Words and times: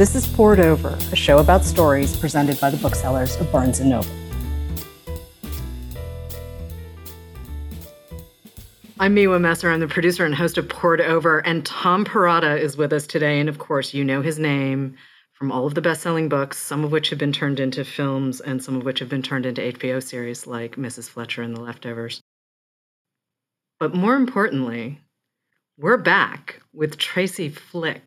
This 0.00 0.14
is 0.14 0.26
Poured 0.26 0.60
Over, 0.60 0.96
a 1.12 1.14
show 1.14 1.40
about 1.40 1.62
stories 1.62 2.16
presented 2.16 2.58
by 2.58 2.70
the 2.70 2.78
booksellers 2.78 3.36
of 3.36 3.52
Barnes 3.52 3.80
& 3.80 3.82
Noble. 3.82 4.08
I'm 8.98 9.14
Miwa 9.14 9.38
Messer. 9.38 9.70
I'm 9.70 9.80
the 9.80 9.88
producer 9.88 10.24
and 10.24 10.34
host 10.34 10.56
of 10.56 10.70
Poured 10.70 11.02
Over, 11.02 11.40
and 11.40 11.66
Tom 11.66 12.06
Perrotta 12.06 12.58
is 12.58 12.78
with 12.78 12.94
us 12.94 13.06
today. 13.06 13.40
And 13.40 13.50
of 13.50 13.58
course, 13.58 13.92
you 13.92 14.02
know 14.02 14.22
his 14.22 14.38
name 14.38 14.96
from 15.34 15.52
all 15.52 15.66
of 15.66 15.74
the 15.74 15.82
best 15.82 16.00
selling 16.00 16.30
books, 16.30 16.56
some 16.56 16.82
of 16.82 16.90
which 16.90 17.10
have 17.10 17.18
been 17.18 17.34
turned 17.34 17.60
into 17.60 17.84
films 17.84 18.40
and 18.40 18.64
some 18.64 18.76
of 18.76 18.86
which 18.86 19.00
have 19.00 19.10
been 19.10 19.20
turned 19.20 19.44
into 19.44 19.60
HBO 19.60 20.02
series 20.02 20.46
like 20.46 20.76
Mrs. 20.76 21.10
Fletcher 21.10 21.42
and 21.42 21.54
The 21.54 21.60
Leftovers. 21.60 22.22
But 23.78 23.94
more 23.94 24.16
importantly, 24.16 25.02
we're 25.76 25.98
back 25.98 26.62
with 26.72 26.96
Tracy 26.96 27.50
Flick 27.50 28.00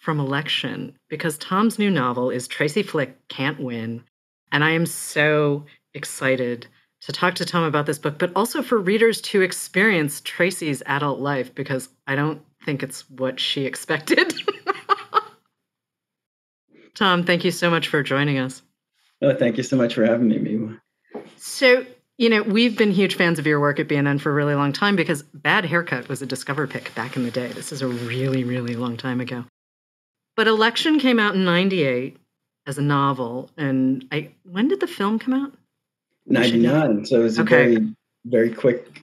from 0.00 0.18
Election 0.18 0.96
because 1.08 1.38
Tom's 1.38 1.78
new 1.78 1.90
novel 1.90 2.30
is 2.30 2.48
Tracy 2.48 2.82
Flick 2.82 3.28
Can't 3.28 3.60
Win. 3.60 4.02
And 4.50 4.64
I 4.64 4.70
am 4.70 4.86
so 4.86 5.66
excited 5.94 6.66
to 7.02 7.12
talk 7.12 7.34
to 7.36 7.44
Tom 7.44 7.64
about 7.64 7.86
this 7.86 7.98
book, 7.98 8.18
but 8.18 8.32
also 8.34 8.62
for 8.62 8.78
readers 8.78 9.20
to 9.20 9.42
experience 9.42 10.20
Tracy's 10.22 10.82
adult 10.86 11.20
life 11.20 11.54
because 11.54 11.88
I 12.06 12.16
don't 12.16 12.42
think 12.64 12.82
it's 12.82 13.08
what 13.10 13.38
she 13.38 13.64
expected. 13.66 14.34
Tom, 16.94 17.24
thank 17.24 17.44
you 17.44 17.50
so 17.50 17.70
much 17.70 17.88
for 17.88 18.02
joining 18.02 18.38
us. 18.38 18.62
Oh, 19.22 19.34
thank 19.34 19.56
you 19.56 19.62
so 19.62 19.76
much 19.76 19.94
for 19.94 20.04
having 20.04 20.28
me, 20.28 20.38
Miwa. 20.38 20.80
So, 21.36 21.86
you 22.18 22.28
know, 22.28 22.42
we've 22.42 22.76
been 22.76 22.90
huge 22.90 23.14
fans 23.14 23.38
of 23.38 23.46
your 23.46 23.60
work 23.60 23.78
at 23.80 23.88
B&N 23.88 24.18
for 24.18 24.30
a 24.30 24.34
really 24.34 24.54
long 24.54 24.72
time 24.72 24.96
because 24.96 25.22
Bad 25.22 25.64
Haircut 25.64 26.08
was 26.08 26.20
a 26.20 26.26
Discover 26.26 26.66
pick 26.66 26.94
back 26.94 27.16
in 27.16 27.22
the 27.22 27.30
day. 27.30 27.48
This 27.48 27.72
is 27.72 27.80
a 27.82 27.88
really, 27.88 28.44
really 28.44 28.76
long 28.76 28.96
time 28.96 29.20
ago. 29.20 29.44
But 30.36 30.46
Election 30.46 30.98
came 30.98 31.18
out 31.18 31.34
in 31.34 31.44
98 31.44 32.16
as 32.66 32.78
a 32.78 32.82
novel. 32.82 33.50
And 33.56 34.04
I 34.12 34.30
when 34.44 34.68
did 34.68 34.80
the 34.80 34.86
film 34.86 35.18
come 35.18 35.34
out? 35.34 35.52
99. 36.26 37.06
So 37.06 37.20
it 37.20 37.22
was 37.24 37.38
a 37.38 37.42
okay. 37.42 37.74
very, 37.74 37.94
very 38.24 38.50
quick 38.50 39.02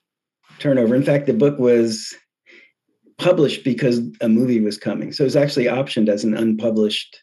turnover. 0.59 0.95
In 0.95 1.03
fact, 1.03 1.25
the 1.25 1.33
book 1.33 1.59
was 1.59 2.15
published 3.17 3.63
because 3.63 4.01
a 4.21 4.29
movie 4.29 4.61
was 4.61 4.77
coming. 4.77 5.11
So 5.11 5.23
it 5.23 5.25
was 5.25 5.35
actually 5.35 5.65
optioned 5.65 6.09
as 6.09 6.23
an 6.23 6.35
unpublished 6.35 7.21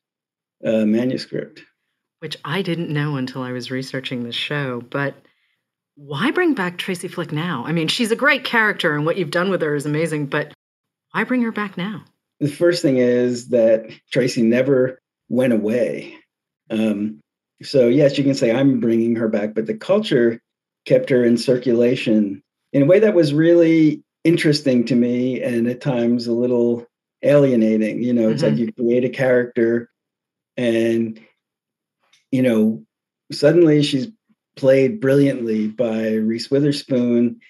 uh, 0.64 0.84
manuscript. 0.84 1.62
Which 2.18 2.36
I 2.44 2.62
didn't 2.62 2.90
know 2.90 3.16
until 3.16 3.42
I 3.42 3.52
was 3.52 3.70
researching 3.70 4.24
this 4.24 4.34
show. 4.34 4.80
But 4.90 5.14
why 5.96 6.30
bring 6.30 6.54
back 6.54 6.78
Tracy 6.78 7.08
Flick 7.08 7.32
now? 7.32 7.64
I 7.66 7.72
mean, 7.72 7.88
she's 7.88 8.10
a 8.10 8.16
great 8.16 8.44
character, 8.44 8.94
and 8.94 9.06
what 9.06 9.16
you've 9.16 9.30
done 9.30 9.50
with 9.50 9.62
her 9.62 9.74
is 9.74 9.86
amazing, 9.86 10.26
but 10.26 10.52
why 11.12 11.24
bring 11.24 11.42
her 11.42 11.52
back 11.52 11.76
now? 11.76 12.04
The 12.40 12.48
first 12.48 12.82
thing 12.82 12.98
is 12.98 13.48
that 13.48 13.90
Tracy 14.10 14.42
never 14.42 15.00
went 15.28 15.52
away. 15.52 16.14
Um, 16.70 17.20
so, 17.62 17.88
yes, 17.88 18.18
you 18.18 18.24
can 18.24 18.34
say 18.34 18.52
I'm 18.52 18.80
bringing 18.80 19.16
her 19.16 19.28
back, 19.28 19.54
but 19.54 19.66
the 19.66 19.74
culture 19.74 20.40
kept 20.84 21.08
her 21.10 21.24
in 21.24 21.36
circulation 21.36 22.42
in 22.72 22.82
a 22.82 22.86
way 22.86 22.98
that 22.98 23.14
was 23.14 23.32
really 23.32 24.02
interesting 24.24 24.84
to 24.86 24.94
me 24.94 25.42
and 25.42 25.68
at 25.68 25.80
times 25.80 26.26
a 26.26 26.32
little 26.32 26.86
alienating. 27.22 28.02
You 28.02 28.12
know, 28.12 28.28
it's 28.28 28.42
mm-hmm. 28.42 28.56
like 28.56 28.60
you 28.60 28.72
create 28.72 29.04
a 29.04 29.08
character 29.08 29.88
and, 30.56 31.20
you 32.30 32.42
know, 32.42 32.84
suddenly 33.32 33.82
she's 33.82 34.08
played 34.56 35.00
brilliantly 35.00 35.68
by 35.68 36.14
Reese 36.14 36.50
Witherspoon. 36.50 37.40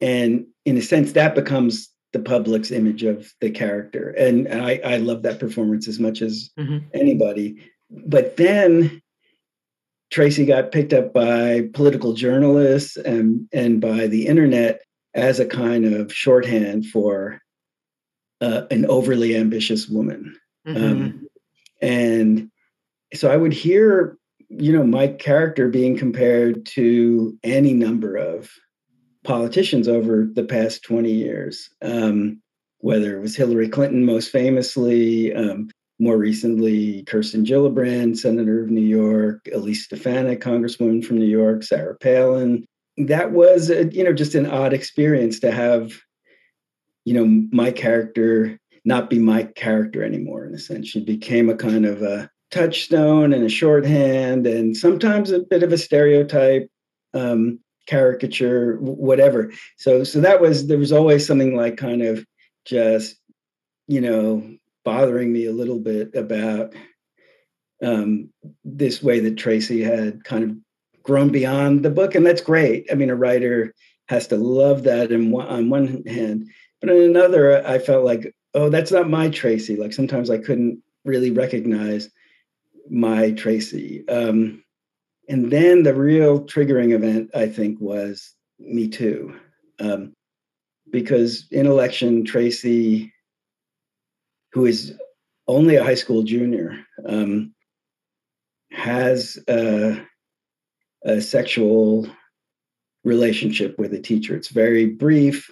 And 0.00 0.46
in 0.64 0.76
a 0.76 0.82
sense, 0.82 1.12
that 1.12 1.34
becomes 1.34 1.88
the 2.14 2.20
public's 2.20 2.70
image 2.70 3.02
of 3.02 3.34
the 3.42 3.50
character. 3.50 4.10
And, 4.10 4.46
and 4.46 4.62
I, 4.62 4.80
I 4.84 4.96
love 4.96 5.22
that 5.22 5.38
performance 5.38 5.86
as 5.86 6.00
much 6.00 6.22
as 6.22 6.50
mm-hmm. 6.58 6.78
anybody. 6.94 7.56
But 7.90 8.38
then 8.38 9.02
Tracy 10.10 10.46
got 10.46 10.72
picked 10.72 10.94
up 10.94 11.12
by 11.12 11.68
political 11.74 12.14
journalists 12.14 12.96
and, 12.96 13.46
and 13.52 13.80
by 13.80 14.06
the 14.06 14.26
internet 14.26 14.80
as 15.12 15.38
a 15.40 15.46
kind 15.46 15.84
of 15.84 16.12
shorthand 16.12 16.86
for 16.86 17.40
uh, 18.40 18.62
an 18.70 18.86
overly 18.86 19.36
ambitious 19.36 19.88
woman. 19.88 20.34
Mm-hmm. 20.66 20.84
Um, 20.84 21.28
and 21.82 22.50
so 23.12 23.30
I 23.30 23.36
would 23.36 23.52
hear 23.52 24.16
you 24.48 24.72
know 24.72 24.84
my 24.84 25.08
character 25.08 25.68
being 25.68 25.96
compared 25.96 26.64
to 26.66 27.36
any 27.42 27.72
number 27.72 28.16
of 28.16 28.50
politicians 29.24 29.88
over 29.88 30.26
the 30.32 30.44
past 30.44 30.82
20 30.84 31.10
years 31.10 31.70
um, 31.82 32.40
whether 32.78 33.16
it 33.16 33.20
was 33.20 33.36
hillary 33.36 33.68
clinton 33.68 34.04
most 34.04 34.30
famously 34.30 35.34
um, 35.34 35.70
more 35.98 36.16
recently 36.16 37.02
kirsten 37.04 37.44
gillibrand 37.44 38.16
senator 38.16 38.62
of 38.62 38.70
new 38.70 38.80
york 38.80 39.40
elise 39.52 39.84
stefanik 39.84 40.40
congresswoman 40.40 41.04
from 41.04 41.18
new 41.18 41.26
york 41.26 41.62
sarah 41.62 41.96
palin. 41.96 42.64
That 42.96 43.32
was 43.32 43.70
a, 43.70 43.86
you 43.86 44.04
know 44.04 44.12
just 44.12 44.36
an 44.36 44.46
odd 44.46 44.72
experience 44.72 45.40
to 45.40 45.50
have 45.50 45.94
you 47.04 47.14
know 47.14 47.46
my 47.50 47.72
character 47.72 48.58
not 48.84 49.08
be 49.08 49.18
my 49.18 49.44
character 49.44 50.02
anymore 50.04 50.46
in 50.46 50.54
a 50.54 50.58
sense. 50.58 50.88
She 50.88 51.00
became 51.00 51.48
a 51.48 51.56
kind 51.56 51.86
of 51.86 52.02
a 52.02 52.30
touchstone 52.50 53.32
and 53.32 53.44
a 53.44 53.48
shorthand 53.48 54.46
and 54.46 54.76
sometimes 54.76 55.30
a 55.30 55.40
bit 55.40 55.62
of 55.62 55.72
a 55.72 55.78
stereotype 55.78 56.68
um, 57.14 57.58
caricature 57.86 58.76
whatever. 58.76 59.52
So 59.76 60.04
so 60.04 60.20
that 60.20 60.40
was 60.40 60.66
there 60.66 60.78
was 60.78 60.92
always 60.92 61.26
something 61.26 61.56
like 61.56 61.76
kind 61.76 62.02
of 62.02 62.24
just 62.64 63.16
you 63.86 64.00
know 64.00 64.56
bothering 64.84 65.32
me 65.32 65.46
a 65.46 65.52
little 65.52 65.78
bit 65.78 66.14
about 66.14 66.74
um, 67.82 68.30
this 68.64 69.02
way 69.02 69.20
that 69.20 69.36
tracy 69.36 69.82
had 69.82 70.24
kind 70.24 70.44
of 70.44 70.56
grown 71.02 71.30
beyond 71.30 71.84
the 71.84 71.90
book 71.90 72.14
and 72.14 72.24
that's 72.24 72.40
great. 72.40 72.86
I 72.90 72.94
mean 72.94 73.10
a 73.10 73.16
writer 73.16 73.74
has 74.08 74.26
to 74.28 74.36
love 74.36 74.84
that 74.84 75.12
in 75.12 75.30
one, 75.30 75.46
on 75.46 75.70
one 75.70 76.04
hand 76.06 76.46
but 76.82 76.90
on 76.90 76.96
another 76.96 77.66
i 77.66 77.78
felt 77.78 78.04
like 78.04 78.34
oh 78.52 78.68
that's 78.68 78.92
not 78.92 79.08
my 79.08 79.28
tracy. 79.30 79.76
Like 79.76 79.92
sometimes 79.92 80.30
i 80.30 80.38
couldn't 80.38 80.82
really 81.04 81.30
recognize 81.30 82.10
my 82.90 83.32
Tracy. 83.32 84.06
Um, 84.08 84.63
and 85.28 85.50
then 85.50 85.82
the 85.82 85.94
real 85.94 86.40
triggering 86.40 86.92
event, 86.92 87.30
I 87.34 87.48
think, 87.48 87.80
was 87.80 88.34
Me 88.58 88.88
Too. 88.88 89.34
Um, 89.80 90.12
because 90.90 91.46
in 91.50 91.66
election, 91.66 92.24
Tracy, 92.24 93.12
who 94.52 94.66
is 94.66 94.94
only 95.48 95.76
a 95.76 95.84
high 95.84 95.94
school 95.94 96.22
junior, 96.22 96.78
um, 97.06 97.54
has 98.70 99.38
a, 99.48 100.00
a 101.04 101.20
sexual 101.20 102.06
relationship 103.04 103.78
with 103.78 103.92
a 103.94 104.00
teacher. 104.00 104.36
It's 104.36 104.48
very 104.48 104.86
brief. 104.86 105.50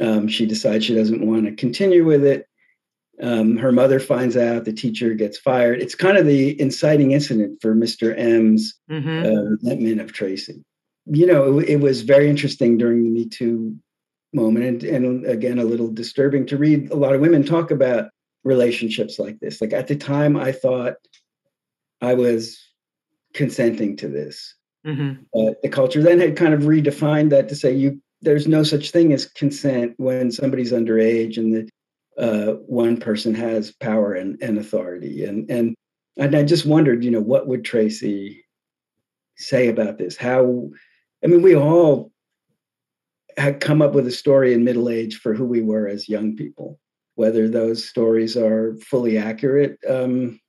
Um, 0.00 0.28
she 0.28 0.46
decides 0.46 0.84
she 0.84 0.94
doesn't 0.94 1.24
want 1.24 1.46
to 1.46 1.52
continue 1.52 2.04
with 2.04 2.24
it. 2.24 2.46
Um, 3.22 3.56
her 3.56 3.70
mother 3.70 4.00
finds 4.00 4.36
out, 4.36 4.64
the 4.64 4.72
teacher 4.72 5.14
gets 5.14 5.38
fired. 5.38 5.80
It's 5.80 5.94
kind 5.94 6.16
of 6.16 6.26
the 6.26 6.60
inciting 6.60 7.12
incident 7.12 7.58
for 7.62 7.74
Mr. 7.74 8.16
M's 8.18 8.74
mm-hmm. 8.90 9.24
uh, 9.24 9.42
resentment 9.42 10.00
of 10.00 10.12
Tracy. 10.12 10.62
You 11.06 11.26
know, 11.26 11.58
it, 11.60 11.68
it, 11.68 11.80
was 11.80 12.02
very 12.02 12.28
interesting 12.28 12.76
during 12.76 13.04
the 13.04 13.10
Me 13.10 13.28
Too 13.28 13.76
moment, 14.32 14.82
and, 14.82 15.04
and 15.04 15.26
again, 15.26 15.58
a 15.58 15.64
little 15.64 15.88
disturbing 15.88 16.46
to 16.46 16.56
read 16.56 16.90
a 16.90 16.96
lot 16.96 17.14
of 17.14 17.20
women 17.20 17.44
talk 17.44 17.70
about 17.70 18.10
relationships 18.42 19.18
like 19.18 19.38
this. 19.38 19.60
Like 19.60 19.72
at 19.72 19.86
the 19.86 19.96
time, 19.96 20.36
I 20.36 20.50
thought 20.50 20.94
I 22.00 22.14
was 22.14 22.58
consenting 23.32 23.96
to 23.98 24.08
this. 24.08 24.54
Mm-hmm. 24.86 25.22
Uh, 25.38 25.54
the 25.62 25.68
culture 25.68 26.02
then 26.02 26.20
had 26.20 26.36
kind 26.36 26.52
of 26.52 26.62
redefined 26.62 27.30
that 27.30 27.48
to 27.48 27.56
say 27.56 27.72
you 27.72 28.00
there's 28.20 28.48
no 28.48 28.62
such 28.62 28.90
thing 28.90 29.12
as 29.12 29.26
consent 29.26 29.94
when 29.98 30.30
somebody's 30.30 30.72
underage 30.72 31.36
and 31.36 31.54
the 31.54 31.68
uh, 32.18 32.52
one 32.66 32.96
person 32.96 33.34
has 33.34 33.72
power 33.72 34.14
and, 34.14 34.40
and 34.42 34.58
authority. 34.58 35.24
And 35.24 35.50
and 35.50 35.74
and 36.16 36.36
I 36.36 36.44
just 36.44 36.66
wondered, 36.66 37.04
you 37.04 37.10
know, 37.10 37.20
what 37.20 37.48
would 37.48 37.64
Tracy 37.64 38.44
say 39.36 39.68
about 39.68 39.98
this? 39.98 40.16
How 40.16 40.70
I 41.24 41.26
mean, 41.26 41.42
we 41.42 41.56
all 41.56 42.12
had 43.36 43.60
come 43.60 43.82
up 43.82 43.94
with 43.94 44.06
a 44.06 44.12
story 44.12 44.54
in 44.54 44.64
middle 44.64 44.88
age 44.88 45.16
for 45.16 45.34
who 45.34 45.44
we 45.44 45.60
were 45.60 45.88
as 45.88 46.08
young 46.08 46.36
people. 46.36 46.78
Whether 47.16 47.48
those 47.48 47.88
stories 47.88 48.36
are 48.36 48.76
fully 48.80 49.18
accurate, 49.18 49.78
um, 49.88 50.40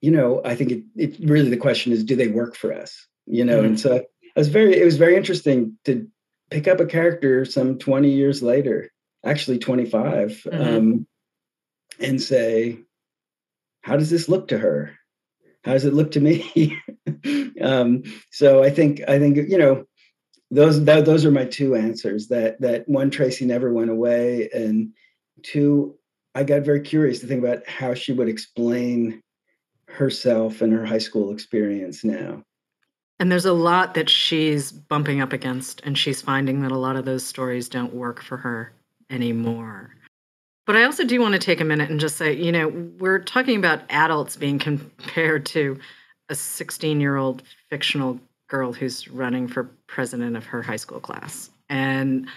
you 0.00 0.10
know, 0.10 0.40
I 0.44 0.54
think 0.54 0.70
it, 0.70 0.84
it 0.96 1.16
really 1.20 1.50
the 1.50 1.56
question 1.58 1.92
is, 1.92 2.02
do 2.02 2.16
they 2.16 2.28
work 2.28 2.56
for 2.56 2.72
us? 2.72 3.06
You 3.26 3.44
know, 3.44 3.58
mm-hmm. 3.58 3.66
and 3.66 3.80
so 3.80 3.96
it 3.96 4.06
was 4.34 4.48
very 4.48 4.78
it 4.78 4.84
was 4.84 4.96
very 4.96 5.16
interesting 5.16 5.78
to 5.84 6.06
pick 6.50 6.66
up 6.66 6.80
a 6.80 6.86
character 6.86 7.44
some 7.44 7.78
20 7.78 8.10
years 8.10 8.42
later 8.42 8.90
actually 9.24 9.58
25 9.58 10.28
mm-hmm. 10.30 10.62
um, 10.62 11.06
and 11.98 12.20
say 12.20 12.78
how 13.82 13.96
does 13.96 14.10
this 14.10 14.28
look 14.28 14.48
to 14.48 14.58
her 14.58 14.96
how 15.64 15.72
does 15.72 15.84
it 15.84 15.94
look 15.94 16.10
to 16.12 16.20
me 16.20 16.78
um, 17.60 18.02
so 18.30 18.62
i 18.62 18.70
think 18.70 19.00
i 19.08 19.18
think 19.18 19.36
you 19.36 19.58
know 19.58 19.84
those 20.50 20.84
that, 20.84 21.04
those 21.04 21.24
are 21.24 21.30
my 21.30 21.44
two 21.44 21.76
answers 21.76 22.28
that 22.28 22.60
that 22.60 22.88
one 22.88 23.10
tracy 23.10 23.44
never 23.44 23.72
went 23.72 23.90
away 23.90 24.48
and 24.52 24.92
two 25.42 25.96
i 26.34 26.42
got 26.42 26.62
very 26.62 26.80
curious 26.80 27.20
to 27.20 27.26
think 27.26 27.42
about 27.44 27.66
how 27.68 27.94
she 27.94 28.12
would 28.12 28.28
explain 28.28 29.22
herself 29.90 30.62
and 30.62 30.72
her 30.72 30.86
high 30.86 30.98
school 30.98 31.32
experience 31.32 32.04
now. 32.04 32.42
And 33.18 33.30
there's 33.30 33.44
a 33.44 33.52
lot 33.52 33.94
that 33.94 34.08
she's 34.08 34.72
bumping 34.72 35.20
up 35.20 35.32
against, 35.32 35.82
and 35.84 35.98
she's 35.98 36.22
finding 36.22 36.62
that 36.62 36.72
a 36.72 36.78
lot 36.78 36.96
of 36.96 37.04
those 37.04 37.24
stories 37.24 37.68
don't 37.68 37.92
work 37.92 38.22
for 38.22 38.38
her 38.38 38.72
anymore. 39.10 39.94
But 40.66 40.76
I 40.76 40.84
also 40.84 41.04
do 41.04 41.20
want 41.20 41.32
to 41.32 41.40
take 41.40 41.60
a 41.60 41.64
minute 41.64 41.90
and 41.90 41.98
just 41.98 42.16
say, 42.16 42.32
you 42.32 42.52
know, 42.52 42.68
we're 42.98 43.18
talking 43.18 43.56
about 43.56 43.82
adults 43.90 44.36
being 44.36 44.58
compared 44.60 45.46
to 45.46 45.78
a 46.28 46.34
16 46.34 47.00
year 47.00 47.16
old 47.16 47.42
fictional 47.68 48.20
girl 48.48 48.72
who's 48.72 49.08
running 49.08 49.48
for 49.48 49.64
president 49.86 50.36
of 50.36 50.44
her 50.46 50.62
high 50.62 50.76
school 50.76 51.00
class. 51.00 51.50
And 51.68 52.28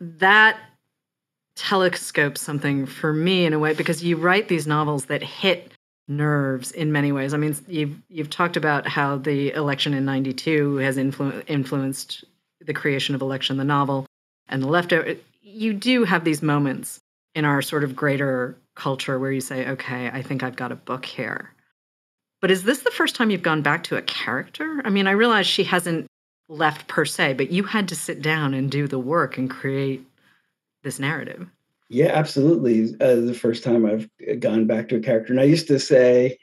that 0.00 0.58
telescopes 1.56 2.40
something 2.40 2.86
for 2.86 3.12
me 3.12 3.46
in 3.46 3.52
a 3.52 3.58
way 3.58 3.74
because 3.74 4.02
you 4.02 4.16
write 4.16 4.48
these 4.48 4.66
novels 4.66 5.06
that 5.06 5.22
hit 5.22 5.72
nerves 6.08 6.72
in 6.72 6.92
many 6.92 7.12
ways. 7.12 7.32
I 7.32 7.38
mean, 7.38 7.56
you've 7.66 7.96
you've 8.08 8.30
talked 8.30 8.56
about 8.56 8.86
how 8.86 9.16
the 9.16 9.52
election 9.52 9.94
in 9.94 10.04
'92 10.04 10.76
has 10.76 10.96
influ- 10.96 11.42
influenced 11.46 12.24
the 12.60 12.74
creation 12.74 13.14
of 13.14 13.22
Election, 13.22 13.56
the 13.56 13.64
novel, 13.64 14.06
and 14.48 14.62
the 14.62 14.66
leftover. 14.66 15.16
You 15.54 15.72
do 15.72 16.04
have 16.04 16.24
these 16.24 16.42
moments 16.42 16.98
in 17.34 17.44
our 17.44 17.62
sort 17.62 17.84
of 17.84 17.94
greater 17.94 18.58
culture 18.74 19.18
where 19.18 19.32
you 19.32 19.40
say, 19.40 19.68
"Okay, 19.68 20.08
I 20.08 20.20
think 20.20 20.42
I've 20.42 20.56
got 20.56 20.72
a 20.72 20.76
book 20.76 21.04
here." 21.04 21.50
But 22.40 22.50
is 22.50 22.64
this 22.64 22.80
the 22.80 22.90
first 22.90 23.14
time 23.14 23.30
you've 23.30 23.42
gone 23.42 23.62
back 23.62 23.84
to 23.84 23.96
a 23.96 24.02
character? 24.02 24.82
I 24.84 24.90
mean, 24.90 25.06
I 25.06 25.12
realize 25.12 25.46
she 25.46 25.64
hasn't 25.64 26.06
left 26.48 26.88
per 26.88 27.04
se, 27.04 27.34
but 27.34 27.50
you 27.50 27.62
had 27.62 27.88
to 27.88 27.96
sit 27.96 28.20
down 28.20 28.52
and 28.52 28.70
do 28.70 28.86
the 28.86 28.98
work 28.98 29.38
and 29.38 29.50
create 29.50 30.04
this 30.82 30.98
narrative. 30.98 31.46
Yeah, 31.88 32.08
absolutely. 32.12 32.94
Uh, 33.00 33.20
the 33.20 33.34
first 33.34 33.64
time 33.64 33.86
I've 33.86 34.08
gone 34.40 34.66
back 34.66 34.88
to 34.88 34.96
a 34.96 35.00
character. 35.00 35.32
And 35.32 35.40
I 35.40 35.44
used 35.44 35.68
to 35.68 35.78
say 35.78 36.38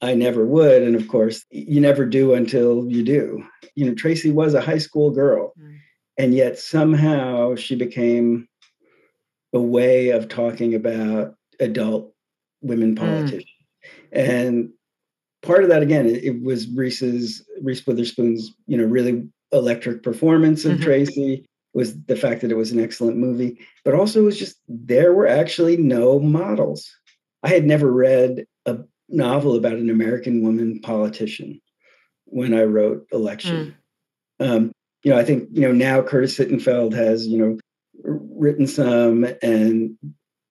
I 0.00 0.14
never 0.14 0.46
would. 0.46 0.82
And 0.82 0.96
of 0.96 1.08
course, 1.08 1.44
you 1.50 1.80
never 1.80 2.06
do 2.06 2.34
until 2.34 2.86
you 2.90 3.02
do. 3.02 3.44
You 3.74 3.86
know, 3.86 3.94
Tracy 3.94 4.30
was 4.30 4.54
a 4.54 4.60
high 4.60 4.78
school 4.78 5.10
girl, 5.10 5.52
mm. 5.60 5.76
And 6.20 6.34
yet 6.34 6.58
somehow 6.58 7.54
she 7.54 7.74
became 7.74 8.46
a 9.54 9.60
way 9.60 10.10
of 10.10 10.28
talking 10.28 10.74
about 10.74 11.34
adult 11.60 12.12
women 12.60 12.94
mm. 12.94 12.98
politicians. 12.98 13.44
Mm. 14.14 14.28
And 14.28 14.70
part 15.40 15.62
of 15.62 15.70
that, 15.70 15.82
again, 15.82 16.04
it, 16.04 16.22
it, 16.22 16.42
was 16.42 16.68
Reese's, 16.68 17.42
Reese 17.62 17.86
Witherspoon's, 17.86 18.52
you 18.66 18.76
know, 18.76 18.84
really 18.84 19.30
electric 19.50 20.02
performance 20.02 20.66
of 20.66 20.72
mm-hmm. 20.72 20.82
Tracy 20.82 21.46
was 21.72 21.98
the 22.04 22.16
fact 22.16 22.42
that 22.42 22.50
it 22.50 22.56
was 22.56 22.70
an 22.70 22.80
excellent 22.80 23.16
movie, 23.16 23.58
but 23.82 23.94
also 23.94 24.20
it 24.20 24.24
was 24.24 24.38
just 24.38 24.56
there 24.68 25.14
were 25.14 25.26
actually 25.26 25.78
no 25.78 26.20
models. 26.20 26.94
I 27.42 27.48
had 27.48 27.64
never 27.64 27.90
read 27.90 28.44
a 28.66 28.80
novel 29.08 29.56
about 29.56 29.72
an 29.72 29.88
American 29.88 30.42
woman 30.42 30.80
politician 30.80 31.62
when 32.26 32.52
I 32.52 32.64
wrote 32.64 33.06
Election. 33.10 33.74
Mm. 34.38 34.46
Um, 34.50 34.72
you 35.02 35.10
know, 35.10 35.18
I 35.18 35.24
think 35.24 35.48
you 35.52 35.62
know 35.62 35.72
now 35.72 36.02
Curtis 36.02 36.38
Sittenfeld 36.38 36.94
has 36.94 37.26
you 37.26 37.38
know 37.38 37.58
written 38.02 38.66
some, 38.66 39.26
and 39.42 39.96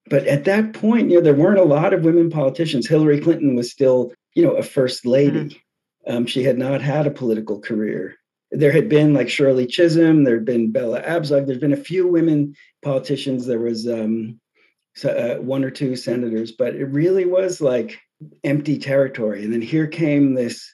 but 0.10 0.26
at 0.28 0.46
that 0.46 0.74
point, 0.74 1.10
you 1.10 1.18
know, 1.18 1.24
there 1.24 1.34
weren't 1.34 1.60
a 1.60 1.64
lot 1.64 1.94
of 1.94 2.04
women 2.04 2.30
politicians. 2.30 2.88
Hillary 2.88 3.20
Clinton 3.20 3.56
was 3.56 3.72
still 3.72 4.14
you 4.36 4.44
know 4.44 4.56
a 4.56 4.64
first 4.64 5.06
lady. 5.06 5.46
Mm. 5.46 5.60
Um, 6.08 6.26
she 6.26 6.44
had 6.44 6.58
not 6.58 6.82
had 6.82 7.06
a 7.06 7.12
political 7.12 7.60
career 7.60 8.16
there 8.52 8.72
had 8.72 8.90
been 8.90 9.14
like 9.14 9.30
Shirley 9.30 9.68
Chisholm, 9.68 10.24
there 10.24 10.36
had 10.36 10.46
been 10.46 10.72
Bella 10.72 11.02
Abzug, 11.02 11.46
there's 11.46 11.60
been 11.60 11.74
a 11.74 11.78
few 11.78 12.08
women 12.08 12.56
politicians. 12.82 13.46
There 13.46 13.60
was 13.60 13.88
um, 13.88 14.40
uh, 15.04 15.36
one 15.36 15.64
or 15.64 15.70
two 15.70 15.96
senators, 15.96 16.52
but 16.52 16.76
it 16.76 16.86
really 16.86 17.26
was 17.26 17.62
like 17.62 18.00
empty 18.44 18.80
territory. 18.80 19.44
And 19.44 19.54
then 19.54 19.62
here 19.62 19.88
came 19.88 20.34
this 20.34 20.74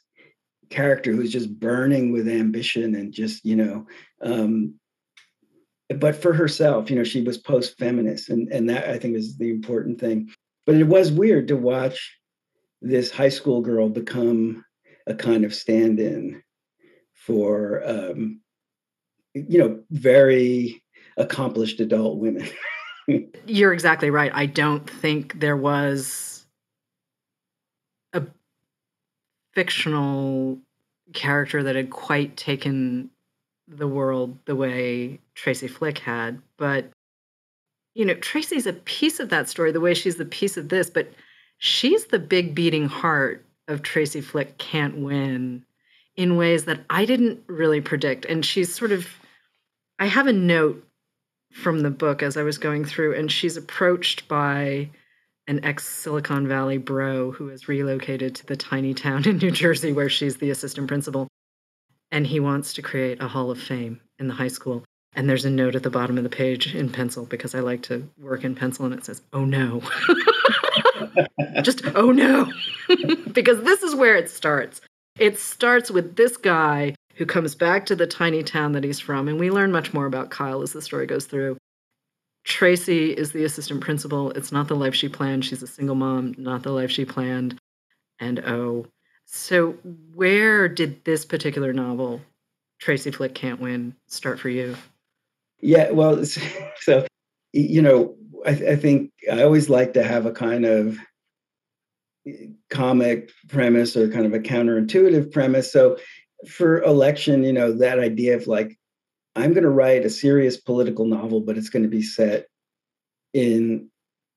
character 0.70 1.12
who's 1.12 1.32
just 1.32 1.60
burning 1.60 2.12
with 2.12 2.28
ambition 2.28 2.96
and 2.96 3.14
just 3.14 3.46
you 3.46 3.56
know, 3.56 3.88
um, 4.22 4.76
but 5.98 6.16
for 6.16 6.34
herself, 6.34 6.90
you 6.90 6.96
know, 6.96 7.04
she 7.04 7.22
was 7.22 7.38
post-feminist, 7.38 8.30
and 8.30 8.52
and 8.52 8.70
that 8.70 8.90
I 8.90 8.98
think 8.98 9.16
is 9.16 9.38
the 9.38 9.50
important 9.50 10.00
thing. 10.00 10.30
But 10.66 10.76
it 10.76 10.88
was 10.88 11.12
weird 11.12 11.48
to 11.50 11.56
watch 11.56 12.18
this 12.82 13.12
high 13.12 13.30
school 13.30 13.62
girl 13.62 13.90
become 13.90 14.66
a 15.08 15.14
kind 15.14 15.46
of 15.46 15.54
stand-in 15.54 16.42
for 17.14 17.84
um, 17.86 18.42
you 19.34 19.60
know 19.60 19.84
very 19.92 20.84
accomplished 21.18 21.80
adult 21.80 22.18
women. 22.18 22.48
You're 23.46 23.74
exactly 23.74 24.10
right. 24.10 24.32
I 24.34 24.48
don't 24.48 24.90
think 24.90 25.40
there 25.40 25.58
was 25.58 26.46
a 28.14 28.24
fictional 29.56 30.60
character 31.14 31.64
that 31.64 31.76
had 31.76 31.90
quite 31.90 32.38
taken 32.38 33.10
the 33.68 33.88
world 33.88 34.38
the 34.46 34.56
way 34.56 35.20
Tracy 35.34 35.68
Flick 35.68 36.00
had, 36.00 36.42
but 36.58 36.92
you 37.96 38.04
know, 38.06 38.14
Tracy's 38.16 38.68
a 38.68 38.74
piece 38.74 39.20
of 39.20 39.30
that 39.30 39.50
story 39.50 39.72
the 39.72 39.80
way 39.80 39.94
she's 39.94 40.18
the 40.18 40.26
piece 40.26 40.58
of 40.58 40.70
this, 40.70 40.90
but 40.90 41.10
she's 41.58 42.08
the 42.08 42.20
big 42.20 42.54
beating 42.54 42.88
heart 42.88 43.44
of 43.68 43.82
Tracy 43.82 44.22
Flick 44.22 44.58
can't 44.58 44.98
win 44.98 45.66
in 46.16 46.38
ways 46.38 46.66
that 46.66 46.82
I 46.90 47.06
didn't 47.06 47.42
really 47.48 47.82
predict. 47.82 48.26
And 48.26 48.46
she's 48.46 48.74
sort 48.74 48.92
of, 48.92 49.08
I 49.98 50.08
have 50.08 50.28
a 50.28 50.34
note 50.34 50.86
from 51.54 51.82
the 51.82 51.90
book 51.90 52.22
as 52.22 52.36
I 52.38 52.44
was 52.44 52.58
going 52.58 52.84
through, 52.84 53.16
and 53.16 53.32
she's 53.32 53.58
approached 53.58 54.28
by 54.28 54.90
an 55.48 55.64
ex 55.64 55.86
Silicon 55.86 56.48
Valley 56.48 56.78
bro 56.78 57.32
who 57.32 57.48
has 57.48 57.68
relocated 57.68 58.36
to 58.36 58.46
the 58.46 58.56
tiny 58.56 58.94
town 58.94 59.28
in 59.28 59.38
New 59.38 59.52
Jersey 59.52 59.94
where 59.94 60.10
she's 60.10 60.38
the 60.38 60.50
assistant 60.50 60.88
principal. 60.88 61.28
And 62.12 62.26
he 62.26 62.40
wants 62.40 62.74
to 62.74 62.82
create 62.82 63.22
a 63.22 63.28
hall 63.28 63.52
of 63.52 63.62
fame 63.62 64.00
in 64.20 64.28
the 64.28 64.34
high 64.34 64.48
school. 64.48 64.84
And 65.16 65.30
there's 65.30 65.46
a 65.46 65.50
note 65.50 65.76
at 65.76 65.84
the 65.84 65.90
bottom 65.90 66.18
of 66.18 66.24
the 66.24 66.30
page 66.30 66.76
in 66.76 66.90
pencil 66.90 67.26
because 67.26 67.56
I 67.56 67.60
like 67.60 67.84
to 67.84 68.08
work 68.20 68.44
in 68.44 68.54
pencil, 68.54 68.86
and 68.86 68.94
it 68.94 69.06
says, 69.06 69.22
Oh 69.32 69.46
no. 69.46 69.82
Just, 71.62 71.84
oh 71.96 72.12
no. 72.12 72.52
because 73.32 73.64
this 73.64 73.82
is 73.82 73.96
where 73.96 74.16
it 74.16 74.30
starts. 74.30 74.82
It 75.18 75.40
starts 75.40 75.90
with 75.90 76.16
this 76.18 76.36
guy 76.36 76.96
who 77.16 77.26
comes 77.26 77.56
back 77.56 77.86
to 77.86 77.96
the 77.96 78.08
tiny 78.08 78.44
town 78.44 78.74
that 78.74 78.84
he's 78.84 79.00
from, 79.00 79.30
and 79.30 79.40
we 79.40 79.50
learn 79.50 79.72
much 79.72 79.94
more 79.94 80.06
about 80.06 80.30
Kyle 80.30 80.62
as 80.62 80.74
the 80.74 80.82
story 80.82 81.06
goes 81.06 81.26
through. 81.26 81.58
Tracy 82.46 83.12
is 83.12 83.32
the 83.32 83.44
assistant 83.44 83.82
principal. 83.82 84.30
It's 84.32 84.52
not 84.52 84.68
the 84.68 84.76
life 84.76 84.94
she 84.94 85.10
planned. 85.10 85.44
She's 85.44 85.64
a 85.64 85.68
single 85.68 85.96
mom, 85.96 86.36
not 86.38 86.62
the 86.62 86.72
life 86.72 86.92
she 86.92 87.04
planned. 87.04 87.58
And 88.20 88.40
oh, 88.46 88.86
so 89.26 89.72
where 90.14 90.70
did 90.70 91.04
this 91.06 91.26
particular 91.26 91.74
novel, 91.74 92.22
Tracy 92.80 93.10
Flick 93.10 93.34
Can't 93.34 93.60
Win, 93.60 93.96
start 94.08 94.40
for 94.40 94.50
you? 94.50 94.76
Yeah, 95.60 95.90
well, 95.90 96.24
so, 96.80 97.08
you 97.52 97.82
know, 97.82 98.16
I, 98.46 98.52
I 98.52 98.76
think 98.76 99.12
I 99.32 99.42
always 99.42 99.68
like 99.68 99.94
to 99.94 100.04
have 100.04 100.28
a 100.28 100.32
kind 100.32 100.66
of 100.66 101.00
eh, 102.28 102.48
comic 102.70 103.32
premise 103.50 103.98
or 103.98 104.08
kind 104.10 104.28
of 104.28 104.34
a 104.34 104.40
counterintuitive 104.40 105.32
premise. 105.32 105.72
So 105.72 105.98
for 106.48 106.84
election, 106.84 107.44
you 107.44 107.54
know, 107.54 107.72
that 107.72 107.98
idea 107.98 108.36
of 108.36 108.46
like, 108.46 108.78
I'm 109.36 109.54
going 109.54 109.64
to 109.64 109.70
write 109.70 110.06
a 110.06 110.10
serious 110.10 110.58
political 110.58 111.06
novel, 111.06 111.42
but 111.42 111.58
it's 111.58 111.70
going 111.70 111.84
to 111.84 111.90
be 111.90 112.02
set 112.02 112.48
in, 113.34 113.90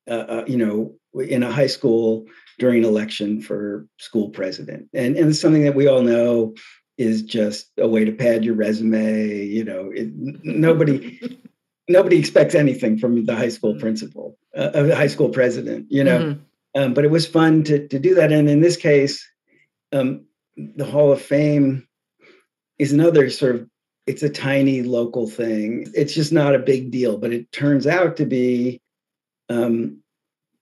uh, 0.09 0.25
uh, 0.29 0.45
you 0.47 0.57
know, 0.57 0.95
in 1.15 1.43
a 1.43 1.53
high 1.53 1.67
school 1.69 2.27
during 2.59 2.79
an 2.79 2.89
election 2.89 3.41
for 3.41 3.87
school 3.99 4.31
president. 4.31 4.89
And, 4.93 5.17
and 5.17 5.31
it's 5.31 5.41
something 5.41 5.63
that 5.63 5.75
we 5.75 5.87
all 5.87 6.03
know 6.03 6.55
is 6.97 7.23
just 7.23 7.71
a 7.79 7.87
way 7.87 8.05
to 8.05 8.13
pad 8.13 8.45
your 8.45 8.55
resume. 8.55 9.45
You 9.45 9.65
know, 9.65 9.91
it, 9.95 10.11
nobody, 10.15 11.21
nobody 11.89 12.19
expects 12.19 12.55
anything 12.55 12.99
from 12.99 13.25
the 13.25 13.37
high 13.37 13.49
school 13.49 13.75
mm. 13.75 13.81
principal, 13.81 14.37
uh, 14.57 14.71
a 14.75 14.95
high 14.95 15.07
school 15.07 15.29
president, 15.29 15.87
you 15.91 16.03
know. 16.03 16.19
Mm-hmm. 16.19 16.41
Um, 16.75 16.95
but 16.95 17.05
it 17.05 17.11
was 17.11 17.27
fun 17.27 17.65
to, 17.65 17.89
to 17.89 17.99
do 17.99 18.15
that. 18.17 18.31
And 18.31 18.49
in 18.49 18.61
this 18.61 18.77
case, 18.77 19.27
um, 19.93 20.27
the 20.57 20.85
Hall 20.85 21.13
of 21.13 21.23
Fame 21.23 21.89
is 22.79 22.93
another 22.93 23.31
sort 23.31 23.57
of, 23.57 23.69
it's 24.09 24.23
a 24.23 24.31
tiny 24.31 24.83
local 24.83 25.29
thing. 25.29 25.87
It's 25.95 26.15
just 26.15 26.33
not 26.33 26.55
a 26.55 26.59
big 26.59 26.91
deal, 26.91 27.19
but 27.19 27.33
it 27.33 27.53
turns 27.53 27.87
out 27.87 28.17
to 28.17 28.25
be 28.25 28.81
um, 29.51 30.03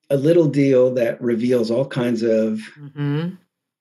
a 0.09 0.17
little 0.17 0.47
deal 0.47 0.93
that 0.95 1.21
reveals 1.21 1.71
all 1.71 1.87
kinds 1.87 2.23
of 2.23 2.59
mm-hmm. 2.77 3.29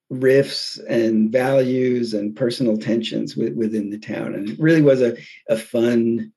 rifts 0.08 0.78
and 0.88 1.32
values 1.32 2.14
and 2.14 2.36
personal 2.36 2.78
tensions 2.78 3.36
within 3.36 3.90
the 3.90 3.98
town. 3.98 4.34
And 4.34 4.48
it 4.50 4.58
really 4.60 4.82
was 4.82 5.02
a, 5.02 5.16
a 5.48 5.56
fun, 5.56 6.32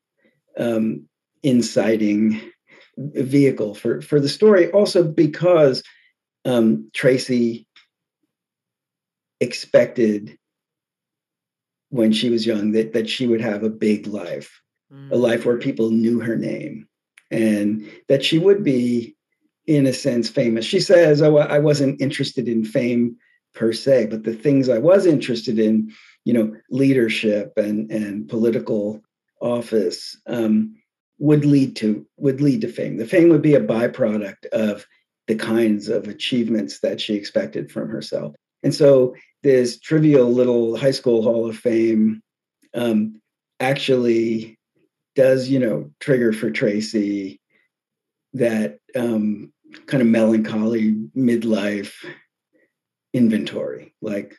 um, 0.57 1.05
inciting 1.43 2.41
vehicle 2.97 3.73
for 3.75 4.01
for 4.01 4.19
the 4.19 4.27
story 4.27 4.69
also 4.71 5.03
because 5.03 5.83
um, 6.43 6.89
tracy 6.93 7.65
expected 9.39 10.37
when 11.89 12.11
she 12.11 12.29
was 12.29 12.45
young 12.45 12.71
that 12.71 12.93
that 12.93 13.09
she 13.09 13.27
would 13.27 13.41
have 13.41 13.63
a 13.63 13.69
big 13.69 14.07
life 14.07 14.61
mm. 14.91 15.11
a 15.11 15.15
life 15.15 15.45
where 15.45 15.57
people 15.57 15.89
knew 15.89 16.19
her 16.19 16.35
name 16.35 16.87
and 17.31 17.87
that 18.07 18.23
she 18.23 18.39
would 18.39 18.63
be 18.63 19.15
in 19.67 19.85
a 19.85 19.93
sense 19.93 20.29
famous 20.29 20.65
she 20.65 20.79
says 20.79 21.21
oh 21.21 21.37
i 21.37 21.59
wasn't 21.59 22.01
interested 22.01 22.47
in 22.47 22.63
fame 22.65 23.15
per 23.53 23.73
se, 23.73 24.07
but 24.07 24.23
the 24.23 24.33
things 24.33 24.69
I 24.69 24.77
was 24.77 25.05
interested 25.05 25.59
in, 25.59 25.91
you 26.25 26.33
know, 26.33 26.55
leadership 26.69 27.53
and 27.57 27.91
and 27.91 28.27
political 28.27 29.01
office, 29.41 30.17
um, 30.27 30.75
would 31.17 31.45
lead 31.45 31.75
to 31.77 32.05
would 32.17 32.41
lead 32.41 32.61
to 32.61 32.67
fame. 32.67 32.97
The 32.97 33.05
fame 33.05 33.29
would 33.29 33.41
be 33.41 33.55
a 33.55 33.61
byproduct 33.61 34.45
of 34.51 34.85
the 35.27 35.35
kinds 35.35 35.89
of 35.89 36.07
achievements 36.07 36.79
that 36.79 36.99
she 36.99 37.15
expected 37.15 37.71
from 37.71 37.89
herself. 37.89 38.35
And 38.63 38.73
so 38.73 39.15
this 39.43 39.79
trivial 39.79 40.31
little 40.31 40.75
high 40.77 40.91
school 40.91 41.23
hall 41.23 41.49
of 41.49 41.57
fame 41.57 42.21
um, 42.73 43.21
actually 43.59 44.57
does, 45.15 45.49
you 45.49 45.59
know, 45.59 45.89
trigger 45.99 46.33
for 46.33 46.51
Tracy 46.51 47.39
that 48.33 48.79
um, 48.95 49.51
kind 49.87 50.01
of 50.01 50.07
melancholy 50.07 50.93
midlife 51.15 51.93
inventory. 53.13 53.93
Like, 54.01 54.35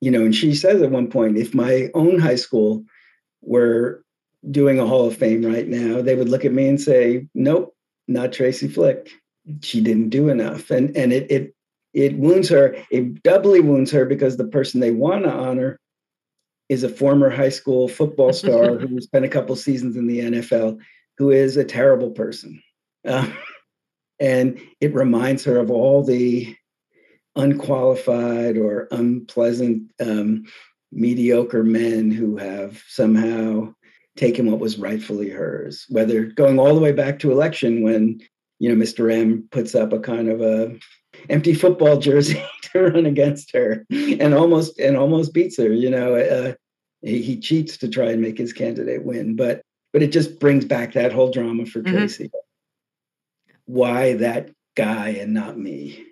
you 0.00 0.10
know, 0.10 0.22
and 0.22 0.34
she 0.34 0.54
says 0.54 0.82
at 0.82 0.90
one 0.90 1.08
point, 1.08 1.36
if 1.36 1.54
my 1.54 1.90
own 1.94 2.18
high 2.18 2.36
school 2.36 2.84
were 3.42 4.02
doing 4.50 4.78
a 4.78 4.86
Hall 4.86 5.06
of 5.06 5.16
Fame 5.16 5.44
right 5.44 5.66
now, 5.66 6.02
they 6.02 6.14
would 6.14 6.28
look 6.28 6.44
at 6.44 6.52
me 6.52 6.68
and 6.68 6.80
say, 6.80 7.26
"Nope, 7.34 7.74
not 8.06 8.32
Tracy 8.32 8.68
Flick. 8.68 9.10
She 9.62 9.80
didn't 9.80 10.10
do 10.10 10.28
enough." 10.28 10.70
And 10.70 10.96
and 10.96 11.12
it 11.12 11.30
it 11.30 11.55
it 11.96 12.18
wounds 12.18 12.50
her. 12.50 12.76
It 12.90 13.22
doubly 13.22 13.60
wounds 13.60 13.90
her 13.92 14.04
because 14.04 14.36
the 14.36 14.46
person 14.46 14.80
they 14.80 14.90
want 14.90 15.24
to 15.24 15.32
honor 15.32 15.80
is 16.68 16.84
a 16.84 16.90
former 16.90 17.30
high 17.30 17.48
school 17.48 17.88
football 17.88 18.32
star 18.34 18.76
who 18.76 19.00
spent 19.00 19.24
a 19.24 19.30
couple 19.30 19.56
seasons 19.56 19.96
in 19.96 20.06
the 20.06 20.20
NFL, 20.20 20.78
who 21.16 21.30
is 21.30 21.56
a 21.56 21.64
terrible 21.64 22.10
person. 22.10 22.62
Uh, 23.08 23.26
and 24.20 24.60
it 24.80 24.92
reminds 24.94 25.42
her 25.44 25.56
of 25.56 25.70
all 25.70 26.02
the 26.02 26.54
unqualified 27.34 28.58
or 28.58 28.88
unpleasant, 28.90 29.90
um, 29.98 30.44
mediocre 30.92 31.64
men 31.64 32.10
who 32.10 32.36
have 32.36 32.82
somehow 32.88 33.72
taken 34.16 34.50
what 34.50 34.60
was 34.60 34.78
rightfully 34.78 35.30
hers, 35.30 35.86
whether 35.88 36.24
going 36.24 36.58
all 36.58 36.74
the 36.74 36.80
way 36.80 36.92
back 36.92 37.18
to 37.18 37.32
election 37.32 37.82
when, 37.82 38.20
you 38.58 38.68
know, 38.68 38.82
Mr. 38.82 39.10
M 39.10 39.48
puts 39.50 39.74
up 39.74 39.92
a 39.92 39.98
kind 39.98 40.28
of 40.28 40.42
a 40.42 40.78
empty 41.28 41.54
football 41.54 41.98
jersey 42.00 42.42
to 42.62 42.80
run 42.80 43.06
against 43.06 43.52
her 43.52 43.84
and 43.90 44.34
almost 44.34 44.78
and 44.78 44.96
almost 44.96 45.34
beats 45.34 45.56
her, 45.58 45.72
you 45.72 45.90
know, 45.90 46.14
uh, 46.14 46.54
he, 47.02 47.22
he, 47.22 47.38
cheats 47.38 47.76
to 47.78 47.88
try 47.88 48.10
and 48.10 48.20
make 48.20 48.38
his 48.38 48.52
candidate 48.52 49.04
win, 49.04 49.36
but 49.36 49.62
but 49.92 50.02
it 50.02 50.08
just 50.08 50.40
brings 50.40 50.64
back 50.64 50.92
that 50.92 51.12
whole 51.12 51.30
drama 51.30 51.66
for 51.66 51.80
mm-hmm. 51.80 51.96
Tracy. 51.96 52.30
Why 53.66 54.14
that 54.14 54.50
guy 54.76 55.08
and 55.10 55.34
not 55.34 55.58
me? 55.58 56.04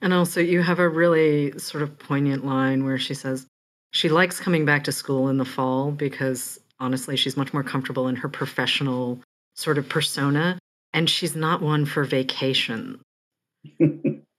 And 0.00 0.12
also, 0.12 0.40
you 0.40 0.60
have 0.62 0.80
a 0.80 0.88
really 0.88 1.58
sort 1.58 1.82
of 1.82 1.98
poignant 1.98 2.44
line 2.44 2.84
where 2.84 2.98
she 2.98 3.14
says 3.14 3.46
she 3.92 4.08
likes 4.08 4.40
coming 4.40 4.64
back 4.64 4.84
to 4.84 4.92
school 4.92 5.28
in 5.28 5.38
the 5.38 5.44
fall 5.44 5.92
because 5.92 6.60
honestly, 6.80 7.16
she's 7.16 7.36
much 7.36 7.52
more 7.52 7.62
comfortable 7.62 8.08
in 8.08 8.16
her 8.16 8.28
professional 8.28 9.20
sort 9.54 9.78
of 9.78 9.88
persona, 9.88 10.58
and 10.92 11.08
she's 11.08 11.34
not 11.36 11.62
one 11.62 11.86
for 11.86 12.04
vacation. 12.04 13.00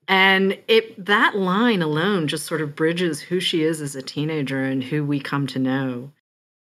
And 0.07 0.57
it 0.67 1.05
that 1.05 1.35
line 1.35 1.81
alone 1.81 2.27
just 2.27 2.45
sort 2.45 2.61
of 2.61 2.75
bridges 2.75 3.19
who 3.19 3.39
she 3.39 3.63
is 3.63 3.81
as 3.81 3.95
a 3.95 4.01
teenager 4.01 4.63
and 4.63 4.83
who 4.83 5.03
we 5.03 5.19
come 5.19 5.47
to 5.47 5.59
know 5.59 6.11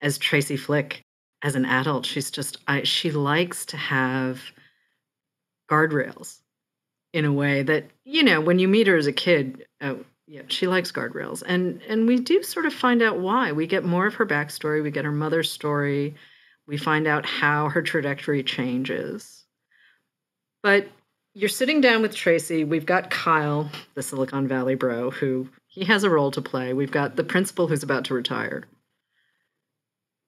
as 0.00 0.18
Tracy 0.18 0.56
Flick 0.56 1.02
as 1.42 1.54
an 1.54 1.64
adult. 1.64 2.06
She's 2.06 2.30
just 2.30 2.58
I, 2.68 2.82
she 2.84 3.10
likes 3.10 3.66
to 3.66 3.76
have 3.76 4.40
guardrails 5.70 6.38
in 7.12 7.24
a 7.24 7.32
way 7.32 7.62
that 7.62 7.84
you 8.04 8.22
know 8.22 8.40
when 8.40 8.58
you 8.58 8.68
meet 8.68 8.86
her 8.86 8.96
as 8.96 9.06
a 9.06 9.12
kid 9.12 9.66
oh 9.80 10.04
yeah 10.26 10.42
she 10.48 10.66
likes 10.66 10.92
guardrails. 10.92 11.42
And 11.46 11.82
and 11.88 12.06
we 12.06 12.18
do 12.18 12.42
sort 12.42 12.66
of 12.66 12.72
find 12.72 13.02
out 13.02 13.18
why. 13.18 13.52
We 13.52 13.66
get 13.66 13.84
more 13.84 14.06
of 14.06 14.14
her 14.14 14.26
backstory 14.26 14.82
we 14.82 14.90
get 14.90 15.04
her 15.04 15.12
mother's 15.12 15.50
story 15.50 16.14
we 16.66 16.76
find 16.76 17.06
out 17.06 17.26
how 17.26 17.68
her 17.68 17.82
trajectory 17.82 18.42
changes. 18.42 19.44
But 20.62 20.86
you're 21.34 21.48
sitting 21.48 21.80
down 21.80 22.02
with 22.02 22.14
tracy 22.14 22.64
we've 22.64 22.86
got 22.86 23.10
kyle 23.10 23.70
the 23.94 24.02
silicon 24.02 24.46
valley 24.46 24.74
bro 24.74 25.10
who 25.10 25.48
he 25.66 25.84
has 25.84 26.04
a 26.04 26.10
role 26.10 26.30
to 26.30 26.42
play 26.42 26.72
we've 26.72 26.92
got 26.92 27.16
the 27.16 27.24
principal 27.24 27.68
who's 27.68 27.82
about 27.82 28.04
to 28.04 28.14
retire 28.14 28.64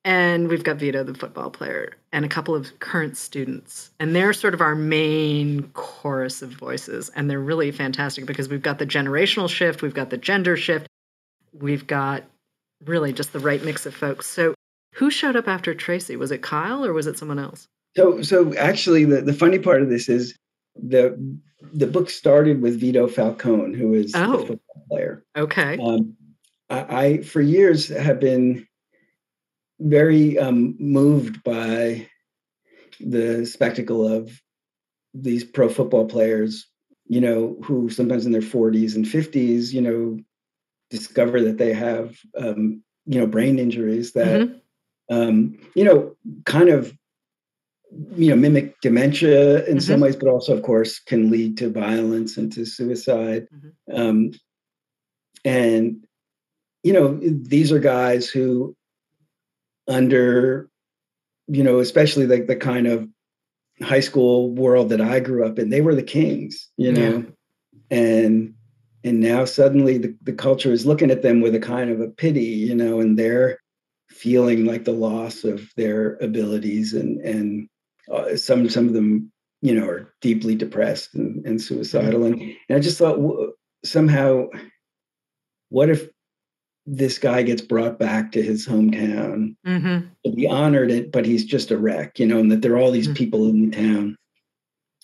and 0.04 0.48
we've 0.48 0.62
got 0.62 0.76
Vito, 0.76 1.02
the 1.02 1.14
football 1.14 1.50
player, 1.50 1.96
and 2.12 2.26
a 2.26 2.28
couple 2.28 2.54
of 2.54 2.78
current 2.78 3.16
students. 3.16 3.90
And 3.98 4.14
they're 4.14 4.34
sort 4.34 4.52
of 4.52 4.60
our 4.60 4.74
main 4.74 5.70
chorus 5.72 6.42
of 6.42 6.50
voices. 6.50 7.08
And 7.16 7.30
they're 7.30 7.40
really 7.40 7.70
fantastic 7.70 8.26
because 8.26 8.50
we've 8.50 8.62
got 8.62 8.78
the 8.78 8.86
generational 8.86 9.48
shift, 9.48 9.80
we've 9.80 9.94
got 9.94 10.10
the 10.10 10.18
gender 10.18 10.58
shift, 10.58 10.86
we've 11.54 11.86
got 11.86 12.24
really 12.84 13.14
just 13.14 13.32
the 13.32 13.38
right 13.38 13.64
mix 13.64 13.86
of 13.86 13.94
folks. 13.94 14.26
So, 14.26 14.54
who 14.92 15.10
showed 15.10 15.36
up 15.36 15.48
after 15.48 15.74
Tracy? 15.74 16.16
Was 16.16 16.30
it 16.30 16.42
Kyle 16.42 16.84
or 16.84 16.92
was 16.92 17.06
it 17.06 17.18
someone 17.18 17.38
else? 17.38 17.66
So, 17.96 18.20
so 18.22 18.54
actually, 18.56 19.06
the, 19.06 19.22
the 19.22 19.32
funny 19.32 19.58
part 19.58 19.80
of 19.80 19.88
this 19.88 20.08
is 20.10 20.36
the 20.76 21.38
the 21.72 21.86
book 21.86 22.10
started 22.10 22.60
with 22.60 22.80
Vito 22.80 23.08
Falcone, 23.08 23.76
who 23.76 23.94
is 23.94 24.12
oh. 24.14 24.34
a 24.34 24.46
football 24.46 24.84
player. 24.88 25.24
Okay. 25.36 25.78
Um, 25.78 26.16
I, 26.70 27.04
I 27.04 27.22
for 27.22 27.40
years 27.40 27.88
have 27.88 28.20
been 28.20 28.66
very 29.80 30.38
um, 30.38 30.76
moved 30.78 31.42
by 31.42 32.08
the 33.00 33.44
spectacle 33.46 34.06
of 34.06 34.40
these 35.12 35.44
pro 35.44 35.68
football 35.68 36.06
players, 36.06 36.66
you 37.06 37.20
know, 37.20 37.56
who 37.62 37.88
sometimes 37.88 38.26
in 38.26 38.32
their 38.32 38.40
40s 38.40 38.94
and 38.96 39.04
50s, 39.04 39.72
you 39.72 39.80
know, 39.80 40.18
discover 40.90 41.40
that 41.42 41.58
they 41.58 41.72
have, 41.72 42.16
um, 42.36 42.82
you 43.06 43.20
know, 43.20 43.26
brain 43.26 43.58
injuries 43.58 44.12
that, 44.12 44.40
mm-hmm. 44.40 45.14
um, 45.14 45.58
you 45.74 45.84
know, 45.84 46.16
kind 46.44 46.68
of, 46.68 46.96
you 48.16 48.30
know, 48.30 48.36
mimic 48.36 48.80
dementia 48.80 49.64
in 49.64 49.76
mm-hmm. 49.76 49.78
some 49.78 50.00
ways, 50.00 50.16
but 50.16 50.28
also, 50.28 50.56
of 50.56 50.62
course, 50.62 50.98
can 50.98 51.30
lead 51.30 51.58
to 51.58 51.70
violence 51.70 52.36
and 52.36 52.52
to 52.52 52.64
suicide. 52.64 53.46
Mm-hmm. 53.54 54.00
Um, 54.00 54.30
and, 55.44 56.06
you 56.82 56.92
know, 56.92 57.18
these 57.20 57.72
are 57.72 57.78
guys 57.78 58.28
who 58.28 58.76
under 59.88 60.68
you 61.46 61.62
know 61.62 61.78
especially 61.78 62.26
like 62.26 62.46
the, 62.46 62.56
kind 62.56 62.86
of 62.86 63.08
high 63.82 64.00
school 64.00 64.50
world 64.50 64.88
that 64.88 65.00
i 65.00 65.20
grew 65.20 65.46
up 65.46 65.58
in 65.58 65.68
they 65.68 65.80
were 65.80 65.94
the 65.94 66.02
kings 66.02 66.70
you 66.76 66.92
know 66.92 67.24
yeah. 67.90 67.98
and 67.98 68.54
and 69.02 69.20
now 69.20 69.44
suddenly 69.44 69.98
the, 69.98 70.16
the 70.22 70.32
culture 70.32 70.72
is 70.72 70.86
looking 70.86 71.10
at 71.10 71.22
them 71.22 71.40
with 71.40 71.54
a 71.54 71.60
kind 71.60 71.90
of 71.90 72.00
a 72.00 72.08
pity 72.08 72.44
you 72.44 72.74
know 72.74 73.00
and 73.00 73.18
they're 73.18 73.58
feeling 74.08 74.64
like 74.64 74.84
the 74.84 74.92
loss 74.92 75.44
of 75.44 75.68
their 75.76 76.16
abilities 76.16 76.94
and 76.94 77.20
and 77.20 77.68
uh, 78.12 78.36
some 78.36 78.68
some 78.68 78.86
of 78.86 78.94
them 78.94 79.30
you 79.62 79.74
know 79.74 79.88
are 79.88 80.12
deeply 80.20 80.54
depressed 80.54 81.14
and, 81.14 81.44
and 81.46 81.60
suicidal 81.60 82.20
mm-hmm. 82.20 82.40
and, 82.40 82.56
and 82.68 82.76
i 82.76 82.80
just 82.80 82.98
thought 82.98 83.16
w- 83.16 83.52
somehow 83.84 84.46
what 85.70 85.88
if 85.88 86.08
this 86.86 87.18
guy 87.18 87.42
gets 87.42 87.62
brought 87.62 87.98
back 87.98 88.30
to 88.30 88.42
his 88.42 88.66
hometown 88.66 89.56
mm-hmm. 89.66 90.06
to 90.24 90.32
be 90.32 90.46
honored 90.46 90.90
it 90.90 91.10
but 91.10 91.24
he's 91.24 91.44
just 91.44 91.70
a 91.70 91.78
wreck 91.78 92.18
you 92.18 92.26
know 92.26 92.38
and 92.38 92.52
that 92.52 92.62
there 92.62 92.74
are 92.74 92.78
all 92.78 92.90
these 92.90 93.06
mm-hmm. 93.06 93.14
people 93.14 93.48
in 93.48 93.70
the 93.70 93.76
town 93.76 94.16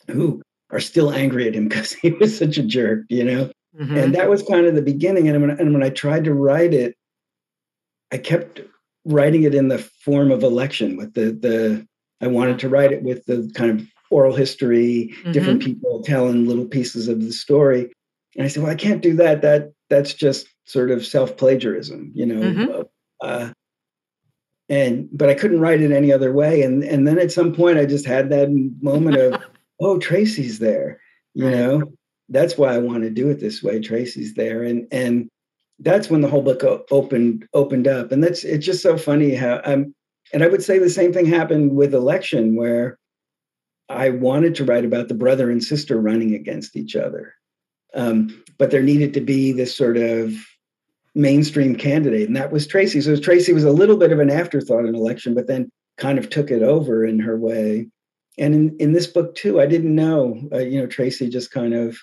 who 0.09 0.42
are 0.71 0.80
still 0.80 1.11
angry 1.11 1.49
at 1.49 1.54
him 1.54 1.69
because 1.69 1.92
he 1.92 2.11
was 2.12 2.37
such 2.37 2.59
a 2.59 2.62
jerk 2.62 3.04
you 3.09 3.25
know 3.25 3.50
mm-hmm. 3.80 3.97
and 3.97 4.14
that 4.14 4.28
was 4.28 4.42
kind 4.42 4.66
of 4.66 4.75
the 4.75 4.83
beginning 4.83 5.26
and 5.28 5.40
when, 5.40 5.59
and 5.59 5.73
when 5.73 5.83
i 5.83 5.90
tried 5.90 6.25
to 6.25 6.35
write 6.35 6.75
it 6.75 6.95
i 8.12 8.19
kept 8.19 8.61
writing 9.07 9.45
it 9.45 9.54
in 9.54 9.69
the 9.69 9.78
form 9.78 10.30
of 10.30 10.42
election 10.42 10.99
with 10.99 11.14
the 11.14 11.33
the 11.33 11.87
i 12.20 12.26
wanted 12.26 12.58
to 12.58 12.68
write 12.68 12.92
it 12.92 13.02
with 13.02 13.24
the 13.26 13.50
kind 13.54 13.70
of 13.70 13.86
oral 14.10 14.34
history 14.34 15.14
different 15.32 15.60
mm-hmm. 15.60 15.74
people 15.74 16.02
telling 16.02 16.46
little 16.46 16.66
pieces 16.66 17.08
of 17.08 17.20
the 17.20 17.32
story 17.32 17.90
and 18.36 18.44
i 18.44 18.48
said 18.48 18.62
well 18.62 18.72
i 18.72 18.76
can't 18.76 19.02
do 19.02 19.14
that 19.14 19.42
that 19.42 19.72
that's 19.90 20.14
just 20.14 20.46
sort 20.64 20.90
of 20.90 21.04
self 21.04 21.36
plagiarism, 21.36 22.12
you 22.14 22.24
know. 22.24 22.40
Mm-hmm. 22.40 22.82
Uh, 23.20 23.52
and 24.68 25.08
but 25.12 25.28
I 25.28 25.34
couldn't 25.34 25.60
write 25.60 25.82
it 25.82 25.90
any 25.90 26.12
other 26.12 26.32
way. 26.32 26.62
And 26.62 26.82
and 26.82 27.06
then 27.06 27.18
at 27.18 27.32
some 27.32 27.52
point 27.52 27.78
I 27.78 27.84
just 27.84 28.06
had 28.06 28.30
that 28.30 28.48
moment 28.80 29.16
of, 29.16 29.42
oh, 29.80 29.98
Tracy's 29.98 30.60
there, 30.60 31.00
you 31.34 31.44
right. 31.44 31.54
know. 31.54 31.92
That's 32.28 32.56
why 32.56 32.72
I 32.72 32.78
want 32.78 33.02
to 33.02 33.10
do 33.10 33.28
it 33.28 33.40
this 33.40 33.62
way. 33.62 33.80
Tracy's 33.80 34.34
there, 34.34 34.62
and 34.62 34.86
and 34.92 35.28
that's 35.80 36.08
when 36.08 36.20
the 36.20 36.28
whole 36.28 36.42
book 36.42 36.62
opened 36.92 37.48
opened 37.52 37.88
up. 37.88 38.12
And 38.12 38.22
that's 38.22 38.44
it's 38.44 38.64
just 38.64 38.82
so 38.82 38.96
funny 38.96 39.34
how 39.34 39.60
I'm. 39.64 39.92
And 40.32 40.42
I 40.42 40.49
would 40.49 40.62
say 40.62 40.78
the 40.78 40.90
same 40.90 41.12
thing 41.12 41.26
happened 41.26 41.75
with 41.75 41.94
election, 41.94 42.56
where 42.56 42.99
I 43.88 44.10
wanted 44.10 44.54
to 44.56 44.64
write 44.64 44.84
about 44.84 45.08
the 45.08 45.14
brother 45.14 45.50
and 45.50 45.62
sister 45.62 46.00
running 46.00 46.34
against 46.34 46.76
each 46.76 46.94
other. 46.94 47.34
Um, 47.94 48.42
but 48.58 48.70
there 48.70 48.82
needed 48.82 49.14
to 49.14 49.20
be 49.20 49.52
this 49.52 49.76
sort 49.76 49.96
of 49.96 50.32
mainstream 51.14 51.75
candidate, 51.75 52.28
and 52.28 52.37
that 52.37 52.52
was 52.52 52.66
Tracy. 52.66 53.00
So 53.00 53.16
Tracy 53.16 53.52
was 53.52 53.64
a 53.64 53.72
little 53.72 53.96
bit 53.96 54.12
of 54.12 54.20
an 54.20 54.30
afterthought 54.30 54.84
in 54.84 54.94
election, 54.94 55.34
but 55.34 55.49
then 55.49 55.70
kind 55.99 56.18
of 56.18 56.30
took 56.30 56.50
it 56.50 56.62
over 56.62 57.04
in 57.04 57.18
her 57.18 57.37
way. 57.37 57.88
And 58.38 58.54
in, 58.54 58.76
in 58.78 58.92
this 58.92 59.06
book 59.08 59.34
too, 59.34 59.60
I 59.60 59.66
didn't 59.66 59.94
know, 59.94 60.40
uh, 60.52 60.58
you 60.58 60.80
know, 60.80 60.87
Tracy 60.87 61.28
just 61.28 61.50
kind 61.50 61.75
of 61.75 61.99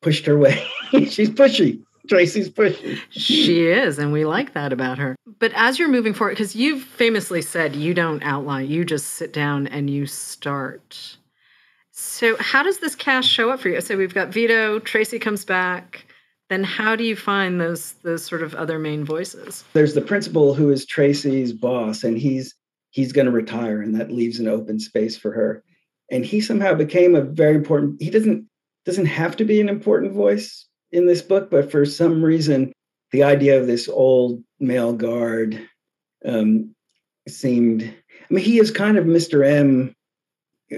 pushed 0.00 0.26
her 0.26 0.38
way. 0.38 0.66
She's 0.90 1.30
pushy. 1.30 1.82
Tracy's 2.08 2.48
pushy. 2.48 2.98
She 3.10 3.66
is, 3.66 3.98
and 3.98 4.12
we 4.12 4.24
like 4.24 4.54
that 4.54 4.72
about 4.72 4.98
her. 4.98 5.16
But 5.38 5.52
as 5.54 5.78
you're 5.78 5.88
moving 5.88 6.14
forward, 6.14 6.32
because 6.32 6.56
you've 6.56 6.82
famously 6.82 7.42
said 7.42 7.76
you 7.76 7.94
don't 7.94 8.22
outline, 8.22 8.68
you 8.68 8.84
just 8.84 9.08
sit 9.12 9.32
down 9.32 9.66
and 9.66 9.88
you 9.90 10.06
start. 10.06 11.16
So, 11.92 12.36
how 12.38 12.62
does 12.62 12.78
this 12.78 12.94
cast 12.94 13.28
show 13.28 13.50
up 13.50 13.60
for 13.60 13.68
you? 13.68 13.80
So, 13.80 13.96
we've 13.96 14.14
got 14.14 14.28
Vito, 14.28 14.78
Tracy 14.78 15.18
comes 15.18 15.44
back. 15.44 16.06
Then, 16.48 16.64
how 16.64 16.96
do 16.96 17.04
you 17.04 17.16
find 17.16 17.60
those 17.60 17.92
those 18.04 18.24
sort 18.24 18.42
of 18.42 18.54
other 18.54 18.78
main 18.78 19.04
voices? 19.04 19.64
There's 19.72 19.94
the 19.94 20.00
principal 20.00 20.54
who 20.54 20.70
is 20.70 20.86
Tracy's 20.86 21.52
boss, 21.52 22.04
and 22.04 22.16
he's 22.16 22.54
he's 22.90 23.12
going 23.12 23.26
to 23.26 23.32
retire, 23.32 23.82
and 23.82 23.94
that 23.96 24.12
leaves 24.12 24.38
an 24.38 24.48
open 24.48 24.78
space 24.80 25.16
for 25.16 25.32
her. 25.32 25.62
And 26.10 26.24
he 26.24 26.40
somehow 26.40 26.74
became 26.74 27.14
a 27.14 27.20
very 27.20 27.56
important. 27.56 28.00
He 28.00 28.10
doesn't 28.10 28.46
doesn't 28.86 29.06
have 29.06 29.36
to 29.36 29.44
be 29.44 29.60
an 29.60 29.68
important 29.68 30.12
voice 30.12 30.67
in 30.92 31.06
this 31.06 31.22
book, 31.22 31.50
but 31.50 31.70
for 31.70 31.84
some 31.84 32.22
reason, 32.24 32.72
the 33.12 33.22
idea 33.22 33.60
of 33.60 33.66
this 33.66 33.88
old 33.88 34.42
male 34.60 34.92
guard 34.92 35.68
um, 36.24 36.74
seemed. 37.26 37.82
I 37.82 38.34
mean, 38.34 38.44
he 38.44 38.58
is 38.58 38.70
kind 38.70 38.98
of 38.98 39.04
Mr. 39.06 39.46
M 39.46 39.94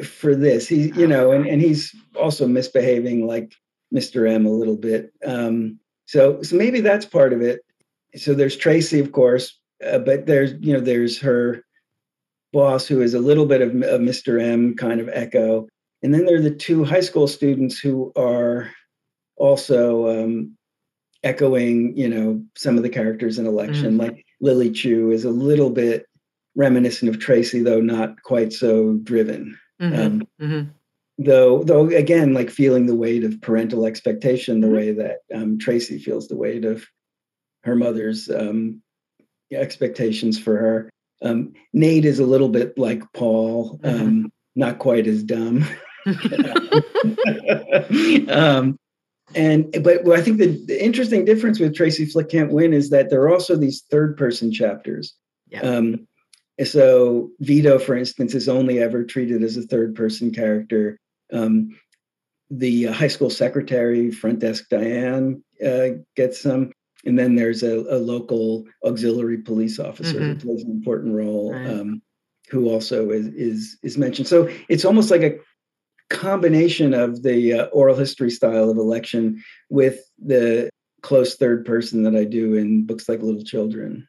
for 0.05 0.35
this. 0.35 0.69
He, 0.69 0.93
you 0.93 1.07
know, 1.07 1.33
and, 1.33 1.47
and 1.47 1.61
he's 1.61 1.95
also 2.15 2.47
misbehaving 2.47 3.27
like 3.27 3.55
Mr. 3.93 4.31
M 4.31 4.47
a 4.47 4.51
little 4.51 4.77
bit. 4.77 5.13
Um, 5.25 5.79
so, 6.07 6.43
so 6.43 6.57
maybe 6.57 6.81
that's 6.81 7.07
part 7.07 7.33
of 7.33 7.43
it. 7.43 7.61
So 8.17 8.35
there's 8.35 8.57
Tracy, 8.57 9.01
of 9.01 9.13
course, 9.13 9.59
uh, 9.85 9.99
but 9.99 10.27
there's 10.27 10.53
you 10.61 10.73
know 10.73 10.81
there's 10.81 11.19
her 11.21 11.65
boss 12.53 12.87
who 12.87 13.01
is 13.01 13.15
a 13.15 13.21
little 13.21 13.47
bit 13.47 13.63
of, 13.63 13.71
of 13.71 14.01
Mr. 14.01 14.43
M 14.43 14.75
kind 14.75 15.01
of 15.01 15.09
echo, 15.09 15.69
and 16.03 16.13
then 16.13 16.27
there 16.27 16.37
are 16.37 16.43
the 16.43 16.51
two 16.51 16.85
high 16.85 17.01
school 17.01 17.29
students 17.29 17.79
who 17.79 18.13
are 18.17 18.71
also 19.41 20.09
um, 20.09 20.57
echoing, 21.25 21.97
you 21.97 22.09
know, 22.09 22.45
some 22.57 22.77
of 22.77 22.83
the 22.83 22.89
characters 22.89 23.39
in 23.39 23.47
Election. 23.47 23.93
Mm-hmm. 23.93 24.01
Like 24.01 24.27
Lily 24.41 24.71
Chu 24.71 25.11
is 25.11 25.25
a 25.25 25.31
little 25.31 25.71
bit 25.71 26.07
reminiscent 26.55 27.09
of 27.09 27.19
Tracy, 27.19 27.63
though 27.63 27.81
not 27.81 28.23
quite 28.23 28.53
so 28.53 28.95
driven. 29.03 29.59
Mm-hmm. 29.81 30.01
Um, 30.01 30.29
mm-hmm. 30.41 30.71
Though, 31.23 31.63
though 31.63 31.89
again, 31.89 32.35
like 32.35 32.51
feeling 32.51 32.87
the 32.87 32.95
weight 32.95 33.25
of 33.25 33.41
parental 33.41 33.87
expectation, 33.87 34.61
the 34.61 34.67
mm-hmm. 34.67 34.77
way 34.77 34.93
that 34.93 35.19
um, 35.35 35.59
Tracy 35.59 35.99
feels 35.99 36.29
the 36.29 36.37
weight 36.37 36.65
of 36.65 36.87
her 37.65 37.75
mother's 37.75 38.31
um, 38.31 38.83
expectations 39.53 40.39
for 40.39 40.57
her. 40.57 40.91
Um, 41.23 41.53
Nate 41.73 42.07
is 42.07 42.19
a 42.19 42.27
little 42.27 42.49
bit 42.49 42.79
like 42.79 43.03
Paul, 43.13 43.79
mm-hmm. 43.79 44.03
um, 44.03 44.33
not 44.55 44.79
quite 44.79 45.07
as 45.07 45.23
dumb. 45.23 45.67
um, 48.29 48.79
and 49.35 49.71
but 49.83 50.09
I 50.09 50.23
think 50.23 50.39
the, 50.39 50.61
the, 50.67 50.85
interesting 50.85 51.25
difference 51.25 51.61
with 51.61 51.75
Tracy 51.75 52.07
Flick 52.07 52.31
Can't 52.31 52.53
Win 52.53 52.73
is 52.73 52.91
that 52.91 53.11
there 53.11 53.23
are 53.23 53.33
also 53.33 53.57
these 53.57 53.83
third 53.91 54.17
person 54.17 54.53
chapters. 54.53 55.15
Yeah. 55.49 55.61
Um, 55.61 56.07
so 56.65 57.31
Vito, 57.41 57.79
for 57.79 57.97
instance, 57.97 58.35
is 58.35 58.49
only 58.49 58.81
ever 58.81 59.05
treated 59.05 59.43
as 59.43 59.57
a 59.57 59.63
third 59.63 59.95
person 59.95 60.33
character. 60.33 60.99
Um, 61.33 61.79
the 62.51 62.85
high 62.85 63.09
school 63.09 63.31
secretary, 63.31 64.11
front 64.11 64.41
desk 64.41 64.69
Diane, 64.69 65.43
uh, 65.65 65.89
gets 66.17 66.41
some. 66.41 66.73
And 67.05 67.19
then 67.19 67.35
there's 67.35 67.63
a, 67.63 67.79
a 67.79 67.97
local 67.99 68.65
auxiliary 68.85 69.39
police 69.39 69.79
officer 69.79 70.19
mm-hmm. 70.19 70.33
who 70.33 70.55
plays 70.55 70.65
an 70.65 70.71
important 70.71 71.15
role, 71.15 71.55
right. 71.55 71.67
um, 71.67 72.03
who 72.51 72.69
also 72.69 73.11
is, 73.11 73.29
is 73.29 73.79
is 73.83 73.97
mentioned. 73.97 74.29
So 74.29 74.51
it's 74.69 74.85
almost 74.85 75.11
like 75.11 75.23
a 75.23 75.39
combination 76.11 76.93
of 76.93 77.23
the 77.23 77.55
uh, 77.55 77.65
oral 77.67 77.97
history 77.97 78.31
style 78.31 78.69
of 78.69 78.77
election 78.77 79.43
with 79.71 80.01
the 80.19 80.69
close 81.03 81.37
third 81.37 81.65
person 81.65 82.03
that 82.03 82.15
I 82.15 82.25
do 82.25 82.55
in 82.55 82.85
books 82.85 83.09
like 83.09 83.23
Little 83.23 83.45
Children. 83.45 84.07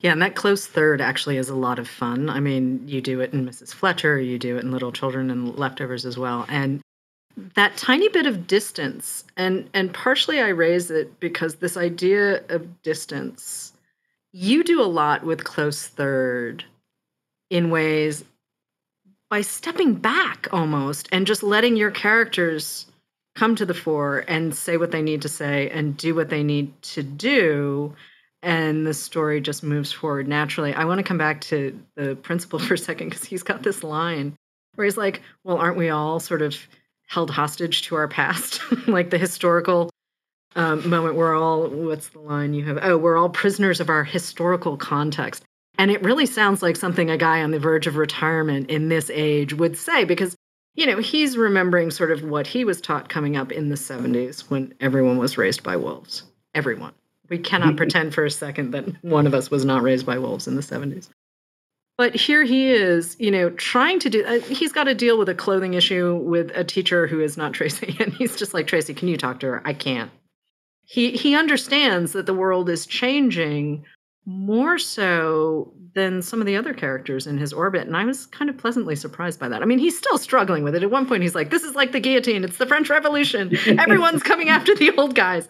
Yeah, 0.00 0.12
and 0.12 0.22
that 0.22 0.36
close 0.36 0.66
third 0.66 1.00
actually 1.00 1.36
is 1.36 1.48
a 1.48 1.56
lot 1.56 1.80
of 1.80 1.88
fun. 1.88 2.30
I 2.30 2.38
mean, 2.38 2.86
you 2.86 3.00
do 3.00 3.20
it 3.20 3.32
in 3.32 3.44
Mrs. 3.44 3.74
Fletcher, 3.74 4.18
you 4.18 4.38
do 4.38 4.56
it 4.56 4.64
in 4.64 4.70
Little 4.70 4.92
Children 4.92 5.30
and 5.30 5.58
Leftovers 5.58 6.06
as 6.06 6.16
well. 6.16 6.46
And 6.48 6.80
that 7.54 7.76
tiny 7.76 8.08
bit 8.08 8.26
of 8.26 8.46
distance, 8.46 9.24
and 9.36 9.68
and 9.74 9.92
partially 9.92 10.40
I 10.40 10.48
raise 10.48 10.90
it 10.90 11.18
because 11.20 11.56
this 11.56 11.76
idea 11.76 12.42
of 12.48 12.82
distance, 12.82 13.72
you 14.32 14.64
do 14.64 14.80
a 14.80 14.84
lot 14.84 15.24
with 15.24 15.44
close 15.44 15.86
third 15.86 16.64
in 17.50 17.70
ways 17.70 18.24
by 19.30 19.40
stepping 19.42 19.94
back 19.94 20.48
almost 20.52 21.08
and 21.12 21.26
just 21.26 21.42
letting 21.42 21.76
your 21.76 21.90
characters 21.90 22.86
come 23.36 23.54
to 23.54 23.66
the 23.66 23.74
fore 23.74 24.24
and 24.26 24.54
say 24.54 24.76
what 24.76 24.90
they 24.90 25.02
need 25.02 25.22
to 25.22 25.28
say 25.28 25.70
and 25.70 25.96
do 25.96 26.14
what 26.14 26.28
they 26.28 26.42
need 26.42 26.70
to 26.82 27.02
do 27.02 27.94
and 28.42 28.86
the 28.86 28.94
story 28.94 29.40
just 29.40 29.64
moves 29.64 29.92
forward 29.92 30.28
naturally. 30.28 30.72
I 30.72 30.84
want 30.84 30.98
to 30.98 31.02
come 31.02 31.18
back 31.18 31.40
to 31.42 31.78
the 31.96 32.16
principal 32.16 32.58
for 32.58 32.74
a 32.74 32.78
second 32.78 33.08
because 33.08 33.24
he's 33.24 33.42
got 33.42 33.62
this 33.62 33.82
line 33.82 34.36
where 34.74 34.84
he's 34.84 34.96
like 34.96 35.22
well 35.44 35.58
aren't 35.58 35.76
we 35.76 35.90
all 35.90 36.20
sort 36.20 36.42
of 36.42 36.56
held 37.06 37.30
hostage 37.30 37.82
to 37.82 37.96
our 37.96 38.08
past? 38.08 38.60
Like 38.88 39.10
the 39.10 39.18
historical 39.18 39.90
um, 40.56 40.88
moment 40.88 41.14
we're 41.14 41.36
all 41.36 41.68
what's 41.68 42.08
the 42.08 42.20
line 42.20 42.54
you 42.54 42.64
have? 42.64 42.78
Oh 42.82 42.96
we're 42.96 43.16
all 43.16 43.28
prisoners 43.28 43.80
of 43.80 43.90
our 43.90 44.04
historical 44.04 44.76
context 44.76 45.44
and 45.78 45.92
it 45.92 46.02
really 46.02 46.26
sounds 46.26 46.60
like 46.60 46.76
something 46.76 47.08
a 47.08 47.16
guy 47.16 47.42
on 47.42 47.52
the 47.52 47.60
verge 47.60 47.86
of 47.86 47.96
retirement 47.96 48.68
in 48.68 48.88
this 48.88 49.10
age 49.10 49.54
would 49.54 49.78
say 49.78 50.04
because, 50.04 50.36
you 50.74 50.86
know, 50.86 50.98
he's 50.98 51.36
remembering 51.36 51.92
sort 51.92 52.10
of 52.10 52.24
what 52.24 52.48
he 52.48 52.64
was 52.64 52.80
taught 52.80 53.08
coming 53.08 53.36
up 53.36 53.52
in 53.52 53.68
the 53.68 53.76
70s 53.76 54.50
when 54.50 54.74
everyone 54.80 55.18
was 55.18 55.38
raised 55.38 55.62
by 55.62 55.76
wolves. 55.76 56.24
Everyone. 56.54 56.92
We 57.30 57.38
cannot 57.38 57.76
pretend 57.78 58.12
for 58.12 58.24
a 58.24 58.30
second 58.30 58.72
that 58.72 59.04
one 59.04 59.26
of 59.26 59.34
us 59.34 59.50
was 59.50 59.64
not 59.64 59.82
raised 59.82 60.04
by 60.04 60.18
wolves 60.18 60.48
in 60.48 60.56
the 60.56 60.62
70s. 60.62 61.08
But 61.96 62.14
here 62.14 62.44
he 62.44 62.68
is, 62.68 63.16
you 63.18 63.30
know, 63.30 63.50
trying 63.50 63.98
to 64.00 64.10
do, 64.10 64.24
uh, 64.24 64.38
he's 64.40 64.72
got 64.72 64.84
to 64.84 64.94
deal 64.94 65.18
with 65.18 65.28
a 65.28 65.34
clothing 65.34 65.74
issue 65.74 66.16
with 66.16 66.52
a 66.54 66.62
teacher 66.62 67.06
who 67.06 67.20
is 67.20 67.36
not 67.36 67.52
Tracy. 67.54 67.96
And 68.00 68.12
he's 68.12 68.36
just 68.36 68.52
like, 68.52 68.66
Tracy, 68.66 68.94
can 68.94 69.08
you 69.08 69.16
talk 69.16 69.40
to 69.40 69.46
her? 69.46 69.62
I 69.64 69.74
can't. 69.74 70.10
He, 70.84 71.10
he 71.12 71.34
understands 71.34 72.12
that 72.12 72.26
the 72.26 72.34
world 72.34 72.68
is 72.70 72.86
changing, 72.86 73.84
more 74.28 74.76
so 74.78 75.72
than 75.94 76.20
some 76.20 76.38
of 76.38 76.46
the 76.46 76.54
other 76.54 76.74
characters 76.74 77.26
in 77.26 77.38
his 77.38 77.50
orbit. 77.50 77.86
And 77.86 77.96
I 77.96 78.04
was 78.04 78.26
kind 78.26 78.50
of 78.50 78.58
pleasantly 78.58 78.94
surprised 78.94 79.40
by 79.40 79.48
that. 79.48 79.62
I 79.62 79.64
mean, 79.64 79.78
he's 79.78 79.96
still 79.96 80.18
struggling 80.18 80.62
with 80.62 80.74
it. 80.74 80.82
At 80.82 80.90
one 80.90 81.06
point, 81.06 81.22
he's 81.22 81.34
like, 81.34 81.48
This 81.48 81.62
is 81.64 81.74
like 81.74 81.92
the 81.92 82.00
guillotine. 82.00 82.44
It's 82.44 82.58
the 82.58 82.66
French 82.66 82.90
Revolution. 82.90 83.56
Everyone's 83.66 84.22
coming 84.22 84.50
after 84.50 84.74
the 84.74 84.94
old 84.98 85.14
guys. 85.14 85.48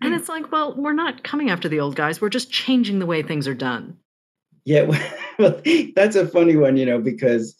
And 0.00 0.14
hmm. 0.14 0.20
it's 0.20 0.28
like, 0.28 0.52
well, 0.52 0.76
we're 0.76 0.92
not 0.92 1.24
coming 1.24 1.50
after 1.50 1.68
the 1.68 1.80
old 1.80 1.96
guys. 1.96 2.20
We're 2.20 2.28
just 2.28 2.52
changing 2.52 3.00
the 3.00 3.06
way 3.06 3.22
things 3.24 3.48
are 3.48 3.54
done. 3.54 3.96
Yeah, 4.64 4.82
well, 5.38 5.60
that's 5.96 6.14
a 6.14 6.28
funny 6.28 6.54
one, 6.54 6.76
you 6.76 6.86
know, 6.86 7.00
because 7.00 7.56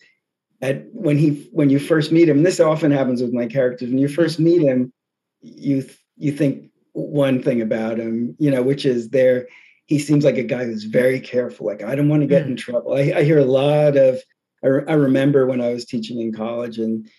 at 0.63 0.85
when 0.93 1.19
he 1.19 1.49
when 1.51 1.69
you 1.69 1.81
first 1.81 2.13
meet 2.13 2.29
him, 2.29 2.45
this 2.45 2.61
often 2.61 2.93
happens 2.93 3.21
with 3.21 3.33
my 3.33 3.47
characters. 3.47 3.89
When 3.89 3.99
you 3.99 4.09
first 4.09 4.39
meet 4.39 4.63
him, 4.63 4.93
you 5.41 5.85
you 6.17 6.31
think 6.31 6.71
one 6.93 7.43
thing 7.43 7.61
about 7.61 7.99
him, 7.99 8.37
you 8.39 8.53
know, 8.53 8.63
which 8.63 8.87
is 8.87 9.09
they're 9.09 9.49
he 9.91 9.99
seems 9.99 10.25
like 10.25 10.39
a 10.39 10.45
guy 10.45 10.65
who's 10.65 10.85
very 10.85 11.19
careful. 11.19 11.67
Like, 11.67 11.83
I 11.83 11.97
don't 11.97 12.09
want 12.09 12.23
to 12.23 12.29
get 12.29 12.45
mm. 12.45 12.51
in 12.51 12.57
trouble. 12.57 12.95
I, 12.95 13.13
I, 13.17 13.25
hear 13.25 13.41
a 13.41 13.45
lot 13.45 13.97
of, 13.97 14.23
I, 14.63 14.69
re- 14.69 14.85
I 14.87 14.93
remember 14.93 15.47
when 15.47 15.61
I 15.61 15.73
was 15.73 15.85
teaching 15.85 16.21
in 16.21 16.33
college 16.33 16.79
and 16.79 17.11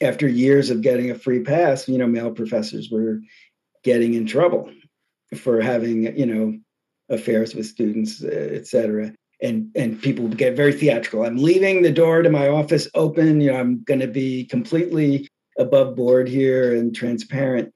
after 0.00 0.26
years 0.26 0.70
of 0.70 0.80
getting 0.80 1.10
a 1.10 1.14
free 1.14 1.42
pass, 1.42 1.86
you 1.86 1.98
know, 1.98 2.06
male 2.06 2.30
professors 2.30 2.88
were 2.90 3.20
getting 3.84 4.14
in 4.14 4.24
trouble 4.24 4.72
for 5.36 5.60
having, 5.60 6.16
you 6.18 6.24
know, 6.24 6.58
affairs 7.10 7.54
with 7.54 7.66
students, 7.66 8.24
uh, 8.24 8.28
et 8.28 8.66
cetera. 8.66 9.12
And, 9.42 9.70
and 9.76 10.00
people 10.00 10.26
get 10.28 10.56
very 10.56 10.72
theatrical. 10.72 11.22
I'm 11.22 11.36
leaving 11.36 11.82
the 11.82 11.92
door 11.92 12.22
to 12.22 12.30
my 12.30 12.48
office 12.48 12.88
open. 12.94 13.42
You 13.42 13.52
know, 13.52 13.60
I'm 13.60 13.84
going 13.84 14.00
to 14.00 14.06
be 14.06 14.46
completely 14.46 15.28
above 15.58 15.94
board 15.94 16.28
here 16.28 16.74
and 16.74 16.96
transparent. 16.96 17.74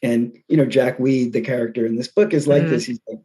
And 0.00 0.38
you 0.46 0.56
know, 0.56 0.64
Jack 0.64 1.00
Weed, 1.00 1.32
the 1.32 1.40
character 1.40 1.84
in 1.84 1.96
this 1.96 2.08
book, 2.08 2.32
is 2.32 2.46
like 2.46 2.62
mm-hmm. 2.62 2.70
this. 2.70 2.84
He's 2.84 3.00
like, 3.08 3.18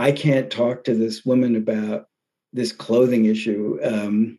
I 0.00 0.12
can't 0.12 0.50
talk 0.50 0.84
to 0.84 0.94
this 0.94 1.26
woman 1.26 1.56
about 1.56 2.06
this 2.54 2.72
clothing 2.72 3.26
issue 3.26 3.78
um, 3.84 4.38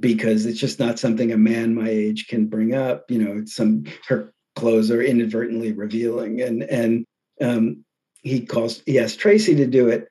because 0.00 0.46
it's 0.46 0.58
just 0.58 0.80
not 0.80 0.98
something 0.98 1.30
a 1.30 1.36
man 1.36 1.74
my 1.74 1.88
age 1.88 2.26
can 2.26 2.46
bring 2.46 2.74
up. 2.74 3.04
You 3.10 3.18
know, 3.18 3.44
some 3.44 3.84
her 4.08 4.32
clothes 4.56 4.90
are 4.90 5.02
inadvertently 5.02 5.72
revealing, 5.72 6.40
and 6.40 6.62
and 6.62 7.04
um, 7.42 7.84
he 8.22 8.46
calls 8.46 8.82
he 8.86 8.98
asks 8.98 9.16
Tracy 9.16 9.54
to 9.56 9.66
do 9.66 9.88
it, 9.88 10.08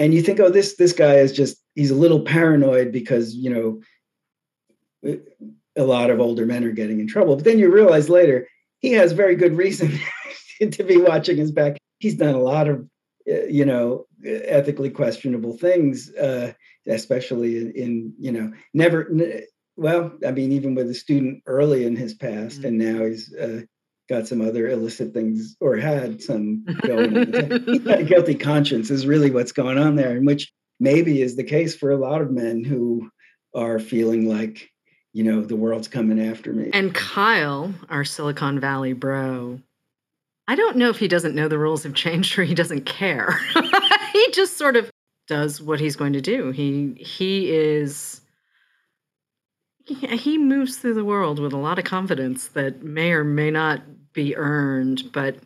and 0.00 0.12
you 0.12 0.22
think, 0.22 0.40
oh, 0.40 0.50
this 0.50 0.74
this 0.74 0.92
guy 0.92 1.14
is 1.18 1.32
just 1.32 1.58
he's 1.76 1.92
a 1.92 1.96
little 1.96 2.22
paranoid 2.22 2.90
because 2.90 3.32
you 3.32 3.50
know 5.04 5.20
a 5.76 5.84
lot 5.84 6.10
of 6.10 6.18
older 6.18 6.46
men 6.46 6.64
are 6.64 6.72
getting 6.72 6.98
in 6.98 7.06
trouble. 7.06 7.36
But 7.36 7.44
then 7.44 7.60
you 7.60 7.72
realize 7.72 8.10
later 8.10 8.48
he 8.80 8.90
has 8.92 9.12
very 9.12 9.36
good 9.36 9.56
reason 9.56 9.96
to 10.72 10.82
be 10.82 10.96
watching 10.96 11.36
his 11.36 11.52
back. 11.52 11.78
He's 12.00 12.16
done 12.16 12.34
a 12.34 12.42
lot 12.42 12.66
of 12.66 12.84
you 13.48 13.64
know 13.64 14.06
ethically 14.24 14.90
questionable 14.90 15.56
things 15.56 16.12
uh, 16.14 16.52
especially 16.86 17.58
in, 17.58 17.72
in, 17.72 18.14
you 18.18 18.32
know 18.32 18.52
never 18.74 19.10
well 19.76 20.12
i 20.26 20.30
mean 20.30 20.52
even 20.52 20.74
with 20.74 20.88
a 20.90 20.94
student 20.94 21.42
early 21.46 21.84
in 21.84 21.96
his 21.96 22.14
past 22.14 22.58
mm-hmm. 22.58 22.66
and 22.66 22.78
now 22.78 23.04
he's 23.04 23.34
uh, 23.34 23.60
got 24.10 24.26
some 24.26 24.40
other 24.40 24.68
illicit 24.68 25.14
things 25.14 25.56
or 25.60 25.76
had 25.76 26.20
some 26.20 26.64
going 26.82 27.16
on. 27.16 27.62
He's 27.64 27.78
got 27.84 28.00
a 28.00 28.04
guilty 28.04 28.34
conscience 28.34 28.90
is 28.90 29.06
really 29.06 29.30
what's 29.30 29.52
going 29.52 29.78
on 29.78 29.94
there, 29.94 30.16
and 30.16 30.26
which 30.26 30.52
maybe 30.80 31.22
is 31.22 31.36
the 31.36 31.44
case 31.44 31.76
for 31.76 31.90
a 31.90 31.96
lot 31.96 32.20
of 32.20 32.30
men 32.30 32.64
who 32.64 33.08
are 33.54 33.78
feeling 33.78 34.28
like, 34.28 34.68
you 35.12 35.22
know, 35.22 35.42
the 35.42 35.56
world's 35.56 35.88
coming 35.88 36.20
after 36.20 36.52
me. 36.52 36.70
And 36.72 36.92
Kyle, 36.92 37.72
our 37.88 38.04
Silicon 38.04 38.58
Valley 38.58 38.92
bro, 38.92 39.60
I 40.50 40.56
don't 40.56 40.76
know 40.76 40.90
if 40.90 40.98
he 40.98 41.06
doesn't 41.06 41.36
know 41.36 41.46
the 41.46 41.60
rules 41.60 41.84
have 41.84 41.94
changed 41.94 42.36
or 42.36 42.42
he 42.42 42.56
doesn't 42.56 42.84
care. 42.84 43.38
he 44.12 44.30
just 44.32 44.58
sort 44.58 44.74
of 44.74 44.90
does 45.28 45.62
what 45.62 45.78
he's 45.78 45.94
going 45.94 46.14
to 46.14 46.20
do. 46.20 46.50
He 46.50 46.94
he 46.98 47.52
is 47.52 48.20
he, 49.84 50.38
moves 50.38 50.76
through 50.76 50.94
the 50.94 51.04
world 51.04 51.38
with 51.38 51.52
a 51.52 51.56
lot 51.56 51.78
of 51.78 51.84
confidence 51.84 52.48
that 52.48 52.82
may 52.82 53.12
or 53.12 53.22
may 53.22 53.52
not 53.52 53.82
be 54.12 54.34
earned, 54.34 55.12
but 55.12 55.36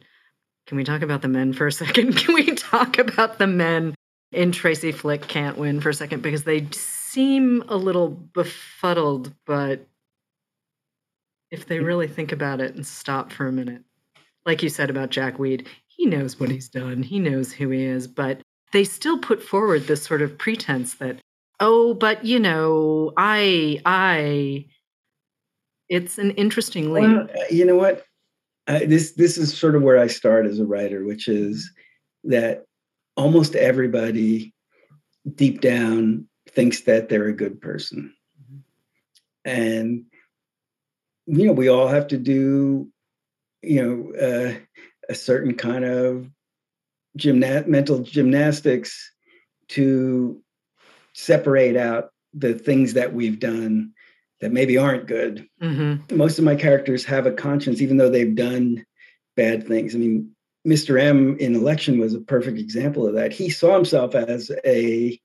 can 0.67 0.79
we 0.79 0.85
talk 0.85 1.03
about 1.03 1.21
the 1.21 1.29
men 1.29 1.53
for 1.53 1.67
a 1.67 1.73
second? 1.73 2.17
Can 2.17 2.33
we 2.33 2.55
talk 2.55 2.97
about 2.97 3.39
the 3.39 3.47
men 3.47 3.95
in 4.33 4.53
Tracy 4.53 4.91
Flick 4.91 5.29
can't 5.29 5.59
win 5.59 5.83
for 5.83 5.91
a 5.91 5.95
second 5.95 6.23
because 6.23 6.45
they 6.45 6.67
seem 6.73 7.63
a 7.69 7.77
little 7.77 8.09
befuddled, 8.09 9.35
but 9.45 9.87
if 11.51 11.67
they 11.67 11.81
really 11.81 12.09
think 12.09 12.33
about 12.33 12.63
it 12.63 12.75
and 12.75 12.87
stop 12.87 13.33
for 13.33 13.47
a 13.47 13.53
minute, 13.53 13.83
like 14.47 14.63
you 14.63 14.69
said 14.69 14.91
about 14.91 15.11
Jack 15.11 15.39
Weed, 15.39 15.69
he 15.89 16.07
knows 16.07 16.39
what 16.39 16.51
he's 16.51 16.69
done, 16.69 17.03
he 17.03 17.19
knows 17.19 17.53
who 17.53 17.71
he 17.71 17.85
is, 17.85 18.07
but 18.07 18.41
they 18.73 18.85
still 18.85 19.19
put 19.19 19.43
forward 19.43 19.87
this 19.87 20.03
sort 20.03 20.23
of 20.23 20.37
pretense 20.37 20.95
that, 20.95 21.21
oh, 21.61 21.95
but 21.95 22.25
you 22.25 22.41
know, 22.41 23.13
I, 23.17 23.81
I, 23.87 24.67
it's 25.89 26.19
an 26.19 26.33
interesting 26.33 26.93
leap. 26.93 27.05
Well, 27.05 27.29
you 27.51 27.65
know 27.65 27.77
what? 27.77 28.05
I, 28.67 28.87
this 28.87 29.13
this 29.13 29.37
is 29.37 29.57
sort 29.57 29.77
of 29.77 29.83
where 29.83 29.99
I 29.99 30.07
start 30.07 30.47
as 30.47 30.59
a 30.59 30.65
writer, 30.65 31.05
which 31.05 31.29
is 31.29 31.71
that 32.25 32.65
almost 33.17 33.55
everybody 33.55 34.55
deep 35.35 35.61
down 35.61 36.27
thinks 36.49 36.83
that 36.83 37.09
they're 37.09 37.29
a 37.29 37.37
good 37.37 37.61
person. 37.61 38.15
Mm-hmm. 38.43 38.59
And, 39.45 40.05
you 41.27 41.47
know, 41.47 41.53
we 41.53 41.69
all 41.69 41.89
have 41.89 42.09
to 42.09 42.19
do, 42.19 42.89
you 43.67 43.83
know, 43.83 44.19
uh, 44.19 44.55
a 45.09 45.15
certain 45.15 45.55
kind 45.55 45.85
of 45.85 46.31
gymna- 47.19 47.67
mental 47.67 48.01
gymnastics 48.01 49.13
to 49.69 50.41
separate 51.15 51.77
out 51.77 52.11
the 52.33 52.55
things 52.55 52.95
that 52.95 53.15
we've 53.15 53.39
done 53.39 53.93
that 54.41 54.53
maybe 54.53 54.77
aren't 54.77 55.07
good. 55.07 55.47
Mm-hmm. 55.63 56.17
Most 56.17 56.39
of 56.39 56.45
my 56.45 56.57
characters 56.57 57.05
have 57.05 57.27
a 57.27 57.33
conscience, 57.33 57.81
even 57.81 57.97
though 57.97 58.11
they've 58.11 58.35
done 58.35 58.85
bad 59.37 59.67
things. 59.67 59.95
I 59.95 59.99
mean, 59.99 60.31
Mr. 60.67 61.01
M 61.01 61.37
in 61.39 61.55
election 61.55 61.99
was 61.99 62.15
a 62.15 62.21
perfect 62.21 62.59
example 62.59 63.07
of 63.07 63.15
that. 63.15 63.33
He 63.33 63.51
saw 63.51 63.75
himself 63.75 64.15
as 64.15 64.51
a 64.65 65.19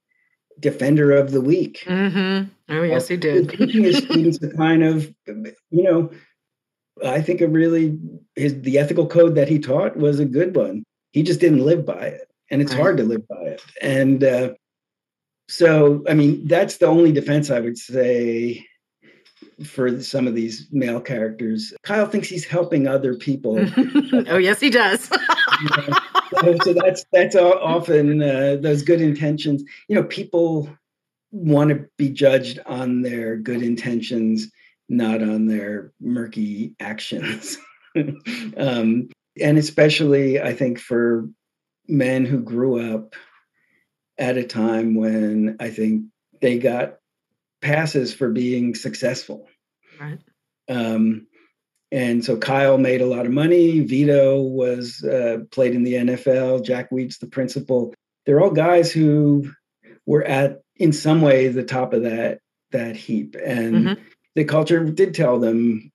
defender 0.60 1.12
of 1.12 1.32
the 1.32 1.42
weak. 1.42 1.84
Mm-hmm. 1.86 2.50
Oh, 2.74 2.84
yes, 2.84 3.08
he 3.08 3.18
did. 3.18 3.50
Teaching 3.50 3.84
his 3.84 3.98
students 4.04 4.40
the 4.40 4.54
kind 4.54 4.84
of, 4.84 5.14
you 5.26 5.84
know, 5.84 6.12
I 7.06 7.22
think 7.22 7.42
a 7.42 7.48
really 7.48 7.98
his 8.36 8.62
the 8.62 8.80
ethical 8.80 9.08
code 9.08 9.36
that 9.36 9.48
he 9.48 9.60
taught 9.60 9.98
was 9.98 10.20
a 10.20 10.26
good 10.26 10.56
one. 10.56 10.84
He 11.12 11.24
just 11.24 11.40
didn't 11.40 11.66
live 11.66 11.86
by 11.86 12.06
it, 12.06 12.30
and 12.52 12.62
it's 12.62 12.72
right. 12.74 12.82
hard 12.82 12.98
to 12.98 13.04
live 13.04 13.28
by 13.28 13.42
it. 13.42 13.62
And 13.82 14.24
uh, 14.24 14.54
so, 15.50 16.04
I 16.08 16.14
mean, 16.14 16.48
that's 16.48 16.78
the 16.78 16.86
only 16.86 17.12
defense 17.12 17.50
I 17.50 17.60
would 17.60 17.78
say 17.78 18.66
for 19.66 20.02
some 20.02 20.28
of 20.28 20.36
these 20.36 20.68
male 20.72 21.02
characters. 21.02 21.74
Kyle 21.84 22.06
thinks 22.06 22.28
he's 22.28 22.46
helping 22.46 22.88
other 22.88 23.16
people. 23.16 23.60
oh, 24.28 24.38
yes, 24.38 24.60
he 24.60 24.70
does. 24.70 25.06
so, 26.40 26.56
so, 26.64 26.74
that's 26.74 27.04
that's 27.12 27.36
often 27.36 28.22
uh, 28.22 28.58
those 28.62 28.84
good 28.84 29.02
intentions. 29.02 29.64
You 29.88 29.96
know, 29.96 30.04
people 30.04 30.70
want 31.32 31.70
to 31.72 31.86
be 31.98 32.10
judged 32.10 32.60
on 32.66 33.02
their 33.02 33.36
good 33.36 33.62
intentions, 33.62 34.52
not 34.90 35.22
on 35.22 35.46
their 35.46 35.94
murky 36.02 36.76
actions. 36.80 37.58
um, 38.58 39.10
and 39.40 39.58
especially, 39.58 40.42
I 40.42 40.54
think 40.54 40.80
for 40.80 41.30
men 41.88 42.26
who 42.26 42.40
grew 42.40 42.96
up 42.96 43.16
at 44.18 44.38
a 44.38 44.44
time 44.44 44.96
when 44.96 45.56
I 45.60 45.70
think 45.70 46.06
they 46.42 46.60
got 46.60 46.98
passes 47.62 48.14
for 48.14 48.30
being 48.30 48.76
successful. 48.76 49.48
Right. 50.00 50.20
Um, 50.68 51.28
and 51.92 52.24
so 52.24 52.38
Kyle 52.38 52.78
made 52.78 53.02
a 53.02 53.08
lot 53.08 53.26
of 53.26 53.32
money. 53.32 53.80
Vito 53.80 54.42
was 54.42 55.04
uh, 55.04 55.40
played 55.52 55.74
in 55.74 55.84
the 55.84 55.94
NFL. 55.94 56.64
Jack 56.64 56.92
Weed's 56.92 57.18
the 57.18 57.28
principal. 57.28 57.94
They're 58.26 58.42
all 58.42 58.52
guys 58.52 58.92
who 58.92 59.52
were 60.06 60.24
at, 60.24 60.62
in 60.76 60.94
some 60.94 61.22
way, 61.22 61.48
the 61.48 61.64
top 61.64 61.94
of 61.94 62.04
that 62.04 62.40
that 62.72 62.96
heap. 62.96 63.36
And 63.44 63.76
mm-hmm. 63.76 64.04
The 64.40 64.46
culture 64.46 64.86
did 64.86 65.14
tell 65.14 65.38
them 65.38 65.92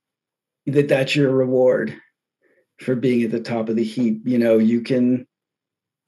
that 0.67 0.87
that's 0.87 1.17
your 1.17 1.31
reward 1.31 1.97
for 2.79 2.95
being 2.95 3.23
at 3.23 3.31
the 3.31 3.41
top 3.41 3.71
of 3.71 3.77
the 3.77 3.83
heap. 3.83 4.21
You 4.27 4.39
know, 4.39 4.59
you 4.59 4.83
can, 4.83 5.27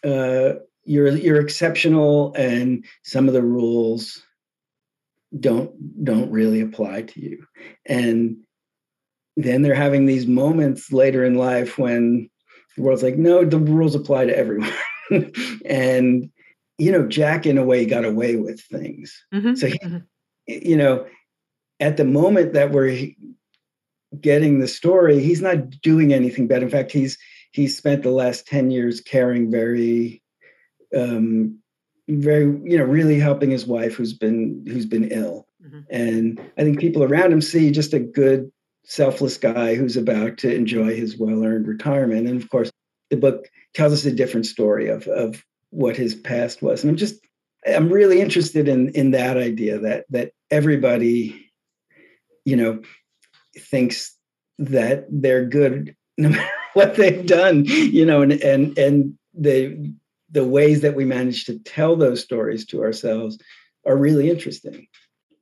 uh, 0.04 0.56
you're 0.84 1.08
you're 1.16 1.40
exceptional, 1.40 2.34
and 2.34 2.84
some 3.04 3.26
of 3.26 3.32
the 3.32 3.42
rules 3.42 4.22
don't 5.40 6.04
don't 6.04 6.30
really 6.30 6.60
apply 6.60 7.02
to 7.02 7.20
you 7.20 7.44
and 7.84 8.36
then 9.36 9.60
they're 9.60 9.74
having 9.74 10.06
these 10.06 10.26
moments 10.26 10.92
later 10.92 11.24
in 11.24 11.34
life 11.34 11.78
when 11.78 12.30
the 12.76 12.82
world's 12.82 13.02
like 13.02 13.16
no 13.16 13.44
the 13.44 13.58
rules 13.58 13.94
apply 13.94 14.24
to 14.24 14.38
everyone 14.38 14.72
and 15.66 16.30
you 16.78 16.92
know 16.92 17.06
jack 17.08 17.44
in 17.44 17.58
a 17.58 17.64
way 17.64 17.84
got 17.84 18.04
away 18.04 18.36
with 18.36 18.60
things 18.60 19.20
mm-hmm. 19.34 19.54
so 19.56 19.66
he, 19.66 19.78
mm-hmm. 19.80 19.98
you 20.46 20.76
know 20.76 21.04
at 21.80 21.96
the 21.96 22.04
moment 22.04 22.52
that 22.54 22.70
we're 22.70 23.10
getting 24.20 24.60
the 24.60 24.68
story 24.68 25.20
he's 25.20 25.42
not 25.42 25.70
doing 25.82 26.12
anything 26.12 26.46
bad. 26.46 26.62
In 26.62 26.70
fact 26.70 26.92
he's 26.92 27.18
he's 27.52 27.76
spent 27.76 28.02
the 28.02 28.10
last 28.10 28.46
10 28.46 28.70
years 28.70 29.00
caring 29.00 29.50
very 29.50 30.22
um 30.96 31.58
very 32.08 32.44
you 32.44 32.78
know 32.78 32.84
really 32.84 33.18
helping 33.18 33.50
his 33.50 33.66
wife 33.66 33.94
who's 33.94 34.12
been 34.12 34.64
who's 34.66 34.86
been 34.86 35.10
ill. 35.10 35.46
Mm-hmm. 35.64 35.80
and 35.90 36.40
i 36.58 36.62
think 36.62 36.78
people 36.78 37.02
around 37.02 37.32
him 37.32 37.40
see 37.40 37.72
just 37.72 37.92
a 37.92 37.98
good 37.98 38.52
selfless 38.84 39.36
guy 39.36 39.74
who's 39.74 39.96
about 39.96 40.38
to 40.38 40.54
enjoy 40.54 40.94
his 40.94 41.18
well-earned 41.18 41.66
retirement. 41.66 42.28
And 42.28 42.40
of 42.40 42.48
course 42.50 42.70
the 43.10 43.16
book 43.16 43.48
tells 43.74 43.92
us 43.92 44.04
a 44.04 44.12
different 44.12 44.46
story 44.46 44.88
of 44.88 45.08
of 45.08 45.44
what 45.70 45.96
his 45.96 46.14
past 46.14 46.62
was. 46.62 46.82
And 46.82 46.90
i'm 46.90 46.96
just 46.96 47.16
i'm 47.66 47.92
really 47.92 48.20
interested 48.20 48.68
in 48.68 48.90
in 48.90 49.10
that 49.10 49.36
idea 49.36 49.78
that 49.80 50.06
that 50.10 50.32
everybody 50.50 51.45
you 52.46 52.56
know 52.56 52.80
thinks 53.58 54.16
that 54.58 55.04
they're 55.10 55.44
good 55.44 55.94
no 56.18 56.30
matter 56.30 56.50
what 56.72 56.94
they've 56.94 57.26
done 57.26 57.64
you 57.66 58.06
know 58.06 58.22
and 58.22 58.32
and 58.32 58.78
and 58.78 59.18
they 59.34 59.92
the 60.30 60.44
ways 60.44 60.80
that 60.80 60.94
we 60.94 61.04
manage 61.04 61.44
to 61.44 61.58
tell 61.60 61.96
those 61.96 62.22
stories 62.22 62.66
to 62.66 62.82
ourselves 62.82 63.38
are 63.86 63.96
really 63.96 64.28
interesting. 64.28 64.86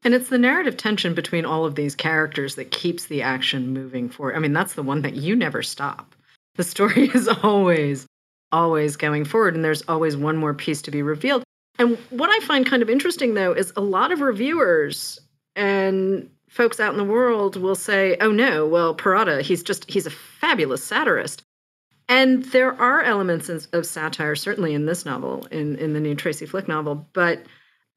And 0.03 0.15
it's 0.15 0.29
the 0.29 0.39
narrative 0.39 0.77
tension 0.77 1.15
between 1.15 1.47
all 1.47 1.65
of 1.65 1.75
these 1.75 1.95
characters 1.95 2.57
that 2.57 2.71
keeps 2.71 3.07
the 3.07 3.23
action 3.23 3.73
moving 3.73 4.11
forward. 4.11 4.37
I 4.37 4.39
mean, 4.39 4.53
that's 4.53 4.75
the 4.75 4.83
one 4.83 5.03
that 5.03 5.15
you 5.15 5.35
never 5.35 5.63
stop. 5.63 6.15
The 6.57 6.65
story 6.65 7.11
is 7.15 7.29
always, 7.29 8.07
always 8.53 8.97
going 8.97 9.25
forward, 9.25 9.55
and 9.55 9.65
there's 9.65 9.83
always 9.89 10.17
one 10.17 10.37
more 10.37 10.53
piece 10.53 10.83
to 10.83 10.91
be 10.91 11.03
revealed. 11.03 11.43
And 11.79 11.97
what 12.11 12.31
I 12.31 12.45
find 12.45 12.67
kind 12.67 12.83
of 12.83 12.91
interesting, 12.91 13.35
though, 13.35 13.53
is 13.53 13.73
a 13.77 13.81
lot 13.81 14.13
of 14.13 14.21
reviewers 14.21 15.19
and 15.57 16.29
folks 16.55 16.79
out 16.79 16.93
in 16.93 16.99
the 16.99 17.05
world 17.05 17.57
will 17.57 17.75
say, 17.75 18.17
oh 18.21 18.31
no, 18.31 18.65
well, 18.67 18.95
Perrotta, 18.95 19.43
he's 19.43 19.63
just, 19.63 19.91
he's 19.91 20.07
a 20.07 20.11
fabulous 20.11 20.85
satirist. 20.85 21.43
And 22.09 22.45
there 22.45 22.81
are 22.81 23.03
elements 23.03 23.49
of 23.49 23.87
satire, 23.87 24.37
certainly 24.37 24.73
in 24.73 24.87
this 24.87 25.05
novel, 25.05 25.47
in, 25.51 25.77
in 25.77 25.95
the 25.95 26.01
new 26.01 26.15
Tracy 26.15 26.47
Flick 26.47 26.69
novel, 26.69 27.09
but 27.13 27.43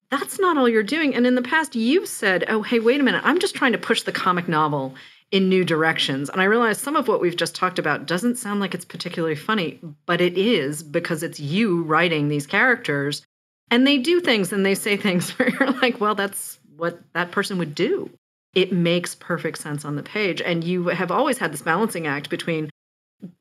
that's 0.10 0.40
not 0.40 0.58
all 0.58 0.68
you're 0.68 0.82
doing. 0.82 1.14
And 1.14 1.28
in 1.28 1.36
the 1.36 1.42
past, 1.42 1.76
you've 1.76 2.08
said, 2.08 2.46
oh, 2.48 2.64
hey, 2.64 2.80
wait 2.80 3.00
a 3.00 3.04
minute, 3.04 3.22
I'm 3.24 3.40
just 3.40 3.54
trying 3.54 3.74
to 3.74 3.78
push 3.78 4.04
the 4.04 4.12
comic 4.12 4.48
novel 4.48 4.96
in 5.30 5.50
new 5.50 5.64
directions. 5.64 6.30
And 6.30 6.42
I 6.42 6.46
realize 6.46 6.80
some 6.80 6.96
of 6.96 7.08
what 7.08 7.22
we've 7.22 7.36
just 7.36 7.54
talked 7.54 7.78
about 7.78 8.08
doesn't 8.08 8.38
sound 8.38 8.60
like 8.60 8.74
it's 8.74 8.86
particularly 8.86 9.36
funny, 9.36 9.80
but 10.06 10.20
it 10.20 10.38
is 10.38 10.82
because 10.82 11.22
it's 11.22 11.40
you 11.40 11.84
writing 11.84 12.28
these 12.28 12.48
characters. 12.48 13.22
And 13.70 13.86
they 13.86 13.98
do 13.98 14.20
things 14.22 14.52
and 14.52 14.66
they 14.66 14.74
say 14.74 14.98
things 14.98 15.30
where 15.38 15.50
you're 15.50 15.72
like, 15.74 16.02
well, 16.02 16.16
that's 16.16 16.60
what 16.76 17.00
that 17.14 17.32
person 17.32 17.58
would 17.60 17.76
do. 17.76 18.10
It 18.54 18.72
makes 18.72 19.16
perfect 19.16 19.60
sense 19.60 19.86
on 19.86 19.96
the 19.96 20.04
page. 20.04 20.42
And 20.42 20.64
you 20.64 20.88
have 20.88 21.12
always 21.12 21.38
had 21.38 21.54
this 21.54 21.62
balancing 21.62 22.08
act 22.08 22.30
between 22.30 22.70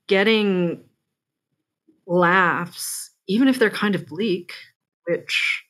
getting 0.09 0.85
laughs, 2.07 3.11
even 3.27 3.49
if 3.49 3.59
they're 3.59 3.71
kind 3.71 3.95
of 3.95 4.07
bleak, 4.07 4.53
which 5.07 5.65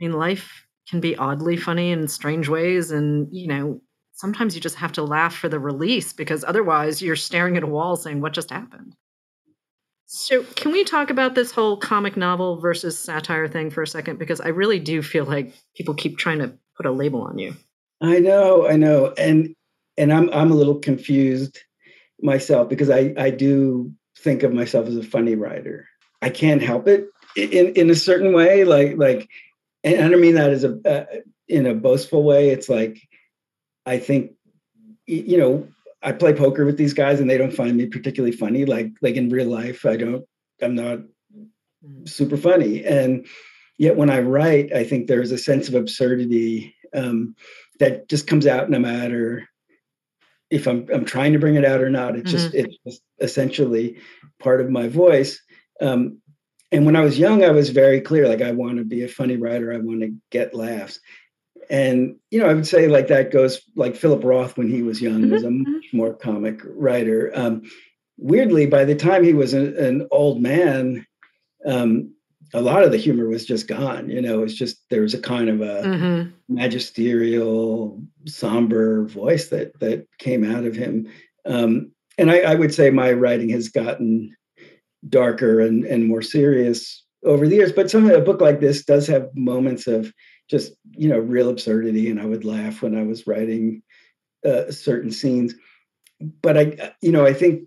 I 0.00 0.04
mean, 0.04 0.12
life 0.12 0.66
can 0.88 1.00
be 1.00 1.16
oddly 1.16 1.56
funny 1.56 1.90
in 1.90 2.08
strange 2.08 2.48
ways. 2.48 2.90
And, 2.90 3.28
you 3.32 3.48
know, 3.48 3.80
sometimes 4.12 4.54
you 4.54 4.60
just 4.60 4.76
have 4.76 4.92
to 4.92 5.02
laugh 5.02 5.34
for 5.34 5.48
the 5.48 5.58
release 5.58 6.12
because 6.12 6.44
otherwise 6.44 7.02
you're 7.02 7.16
staring 7.16 7.56
at 7.56 7.62
a 7.62 7.68
wall 7.68 7.96
saying, 7.96 8.20
What 8.20 8.32
just 8.32 8.50
happened? 8.50 8.94
So, 10.08 10.44
can 10.44 10.70
we 10.70 10.84
talk 10.84 11.10
about 11.10 11.34
this 11.34 11.50
whole 11.50 11.76
comic 11.76 12.16
novel 12.16 12.60
versus 12.60 12.96
satire 12.98 13.48
thing 13.48 13.70
for 13.70 13.82
a 13.82 13.86
second? 13.86 14.18
Because 14.18 14.40
I 14.40 14.48
really 14.48 14.78
do 14.78 15.02
feel 15.02 15.24
like 15.24 15.52
people 15.74 15.94
keep 15.94 16.16
trying 16.16 16.38
to 16.38 16.56
put 16.76 16.86
a 16.86 16.92
label 16.92 17.22
on 17.22 17.38
you. 17.38 17.56
I 18.00 18.18
know, 18.18 18.66
I 18.66 18.76
know, 18.76 19.12
and 19.16 19.54
and 19.96 20.12
I'm 20.12 20.30
I'm 20.30 20.50
a 20.50 20.54
little 20.56 20.78
confused 20.78 21.58
myself 22.20 22.68
because 22.68 22.90
I 22.90 23.14
I 23.16 23.30
do 23.30 23.92
think 24.18 24.42
of 24.42 24.52
myself 24.52 24.86
as 24.86 24.96
a 24.96 25.02
funny 25.02 25.34
writer. 25.34 25.88
I 26.22 26.30
can't 26.30 26.62
help 26.62 26.88
it 26.88 27.08
in 27.36 27.72
in 27.74 27.90
a 27.90 27.94
certain 27.94 28.32
way, 28.32 28.64
like 28.64 28.96
like, 28.96 29.28
and 29.84 30.04
I 30.04 30.08
don't 30.08 30.20
mean 30.20 30.34
that 30.34 30.50
as 30.50 30.64
a 30.64 30.78
uh, 30.84 31.04
in 31.48 31.66
a 31.66 31.74
boastful 31.74 32.22
way. 32.22 32.50
It's 32.50 32.68
like 32.68 32.98
I 33.84 33.98
think 33.98 34.32
you 35.06 35.38
know 35.38 35.68
I 36.02 36.12
play 36.12 36.34
poker 36.34 36.64
with 36.66 36.76
these 36.76 36.94
guys 36.94 37.20
and 37.20 37.30
they 37.30 37.38
don't 37.38 37.52
find 37.52 37.76
me 37.76 37.86
particularly 37.86 38.36
funny. 38.36 38.64
Like 38.64 38.92
like 39.00 39.16
in 39.16 39.30
real 39.30 39.48
life, 39.48 39.86
I 39.86 39.96
don't. 39.96 40.24
I'm 40.60 40.74
not 40.74 40.98
mm. 41.86 42.08
super 42.08 42.36
funny, 42.36 42.84
and 42.84 43.26
yet 43.78 43.96
when 43.96 44.10
I 44.10 44.20
write, 44.20 44.72
I 44.72 44.84
think 44.84 45.06
there's 45.06 45.32
a 45.32 45.38
sense 45.38 45.68
of 45.68 45.74
absurdity 45.74 46.74
um, 46.94 47.34
that 47.78 48.08
just 48.08 48.26
comes 48.26 48.46
out 48.46 48.70
no 48.70 48.78
matter 48.78 49.48
if 50.50 50.66
I'm 50.66 50.86
I'm 50.92 51.04
trying 51.04 51.32
to 51.32 51.38
bring 51.38 51.56
it 51.56 51.64
out 51.64 51.80
or 51.80 51.90
not. 51.90 52.16
It's 52.16 52.30
just 52.30 52.48
mm-hmm. 52.48 52.66
it's 52.66 52.76
just 52.86 53.02
essentially 53.20 53.98
part 54.38 54.60
of 54.60 54.70
my 54.70 54.88
voice. 54.88 55.40
Um, 55.80 56.18
and 56.72 56.84
when 56.84 56.96
I 56.96 57.00
was 57.00 57.18
young, 57.18 57.44
I 57.44 57.50
was 57.50 57.70
very 57.70 58.00
clear, 58.00 58.28
like 58.28 58.42
I 58.42 58.52
want 58.52 58.78
to 58.78 58.84
be 58.84 59.02
a 59.02 59.08
funny 59.08 59.36
writer. 59.36 59.72
I 59.72 59.78
want 59.78 60.00
to 60.00 60.14
get 60.30 60.54
laughs. 60.54 61.00
And 61.68 62.16
you 62.30 62.38
know, 62.38 62.46
I 62.46 62.54
would 62.54 62.66
say 62.66 62.86
like 62.88 63.08
that 63.08 63.32
goes 63.32 63.60
like 63.74 63.96
Philip 63.96 64.24
Roth 64.24 64.56
when 64.56 64.70
he 64.70 64.82
was 64.82 65.02
young 65.02 65.22
mm-hmm. 65.22 65.32
was 65.32 65.42
a 65.42 65.48
mm-hmm. 65.48 65.72
much 65.72 65.86
more 65.92 66.14
comic 66.14 66.60
writer. 66.64 67.32
Um, 67.34 67.62
weirdly, 68.16 68.66
by 68.66 68.84
the 68.84 68.94
time 68.94 69.24
he 69.24 69.34
was 69.34 69.52
a, 69.54 69.88
an 69.88 70.06
old 70.10 70.40
man, 70.40 71.06
um, 71.64 72.14
a 72.54 72.60
lot 72.60 72.82
of 72.82 72.90
the 72.90 72.96
humor 72.96 73.28
was 73.28 73.44
just 73.44 73.68
gone. 73.68 74.08
You 74.08 74.20
know, 74.20 74.42
it's 74.42 74.54
just 74.54 74.78
there 74.90 75.02
was 75.02 75.14
a 75.14 75.20
kind 75.20 75.48
of 75.48 75.60
a 75.60 75.82
mm-hmm. 75.82 76.30
magisterial, 76.48 78.00
somber 78.26 79.04
voice 79.06 79.48
that 79.48 79.78
that 79.80 80.06
came 80.18 80.44
out 80.44 80.64
of 80.64 80.74
him. 80.74 81.08
Um, 81.44 81.92
and 82.18 82.30
I, 82.30 82.40
I, 82.40 82.54
would 82.54 82.74
say 82.74 82.90
my 82.90 83.12
writing 83.12 83.50
has 83.50 83.68
gotten 83.68 84.34
darker 85.08 85.60
and, 85.60 85.84
and 85.84 86.08
more 86.08 86.22
serious 86.22 87.04
over 87.24 87.46
the 87.46 87.56
years. 87.56 87.72
But 87.72 87.90
some 87.90 88.10
a 88.10 88.20
book 88.20 88.40
like 88.40 88.60
this 88.60 88.84
does 88.84 89.06
have 89.06 89.28
moments 89.34 89.86
of 89.86 90.12
just 90.48 90.72
you 90.92 91.08
know 91.08 91.18
real 91.18 91.48
absurdity, 91.48 92.10
and 92.10 92.20
I 92.20 92.26
would 92.26 92.44
laugh 92.44 92.82
when 92.82 92.96
I 92.96 93.02
was 93.02 93.26
writing 93.26 93.82
uh, 94.44 94.70
certain 94.70 95.10
scenes. 95.10 95.54
But 96.20 96.56
I, 96.56 96.92
you 97.02 97.12
know, 97.12 97.26
I 97.26 97.34
think 97.34 97.62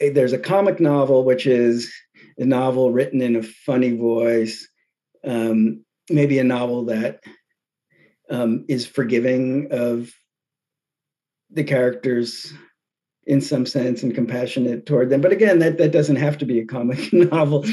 eh, 0.00 0.10
there's 0.12 0.32
a 0.32 0.38
comic 0.38 0.80
novel 0.80 1.24
which 1.24 1.46
is 1.46 1.92
a 2.38 2.44
novel 2.44 2.92
written 2.92 3.22
in 3.22 3.36
a 3.36 3.42
funny 3.42 3.96
voice, 3.96 4.68
um, 5.24 5.84
maybe 6.10 6.38
a 6.38 6.44
novel 6.44 6.86
that 6.86 7.20
um, 8.30 8.64
is 8.68 8.86
forgiving 8.86 9.68
of 9.70 10.12
the 11.50 11.64
characters 11.64 12.52
in 13.26 13.40
some 13.40 13.64
sense 13.64 14.02
and 14.02 14.14
compassionate 14.14 14.86
toward 14.86 15.10
them. 15.10 15.20
But 15.20 15.32
again, 15.32 15.58
that, 15.60 15.78
that 15.78 15.92
doesn't 15.92 16.16
have 16.16 16.38
to 16.38 16.46
be 16.46 16.58
a 16.60 16.66
comic 16.66 17.12
novel. 17.12 17.64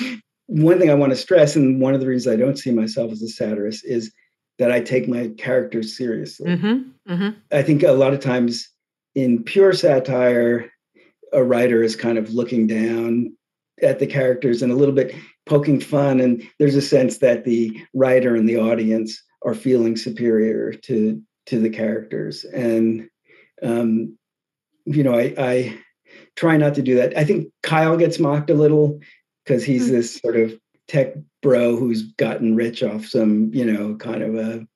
One 0.47 0.79
thing 0.79 0.89
I 0.89 0.95
want 0.95 1.11
to 1.11 1.17
stress, 1.17 1.55
and 1.55 1.81
one 1.81 1.93
of 1.93 1.99
the 1.99 2.07
reasons 2.07 2.33
I 2.33 2.37
don't 2.37 2.57
see 2.57 2.71
myself 2.71 3.11
as 3.11 3.21
a 3.21 3.27
satirist, 3.27 3.85
is 3.85 4.13
that 4.59 4.71
I 4.71 4.79
take 4.81 5.07
my 5.07 5.29
characters 5.37 5.97
seriously. 5.97 6.51
Mm-hmm, 6.51 7.13
mm-hmm. 7.13 7.29
I 7.51 7.63
think 7.63 7.83
a 7.83 7.91
lot 7.93 8.13
of 8.13 8.19
times 8.19 8.69
in 9.15 9.43
pure 9.43 9.73
satire, 9.73 10.71
a 11.33 11.43
writer 11.43 11.81
is 11.81 11.95
kind 11.95 12.17
of 12.17 12.33
looking 12.33 12.67
down 12.67 13.35
at 13.81 13.99
the 13.99 14.07
characters 14.07 14.61
and 14.61 14.71
a 14.71 14.75
little 14.75 14.95
bit 14.95 15.15
poking 15.45 15.79
fun 15.79 16.19
and 16.19 16.43
there's 16.59 16.75
a 16.75 16.81
sense 16.81 17.17
that 17.17 17.43
the 17.43 17.79
writer 17.93 18.35
and 18.35 18.47
the 18.47 18.57
audience 18.57 19.21
are 19.43 19.55
feeling 19.55 19.95
superior 19.97 20.73
to 20.73 21.21
to 21.45 21.59
the 21.59 21.69
characters 21.69 22.43
and 22.45 23.09
um, 23.63 24.17
you 24.85 25.03
know 25.03 25.13
I, 25.13 25.33
I 25.37 25.77
try 26.35 26.57
not 26.57 26.75
to 26.75 26.81
do 26.81 26.95
that 26.95 27.17
i 27.17 27.23
think 27.23 27.47
kyle 27.63 27.97
gets 27.97 28.19
mocked 28.19 28.49
a 28.49 28.55
little 28.55 28.99
because 29.45 29.63
he's 29.63 29.85
mm-hmm. 29.85 29.93
this 29.93 30.15
sort 30.17 30.35
of 30.35 30.57
tech 30.87 31.13
bro 31.41 31.75
who's 31.75 32.03
gotten 32.13 32.55
rich 32.55 32.83
off 32.83 33.05
some 33.05 33.51
you 33.53 33.65
know 33.65 33.95
kind 33.95 34.21
of 34.21 34.35
a 34.35 34.67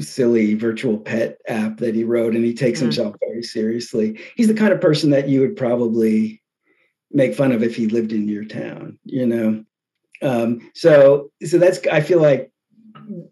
silly 0.00 0.54
virtual 0.54 0.98
pet 0.98 1.38
app 1.48 1.78
that 1.78 1.94
he 1.94 2.04
wrote 2.04 2.34
and 2.34 2.44
he 2.44 2.54
takes 2.54 2.78
mm-hmm. 2.78 2.86
himself 2.86 3.14
very 3.20 3.42
seriously 3.42 4.18
he's 4.36 4.48
the 4.48 4.54
kind 4.54 4.72
of 4.72 4.80
person 4.80 5.10
that 5.10 5.28
you 5.28 5.40
would 5.40 5.56
probably 5.56 6.42
make 7.10 7.34
fun 7.34 7.52
of 7.52 7.62
if 7.62 7.76
he 7.76 7.86
lived 7.86 8.12
in 8.12 8.28
your 8.28 8.44
town, 8.44 8.98
you 9.04 9.26
know. 9.26 9.64
Um, 10.22 10.70
so 10.74 11.30
so 11.44 11.58
that's 11.58 11.80
I 11.88 12.00
feel 12.00 12.20
like 12.20 12.50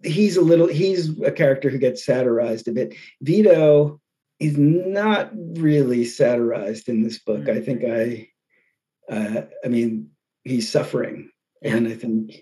he's 0.02 0.36
a 0.36 0.42
little 0.42 0.68
he's 0.68 1.18
a 1.22 1.32
character 1.32 1.70
who 1.70 1.78
gets 1.78 2.04
satirized 2.04 2.68
a 2.68 2.72
bit. 2.72 2.94
Vito 3.22 4.00
is 4.40 4.56
not 4.58 5.30
really 5.34 6.04
satirized 6.04 6.88
in 6.88 7.02
this 7.02 7.18
book. 7.18 7.48
I 7.48 7.60
think 7.60 7.84
I 7.84 8.28
uh, 9.10 9.42
I 9.64 9.68
mean 9.68 10.10
he's 10.44 10.70
suffering, 10.70 11.30
and 11.62 11.88
I 11.88 11.94
think 11.94 12.32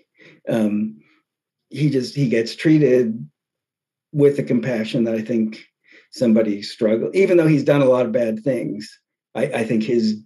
um, 0.49 1.01
he 1.69 1.89
just 1.89 2.15
he 2.15 2.29
gets 2.29 2.55
treated 2.55 3.27
with 4.11 4.37
the 4.37 4.43
compassion 4.43 5.05
that 5.05 5.15
I 5.15 5.21
think 5.21 5.65
somebody 6.11 6.61
struggle, 6.61 7.09
even 7.13 7.37
though 7.37 7.47
he's 7.47 7.63
done 7.63 7.81
a 7.81 7.89
lot 7.89 8.05
of 8.05 8.11
bad 8.11 8.43
things. 8.43 8.99
I, 9.35 9.45
I 9.45 9.63
think 9.63 9.83
his 9.83 10.21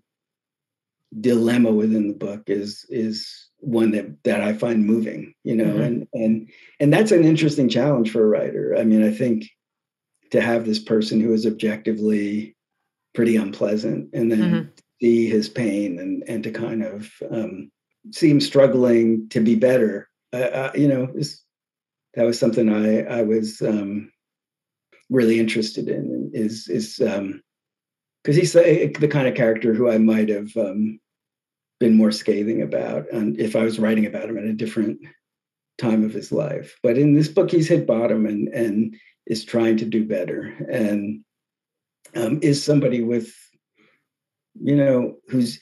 dilemma 1.19 1.71
within 1.71 2.07
the 2.07 2.13
book 2.13 2.43
is 2.47 2.85
is 2.89 3.49
one 3.59 3.91
that 3.91 4.23
that 4.23 4.41
I 4.41 4.53
find 4.53 4.85
moving, 4.85 5.33
you 5.43 5.55
know, 5.55 5.65
mm-hmm. 5.65 5.81
and 5.81 6.07
and 6.13 6.49
and 6.79 6.93
that's 6.93 7.11
an 7.11 7.23
interesting 7.23 7.69
challenge 7.69 8.11
for 8.11 8.23
a 8.23 8.27
writer. 8.27 8.75
I 8.77 8.83
mean, 8.83 9.03
I 9.03 9.11
think 9.11 9.49
to 10.31 10.41
have 10.41 10.65
this 10.65 10.79
person 10.79 11.21
who 11.21 11.33
is 11.33 11.45
objectively 11.45 12.55
pretty 13.15 13.35
unpleasant 13.35 14.09
and 14.13 14.31
then 14.31 14.39
mm-hmm. 14.39 14.69
see 15.01 15.27
his 15.27 15.49
pain 15.49 15.99
and 15.99 16.23
and 16.27 16.43
to 16.43 16.51
kind 16.51 16.83
of 16.83 17.11
um, 17.31 17.71
see 18.11 18.29
him 18.29 18.41
struggling 18.41 19.29
to 19.29 19.39
be 19.39 19.55
better, 19.55 20.09
uh, 20.33 20.37
uh, 20.37 20.71
you 20.75 20.87
know, 20.87 21.09
is 21.15 21.41
that 22.13 22.25
was 22.25 22.37
something 22.37 22.69
I 22.69 23.03
I 23.03 23.21
was 23.23 23.61
um, 23.61 24.11
really 25.09 25.39
interested 25.39 25.87
in. 25.87 26.31
Is 26.33 26.67
is 26.67 26.99
um, 26.99 27.41
because 28.27 28.35
he's 28.35 28.51
the, 28.51 28.93
the, 28.99 29.07
kind 29.07 29.25
of 29.25 29.35
character 29.35 29.73
who 29.73 29.89
I 29.89 29.97
might 29.97 30.27
have 30.27 30.49
um, 30.57 30.99
been 31.79 31.95
more 31.95 32.11
scathing 32.11 32.61
about, 32.61 33.09
and 33.09 33.39
if 33.39 33.55
I 33.55 33.63
was 33.63 33.79
writing 33.79 34.05
about 34.05 34.27
him 34.27 34.37
at 34.37 34.43
a 34.43 34.51
different 34.51 34.99
time 35.77 36.03
of 36.03 36.11
his 36.11 36.29
life. 36.29 36.77
But 36.83 36.97
in 36.97 37.13
this 37.13 37.29
book, 37.29 37.49
he's 37.49 37.69
hit 37.69 37.87
bottom 37.87 38.25
and 38.25 38.49
and 38.49 38.97
is 39.27 39.45
trying 39.45 39.77
to 39.77 39.85
do 39.85 40.05
better, 40.05 40.53
and 40.69 41.23
um, 42.17 42.39
is 42.41 42.61
somebody 42.61 43.01
with, 43.01 43.33
you 44.61 44.75
know, 44.75 45.15
who's 45.29 45.61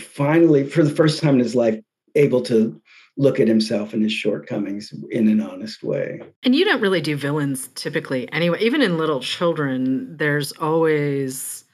finally, 0.00 0.68
for 0.68 0.82
the 0.82 0.90
first 0.90 1.22
time 1.22 1.34
in 1.34 1.40
his 1.40 1.54
life, 1.54 1.78
able 2.16 2.42
to 2.42 2.82
look 3.16 3.38
at 3.38 3.48
himself 3.48 3.92
and 3.92 4.02
his 4.02 4.12
shortcomings 4.12 4.92
in 5.10 5.28
an 5.28 5.40
honest 5.40 5.82
way. 5.82 6.22
And 6.42 6.54
you 6.54 6.64
don't 6.64 6.80
really 6.80 7.00
do 7.00 7.16
villains 7.16 7.68
typically 7.74 8.30
anyway. 8.32 8.58
Even 8.60 8.80
in 8.80 8.96
Little 8.96 9.20
Children, 9.20 10.16
there's 10.16 10.52
always 10.52 11.64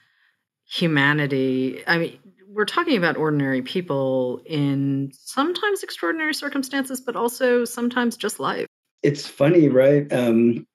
humanity. 0.65 1.81
I 1.87 1.97
mean, 1.97 2.19
we're 2.47 2.65
talking 2.65 2.97
about 2.97 3.15
ordinary 3.15 3.61
people 3.61 4.41
in 4.45 5.11
sometimes 5.13 5.81
extraordinary 5.81 6.33
circumstances, 6.33 6.99
but 6.99 7.15
also 7.15 7.63
sometimes 7.63 8.17
just 8.17 8.39
life. 8.39 8.65
It's 9.01 9.25
funny, 9.25 9.69
right? 9.69 10.11
Um, 10.11 10.67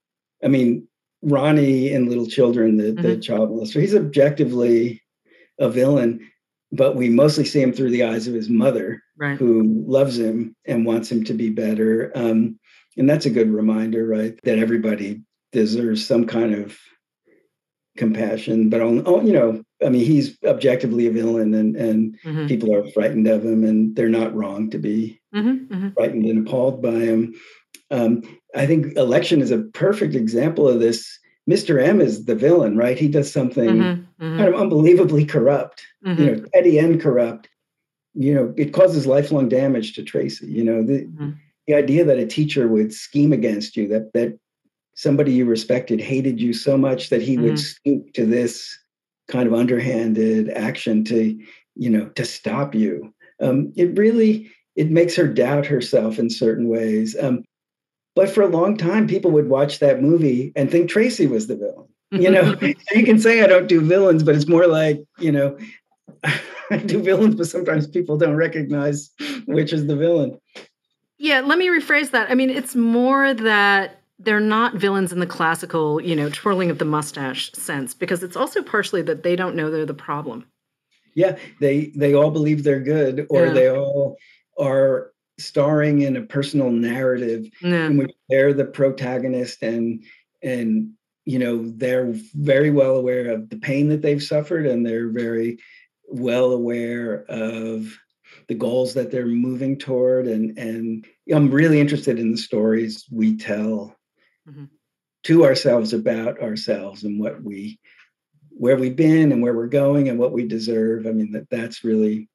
I 0.43 0.49
mean, 0.49 0.89
Ronnie 1.23 1.93
in 1.93 2.09
Little 2.09 2.27
Children, 2.27 2.77
the, 2.79 2.85
mm-hmm. 2.85 3.03
the 3.03 3.17
child 3.19 3.51
molester, 3.51 3.81
he's 3.81 3.95
objectively 3.95 5.03
a 5.59 5.69
villain, 5.69 6.21
but 6.73 6.97
we 6.97 7.09
mostly 7.09 7.45
see 7.45 7.61
him 7.61 7.73
through 7.73 7.91
the 7.91 8.05
eyes 8.05 8.27
of 8.27 8.35
his 8.35 8.49
mother, 8.49 9.03
right. 9.17 9.39
who 9.39 9.85
loves 9.87 10.19
him 10.19 10.55
and 10.67 10.87
wants 10.87 11.11
him 11.11 11.25
to 11.25 11.35
be 11.35 11.51
better. 11.51 12.13
Um, 12.15 12.59
and 12.97 13.09
that's 13.09 13.27
a 13.27 13.31
good 13.31 13.51
reminder, 13.51 14.07
right? 14.07 14.39
That 14.45 14.59
everybody 14.59 15.23
deserves 15.53 16.07
some 16.07 16.27
kind 16.27 16.55
of 16.55 16.79
compassion, 17.97 18.71
but 18.71 18.81
on, 18.81 19.03
oh, 19.07 19.21
you 19.21 19.33
know, 19.33 19.63
I 19.85 19.89
mean, 19.89 20.05
he's 20.05 20.37
objectively 20.45 21.07
a 21.07 21.13
villain, 21.13 21.55
and 21.55 21.77
and 21.77 22.19
mm-hmm. 22.25 22.47
people 22.47 22.75
are 22.75 22.89
frightened 22.91 23.27
of 23.27 23.45
him, 23.45 23.65
and 23.65 23.95
they're 23.95 24.09
not 24.09 24.35
wrong 24.35 24.71
to 24.71 24.79
be 24.79 25.21
mm-hmm, 25.35 25.73
mm-hmm. 25.73 25.89
frightened 25.91 26.25
and 26.25 26.47
appalled 26.47 26.83
by 26.83 26.93
him. 26.93 27.35
Um, 27.91 28.23
I 28.55 28.67
think 28.67 28.97
election 28.97 29.41
is 29.41 29.51
a 29.51 29.59
perfect 29.59 30.15
example 30.15 30.69
of 30.69 30.81
this 30.81 31.19
Mr. 31.49 31.83
M 31.83 32.01
is 32.01 32.25
the 32.25 32.35
villain, 32.35 32.77
right? 32.77 32.99
He 32.99 33.09
does 33.09 33.31
something 33.31 33.69
mm-hmm, 33.69 34.25
mm-hmm. 34.25 34.39
kind 34.39 34.55
of 34.55 34.61
unbelievably 34.61 35.27
corrupt, 35.27 35.85
mm-hmm. 36.05 36.23
you 36.23 36.31
know, 36.31 36.45
petty 36.55 36.79
and 36.79 37.01
corrupt. 37.01 37.49
You 38.15 38.35
know, 38.35 38.55
it 38.57 38.73
causes 38.73 39.07
lifelong 39.07 39.49
damage 39.49 39.95
to 39.95 40.03
Tracy. 40.03 40.47
You 40.47 40.65
know, 40.65 40.83
the 40.83 41.05
mm-hmm. 41.05 41.31
the 41.67 41.75
idea 41.75 42.05
that 42.05 42.19
a 42.19 42.27
teacher 42.27 42.69
would 42.69 42.93
scheme 42.93 43.33
against 43.33 43.77
you, 43.77 43.89
that 43.89 44.13
that 44.13 44.39
somebody 44.95 45.33
you 45.33 45.45
respected 45.45 46.01
hated 46.01 46.41
you 46.41 46.53
so 46.53 46.77
much 46.77 47.11
that 47.11 47.23
he 47.23 47.35
mm-hmm. 47.35 47.45
would 47.45 47.59
stoop 47.59 48.13
to 48.15 48.25
this 48.25 48.79
kind 49.29 49.47
of 49.47 49.55
underhanded 49.55 50.51
action 50.51 51.05
to 51.05 51.39
you 51.75 51.91
know 51.91 52.07
to 52.11 52.25
stop 52.25 52.75
you 52.75 53.13
um, 53.41 53.73
it 53.77 53.97
really 53.99 54.51
it 54.77 54.91
makes 54.91 55.17
her 55.17 55.27
doubt 55.27 55.67
herself 55.67 56.19
in 56.19 56.31
certain 56.31 56.69
ways 56.69 57.17
um, 57.21 57.43
but 58.15 58.31
for 58.31 58.43
a 58.43 58.49
long 58.49 58.77
time 58.77 59.07
people 59.07 59.31
would 59.31 59.49
watch 59.49 59.79
that 59.79 60.03
movie 60.03 60.53
and 60.57 60.71
think 60.71 60.89
tracy 60.89 61.27
was 61.27 61.47
the 61.47 61.57
villain 61.57 61.89
you 62.11 62.31
know 62.31 62.55
you 62.93 63.05
can 63.05 63.19
say 63.19 63.43
i 63.43 63.47
don't 63.47 63.67
do 63.67 63.81
villains 63.81 64.23
but 64.23 64.35
it's 64.35 64.49
more 64.49 64.67
like 64.67 65.03
you 65.19 65.33
know 65.33 65.57
i 66.71 66.77
do 66.87 67.03
villains 67.03 67.35
but 67.35 67.47
sometimes 67.47 67.87
people 67.87 68.17
don't 68.17 68.37
recognize 68.37 69.11
which 69.47 69.73
is 69.73 69.87
the 69.87 69.97
villain 69.97 70.39
yeah 71.19 71.41
let 71.41 71.59
me 71.59 71.69
rephrase 71.69 72.11
that 72.11 72.31
i 72.31 72.35
mean 72.35 72.51
it's 72.51 72.75
more 72.75 73.35
that 73.35 74.01
they're 74.19 74.41
not 74.41 74.75
villains 74.75 75.13
in 75.13 75.21
the 75.21 75.27
classical, 75.27 76.01
you 76.01 76.15
know, 76.15 76.31
twirling 76.31 76.71
of 76.71 76.79
the 76.79 76.85
mustache 76.85 77.53
sense, 77.53 77.95
because 77.95 78.23
it's 78.23 78.37
also 78.37 78.63
partially 78.63 79.03
that 79.03 79.23
they 79.23 79.37
don't 79.37 79.57
know 79.57 79.71
they're 79.71 79.87
the 79.87 79.95
problem. 79.95 80.47
Yeah, 81.15 81.37
they 81.61 81.93
they 81.97 82.15
all 82.15 82.31
believe 82.31 82.65
they're 82.65 82.81
good, 82.81 83.27
or 83.31 83.47
yeah. 83.47 83.53
they 83.53 83.71
all 83.71 84.17
are 84.59 85.13
starring 85.39 86.03
in 86.03 86.17
a 86.17 86.23
personal 86.23 86.71
narrative 86.71 87.47
yeah. 87.61 87.87
in 87.87 87.97
which 87.97 88.13
they're 88.29 88.53
the 88.53 88.65
protagonist, 88.65 89.63
and 89.63 90.03
and 90.43 90.91
you 91.25 91.39
know 91.39 91.65
they're 91.77 92.13
very 92.35 92.71
well 92.71 92.97
aware 92.97 93.31
of 93.31 93.49
the 93.49 93.57
pain 93.57 93.89
that 93.89 94.03
they've 94.03 94.23
suffered, 94.23 94.67
and 94.67 94.85
they're 94.85 95.09
very 95.09 95.59
well 96.09 96.53
aware 96.53 97.25
of 97.29 97.99
the 98.49 98.55
goals 98.55 98.95
that 98.95 99.11
they're 99.11 99.27
moving 99.27 99.79
toward 99.79 100.27
and 100.27 100.59
and 100.59 101.07
i'm 101.33 101.51
really 101.51 101.81
interested 101.81 102.19
in 102.19 102.33
the 102.33 102.37
stories 102.37 103.05
we 103.11 103.37
tell 103.37 103.97
mm-hmm. 104.49 104.65
to 105.23 105.45
ourselves 105.45 105.93
about 105.93 106.41
ourselves 106.41 107.05
and 107.05 107.21
what 107.21 107.43
we 107.43 107.79
where 108.57 108.77
we've 108.77 108.97
been 108.97 109.33
and 109.33 109.43
where 109.43 109.55
we're 109.55 109.67
going 109.67 110.09
and 110.09 110.19
what 110.19 110.33
we 110.33 110.47
deserve. 110.47 111.07
I 111.07 111.11
mean 111.11 111.33
that 111.33 111.51
that's 111.51 111.85
really 111.85 112.29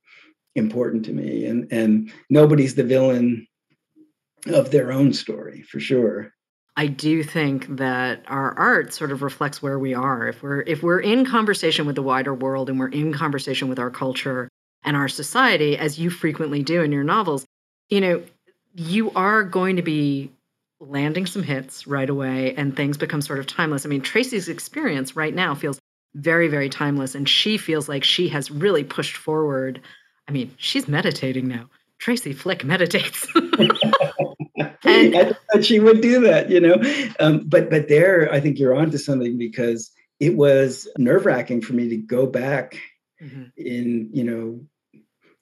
important 0.56 1.06
to 1.06 1.14
me. 1.14 1.46
And 1.46 1.72
and 1.72 2.12
nobody's 2.30 2.76
the 2.76 2.84
villain 2.84 3.48
of 4.48 4.72
their 4.72 4.92
own 4.92 5.14
story 5.14 5.62
for 5.64 5.80
sure. 5.80 6.34
I 6.80 6.88
do 6.88 7.24
think 7.24 7.68
that 7.76 8.24
our 8.28 8.58
art 8.58 8.94
sort 8.94 9.12
of 9.12 9.22
reflects 9.22 9.62
where 9.62 9.78
we 9.78 9.94
are. 9.94 10.30
If 10.30 10.42
we're 10.42 10.62
if 10.62 10.82
we're 10.82 11.02
in 11.02 11.26
conversation 11.26 11.86
with 11.86 11.98
the 11.98 12.02
wider 12.02 12.34
world 12.34 12.70
and 12.70 12.80
we're 12.80 12.88
in 12.88 13.12
conversation 13.12 13.68
with 13.68 13.80
our 13.80 13.90
culture 13.90 14.48
and 14.86 14.96
our 14.96 15.10
society, 15.10 15.78
as 15.78 16.00
you 16.00 16.10
frequently 16.10 16.64
do 16.64 16.82
in 16.82 16.94
your 16.94 17.04
novels, 17.04 17.44
you 17.90 18.00
know, 18.00 18.24
you 18.76 19.12
are 19.12 19.44
going 19.44 19.76
to 19.76 19.82
be 19.82 20.32
landing 20.80 21.26
some 21.26 21.44
hits 21.44 21.86
right 21.86 22.10
away 22.10 22.56
and 22.56 22.78
things 22.78 22.96
become 22.96 23.22
sort 23.22 23.40
of 23.40 23.46
timeless. 23.46 23.86
I 23.86 23.90
mean, 23.90 24.00
Tracy's 24.00 24.48
experience 24.48 25.18
right 25.18 25.36
now 25.36 25.56
feels 25.56 25.80
very, 26.16 26.48
very 26.48 26.70
timeless, 26.70 27.14
and 27.14 27.28
she 27.28 27.58
feels 27.58 27.90
like 27.90 28.06
she 28.06 28.30
has 28.30 28.50
really 28.50 28.86
pushed 28.86 29.18
forward. 29.18 29.82
I 30.30 30.32
mean, 30.32 30.56
she's 30.56 30.88
meditating 30.88 31.46
now. 31.46 31.70
Tracy 31.98 32.32
Flick 32.32 32.64
meditates. 32.64 33.28
and, 34.84 35.16
I 35.16 35.24
thought 35.26 35.66
she 35.66 35.80
would 35.80 36.02
do 36.02 36.22
that, 36.22 36.50
you 36.50 36.60
know. 36.60 36.82
Um, 37.20 37.44
but 37.46 37.70
but 37.70 37.88
there, 37.88 38.32
I 38.32 38.40
think 38.40 38.60
you're 38.60 38.76
onto 38.76 38.98
something 38.98 39.38
because 39.38 39.92
it 40.20 40.36
was 40.36 40.88
nerve 40.98 41.26
wracking 41.26 41.62
for 41.62 41.74
me 41.74 41.90
to 41.90 41.98
go 41.98 42.26
back 42.26 42.80
mm-hmm. 43.22 43.44
in 43.58 44.10
you 44.14 44.24
know 44.24 44.62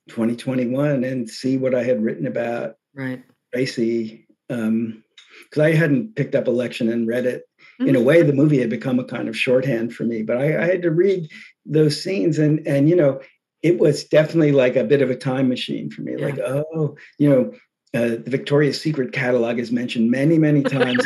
2021 0.10 1.04
and 1.04 1.30
see 1.30 1.58
what 1.58 1.76
I 1.76 1.84
had 1.84 2.02
written 2.02 2.28
about 2.28 2.76
right 2.93 3.23
Tracy. 3.54 4.28
Um, 4.50 5.04
because 5.43 5.63
I 5.63 5.73
hadn't 5.73 6.15
picked 6.15 6.36
up 6.36 6.47
Election 6.47 6.89
and 6.89 7.08
read 7.08 7.26
it. 7.26 7.43
Mm-hmm. 7.80 7.89
In 7.89 7.95
a 7.95 8.00
mm-hmm. 8.00 8.08
way, 8.08 8.21
the 8.23 8.34
movie 8.34 8.60
had 8.60 8.69
become 8.69 9.00
a 9.00 9.04
kind 9.04 9.30
of 9.30 9.38
shorthand 9.38 9.93
for 9.93 10.04
me, 10.04 10.23
but 10.23 10.38
I, 10.38 10.62
I 10.62 10.65
had 10.65 10.82
to 10.82 10.91
read 10.91 11.30
those 11.65 12.02
scenes, 12.02 12.39
and 12.39 12.65
and 12.67 12.89
you 12.89 12.95
know, 12.95 13.21
it 13.62 13.80
was 13.80 14.04
definitely 14.06 14.52
like 14.52 14.76
a 14.76 14.84
bit 14.84 15.02
of 15.02 15.10
a 15.10 15.15
time 15.15 15.47
machine 15.50 15.89
for 15.89 16.02
me. 16.02 16.15
Yeah. 16.17 16.26
Like, 16.26 16.39
oh, 16.39 16.97
you 17.17 17.30
know, 17.30 17.54
uh, 17.97 18.10
the 18.10 18.29
Victoria's 18.29 18.79
Secret 18.79 19.12
catalog 19.12 19.57
is 19.57 19.71
mentioned 19.71 20.12
many, 20.12 20.38
many 20.38 20.62
times. 20.77 21.05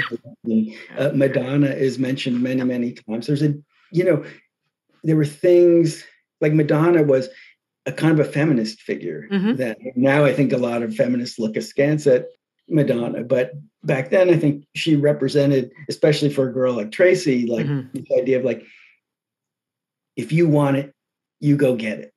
uh, 0.97 1.11
Madonna 1.13 1.69
is 1.69 1.97
mentioned 1.97 2.41
many, 2.41 2.63
many 2.63 2.93
times. 2.93 3.27
There's 3.27 3.41
a, 3.41 3.53
you 3.91 4.03
know, 4.03 4.25
there 5.03 5.15
were 5.15 5.25
things 5.25 6.03
like 6.41 6.53
Madonna 6.53 7.03
was 7.03 7.29
a 7.85 7.91
kind 7.91 8.19
of 8.19 8.27
a 8.27 8.29
feminist 8.29 8.81
figure 8.81 9.27
mm-hmm. 9.31 9.55
that 9.55 9.77
now 9.95 10.25
I 10.25 10.33
think 10.33 10.53
a 10.53 10.57
lot 10.57 10.83
of 10.83 10.95
feminists 10.95 11.39
look 11.39 11.55
askance 11.55 12.05
at 12.07 12.27
Madonna. 12.67 13.23
But 13.23 13.53
back 13.83 14.09
then, 14.09 14.29
I 14.29 14.37
think 14.37 14.65
she 14.75 14.95
represented, 14.95 15.71
especially 15.89 16.29
for 16.29 16.47
a 16.47 16.53
girl 16.53 16.73
like 16.73 16.91
Tracy, 16.91 17.47
like 17.47 17.65
mm-hmm. 17.65 17.87
this 17.93 18.19
idea 18.19 18.37
of 18.37 18.45
like, 18.45 18.63
if 20.15 20.31
you 20.31 20.47
want 20.47 20.77
it, 20.77 20.93
you 21.39 21.55
go 21.55 21.75
get 21.75 21.99
it, 21.99 22.13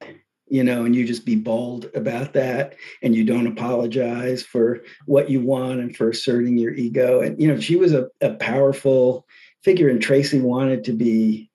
you 0.55 0.63
know, 0.63 0.85
and 0.85 0.95
you 0.95 1.05
just 1.05 1.27
be 1.27 1.35
bold 1.35 1.91
about 1.97 2.33
that 2.35 2.77
and 3.03 3.13
you 3.13 3.25
don't 3.25 3.49
apologize 3.49 4.45
for 4.45 4.83
what 5.05 5.29
you 5.29 5.41
want 5.41 5.81
and 5.81 5.97
for 5.97 6.11
asserting 6.11 6.57
your 6.57 6.73
ego. 6.73 7.21
And, 7.21 7.43
you 7.43 7.49
know, 7.49 7.59
she 7.59 7.75
was 7.75 7.93
a, 7.93 8.07
a 8.21 8.35
powerful 8.35 9.27
figure, 9.65 9.89
and 9.89 10.01
Tracy 10.01 10.41
wanted 10.41 10.85
to 10.85 10.93
be 10.93 11.51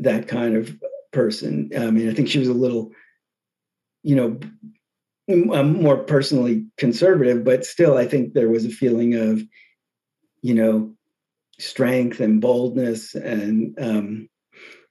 that 0.00 0.26
kind 0.26 0.56
of 0.56 0.76
person. 1.12 1.70
I 1.78 1.92
mean, 1.92 2.10
I 2.10 2.14
think 2.14 2.28
she 2.28 2.40
was 2.40 2.48
a 2.48 2.52
little, 2.52 2.90
you 4.02 4.16
know, 4.16 4.40
I'm 5.28 5.80
more 5.80 5.98
personally 5.98 6.66
conservative, 6.78 7.44
but 7.44 7.64
still, 7.64 7.96
I 7.96 8.08
think 8.08 8.34
there 8.34 8.48
was 8.48 8.64
a 8.64 8.70
feeling 8.70 9.14
of, 9.14 9.40
you 10.40 10.54
know, 10.54 10.92
strength 11.60 12.18
and 12.18 12.40
boldness, 12.40 13.14
and 13.14 13.78
um, 13.80 14.28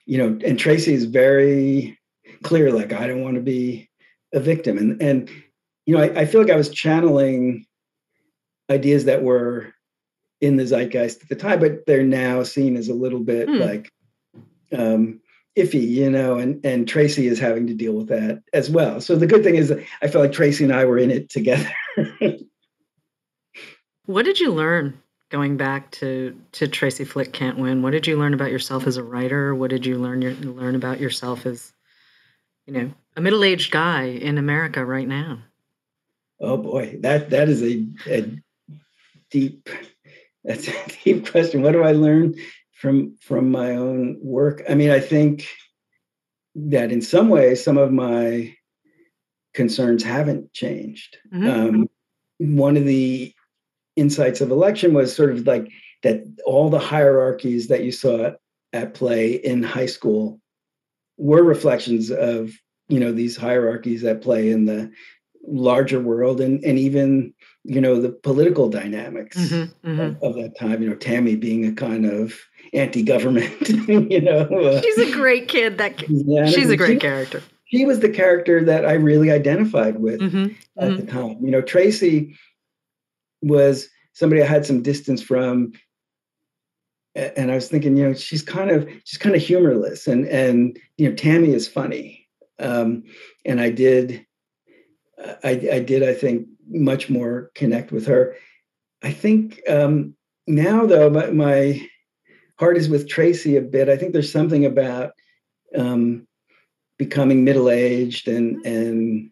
you 0.06 0.16
know, 0.16 0.38
and 0.42 0.58
Tracy 0.58 0.94
is 0.94 1.04
very 1.04 1.98
clear, 2.42 2.72
like 2.72 2.92
I 2.92 3.06
don't 3.06 3.22
want 3.22 3.36
to 3.36 3.42
be 3.42 3.88
a 4.32 4.40
victim, 4.40 4.78
and 4.78 5.00
and 5.02 5.30
you 5.86 5.96
know, 5.96 6.02
I, 6.02 6.20
I 6.20 6.26
feel 6.26 6.40
like 6.40 6.50
I 6.50 6.56
was 6.56 6.70
channeling 6.70 7.66
ideas 8.70 9.04
that 9.06 9.22
were 9.22 9.72
in 10.40 10.56
the 10.56 10.66
zeitgeist 10.66 11.22
at 11.22 11.28
the 11.28 11.36
time, 11.36 11.60
but 11.60 11.86
they're 11.86 12.02
now 12.02 12.42
seen 12.42 12.76
as 12.76 12.88
a 12.88 12.94
little 12.94 13.20
bit 13.20 13.48
hmm. 13.48 13.56
like 13.56 13.90
um, 14.72 15.20
iffy, 15.56 15.88
you 15.88 16.10
know, 16.10 16.36
and 16.36 16.64
and 16.64 16.88
Tracy 16.88 17.26
is 17.26 17.38
having 17.38 17.66
to 17.68 17.74
deal 17.74 17.92
with 17.92 18.08
that 18.08 18.42
as 18.52 18.70
well. 18.70 19.00
So 19.00 19.16
the 19.16 19.26
good 19.26 19.42
thing 19.44 19.54
is 19.54 19.72
I 20.02 20.08
felt 20.08 20.24
like 20.24 20.32
Tracy 20.32 20.64
and 20.64 20.72
I 20.72 20.84
were 20.84 20.98
in 20.98 21.10
it 21.10 21.30
together. 21.30 21.70
what 24.06 24.24
did 24.24 24.40
you 24.40 24.52
learn 24.52 25.00
going 25.30 25.56
back 25.56 25.90
to 25.92 26.36
to 26.52 26.68
Tracy 26.68 27.04
Flick 27.04 27.32
Can't 27.32 27.58
Win? 27.58 27.82
What 27.82 27.90
did 27.90 28.06
you 28.06 28.18
learn 28.18 28.34
about 28.34 28.50
yourself 28.50 28.86
as 28.86 28.96
a 28.96 29.02
writer? 29.02 29.54
What 29.54 29.70
did 29.70 29.86
you 29.86 29.98
learn 29.98 30.22
your, 30.22 30.34
learn 30.34 30.74
about 30.74 31.00
yourself 31.00 31.46
as 31.46 31.72
you 32.72 32.82
know, 32.82 32.92
a 33.16 33.20
middle-aged 33.20 33.70
guy 33.70 34.04
in 34.04 34.38
America 34.38 34.84
right 34.84 35.08
now? 35.08 35.42
Oh 36.40 36.56
boy, 36.56 36.98
that 37.00 37.30
that 37.30 37.48
is 37.48 37.62
a, 37.62 37.86
a 38.06 38.30
deep 39.30 39.68
that's 40.44 40.68
a 40.68 40.74
deep 41.04 41.30
question. 41.30 41.62
What 41.62 41.72
do 41.72 41.82
I 41.82 41.92
learn 41.92 42.34
from 42.82 43.16
from 43.20 43.52
my 43.52 43.76
own 43.76 44.18
work. 44.20 44.64
I 44.68 44.74
mean, 44.74 44.90
I 44.90 44.98
think 44.98 45.46
that 46.56 46.90
in 46.90 47.00
some 47.00 47.28
ways, 47.28 47.62
some 47.62 47.78
of 47.78 47.92
my 47.92 48.56
concerns 49.54 50.02
haven't 50.02 50.52
changed. 50.52 51.16
Mm-hmm. 51.32 51.48
Um, 51.48 51.88
one 52.38 52.76
of 52.76 52.84
the 52.84 53.32
insights 53.94 54.40
of 54.40 54.50
election 54.50 54.94
was 54.94 55.14
sort 55.14 55.30
of 55.30 55.46
like 55.46 55.70
that 56.02 56.24
all 56.44 56.70
the 56.70 56.80
hierarchies 56.80 57.68
that 57.68 57.84
you 57.84 57.92
saw 57.92 58.32
at 58.72 58.94
play 58.94 59.34
in 59.34 59.62
high 59.62 59.86
school 59.86 60.40
were 61.22 61.44
reflections 61.44 62.10
of 62.10 62.50
you 62.88 62.98
know 62.98 63.12
these 63.12 63.36
hierarchies 63.36 64.02
at 64.02 64.22
play 64.22 64.50
in 64.50 64.66
the 64.66 64.90
larger 65.46 66.00
world 66.00 66.40
and 66.40 66.62
and 66.64 66.78
even 66.78 67.32
you 67.62 67.80
know 67.80 68.00
the 68.00 68.10
political 68.10 68.68
dynamics 68.68 69.36
mm-hmm, 69.36 69.88
mm-hmm. 69.88 70.24
Of, 70.24 70.36
of, 70.36 70.42
that 70.42 70.58
time 70.58 70.82
you 70.82 70.90
know 70.90 70.96
tammy 70.96 71.36
being 71.36 71.64
a 71.64 71.72
kind 71.72 72.06
of 72.06 72.34
anti-government 72.72 73.68
you 73.88 74.20
know 74.20 74.40
uh, 74.40 74.80
she's 74.80 74.98
a 74.98 75.12
great 75.12 75.46
kid 75.46 75.78
that 75.78 76.04
yeah, 76.08 76.46
she's 76.46 76.70
a 76.70 76.76
great 76.76 76.94
she, 76.94 76.98
character 76.98 77.42
she 77.66 77.84
was 77.84 78.00
the 78.00 78.08
character 78.08 78.64
that 78.64 78.84
i 78.84 78.92
really 78.92 79.30
identified 79.30 80.00
with 80.00 80.20
mm-hmm, 80.20 80.52
at 80.78 80.96
the 80.96 81.02
mm-hmm. 81.02 81.18
time 81.18 81.38
you 81.40 81.52
know 81.52 81.62
tracy 81.62 82.36
was 83.42 83.88
somebody 84.12 84.42
i 84.42 84.46
had 84.46 84.66
some 84.66 84.82
distance 84.82 85.22
from 85.22 85.72
and 87.14 87.50
i 87.50 87.54
was 87.54 87.68
thinking 87.68 87.96
you 87.96 88.08
know 88.08 88.14
she's 88.14 88.42
kind 88.42 88.70
of 88.70 88.88
she's 89.04 89.18
kind 89.18 89.34
of 89.34 89.42
humorless 89.42 90.06
and 90.06 90.26
and 90.28 90.78
you 90.96 91.08
know 91.08 91.14
tammy 91.14 91.52
is 91.52 91.68
funny 91.68 92.28
um 92.58 93.02
and 93.44 93.60
i 93.60 93.70
did 93.70 94.26
I, 95.44 95.50
I 95.72 95.78
did 95.78 96.02
i 96.02 96.14
think 96.14 96.48
much 96.72 97.10
more 97.10 97.50
connect 97.54 97.92
with 97.92 98.06
her. 98.06 98.36
I 99.02 99.12
think 99.12 99.60
um, 99.68 100.14
now, 100.46 100.86
though, 100.86 101.10
my, 101.10 101.30
my, 101.30 101.88
heart 102.58 102.76
is 102.76 102.88
with 102.88 103.08
Tracy 103.08 103.56
a 103.56 103.60
bit. 103.60 103.88
I 103.88 103.96
think 103.96 104.12
there's 104.12 104.30
something 104.30 104.64
about 104.64 105.14
um, 105.76 106.28
becoming 106.96 107.42
middle 107.42 107.68
aged 107.68 108.28
and 108.28 108.64
and 108.64 109.30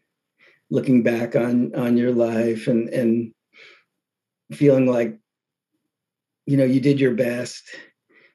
looking 0.68 1.04
back 1.04 1.36
on 1.36 1.72
on 1.76 1.96
your 1.96 2.12
life 2.12 2.66
and 2.66 2.88
and 2.88 3.32
feeling 4.50 4.86
like 4.86 5.19
you 6.51 6.57
know, 6.57 6.64
you 6.64 6.80
did 6.80 6.98
your 6.98 7.14
best, 7.14 7.62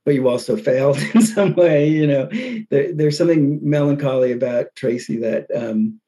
but 0.05 0.13
you 0.13 0.30
also 0.30 0.55
failed 0.70 0.97
in 1.13 1.22
some 1.22 1.53
way. 1.55 1.89
You 1.89 2.07
know, 2.07 2.30
there, 2.70 2.93
there's 2.93 3.18
something 3.18 3.59
melancholy 3.61 4.32
about 4.32 4.74
Tracy 4.76 5.18
that, 5.18 5.47
um, 5.53 5.99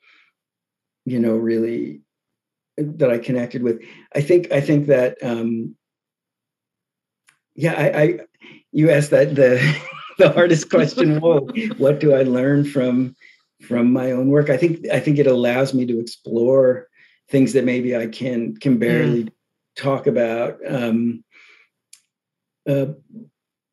you 1.05 1.19
know, 1.19 1.35
really 1.35 2.01
that 2.77 3.11
I 3.11 3.17
connected 3.17 3.61
with. 3.61 3.81
I 4.15 4.21
think 4.21 4.51
I 4.51 4.61
think 4.61 4.87
that 4.87 5.17
um, 5.21 5.75
yeah, 7.55 7.73
I, 7.73 8.01
I 8.01 8.19
you 8.71 8.89
asked 8.89 9.11
that 9.11 9.35
the 9.35 9.59
the 10.17 10.31
hardest 10.31 10.69
question 10.69 11.19
was 11.21 11.49
what 11.77 11.99
do 11.99 12.13
I 12.13 12.23
learn 12.23 12.63
from 12.63 13.15
from 13.61 13.91
my 13.91 14.11
own 14.11 14.29
work? 14.29 14.49
I 14.49 14.57
think 14.57 14.87
I 14.93 14.99
think 14.99 15.17
it 15.17 15.27
allows 15.27 15.73
me 15.73 15.85
to 15.87 15.99
explore 15.99 16.87
things 17.29 17.53
that 17.53 17.65
maybe 17.65 17.97
I 17.97 18.07
can 18.07 18.55
can 18.57 18.77
barely 18.77 19.25
mm. 19.25 19.31
talk 19.75 20.07
about. 20.07 20.59
Um, 20.65 21.23
uh, 22.67 22.87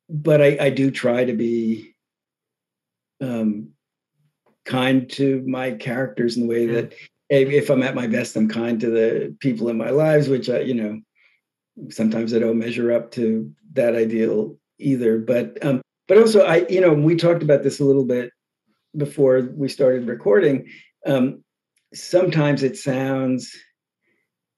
but 0.09 0.41
I, 0.41 0.57
I 0.59 0.69
do 0.69 0.91
try 0.91 1.25
to 1.25 1.33
be 1.33 1.95
um, 3.21 3.69
kind 4.65 5.09
to 5.11 5.43
my 5.47 5.71
characters 5.71 6.37
in 6.37 6.43
the 6.43 6.49
way 6.49 6.65
that 6.67 6.93
if 7.29 7.69
I'm 7.69 7.83
at 7.83 7.95
my 7.95 8.07
best, 8.07 8.35
I'm 8.35 8.47
kind 8.47 8.79
to 8.81 8.89
the 8.89 9.35
people 9.39 9.69
in 9.69 9.77
my 9.77 9.89
lives, 9.89 10.29
which 10.29 10.49
I, 10.49 10.59
you 10.59 10.75
know, 10.75 11.01
sometimes 11.89 12.33
I 12.33 12.39
don't 12.39 12.59
measure 12.59 12.91
up 12.91 13.11
to 13.11 13.51
that 13.73 13.95
ideal 13.95 14.57
either. 14.79 15.17
But 15.17 15.63
um, 15.65 15.81
but 16.07 16.17
also 16.17 16.45
I, 16.45 16.67
you 16.69 16.81
know, 16.81 16.93
we 16.93 17.15
talked 17.15 17.43
about 17.43 17.63
this 17.63 17.79
a 17.79 17.85
little 17.85 18.05
bit 18.05 18.31
before 18.95 19.49
we 19.55 19.69
started 19.69 20.07
recording. 20.07 20.69
Um, 21.05 21.43
sometimes 21.93 22.63
it 22.63 22.77
sounds 22.77 23.55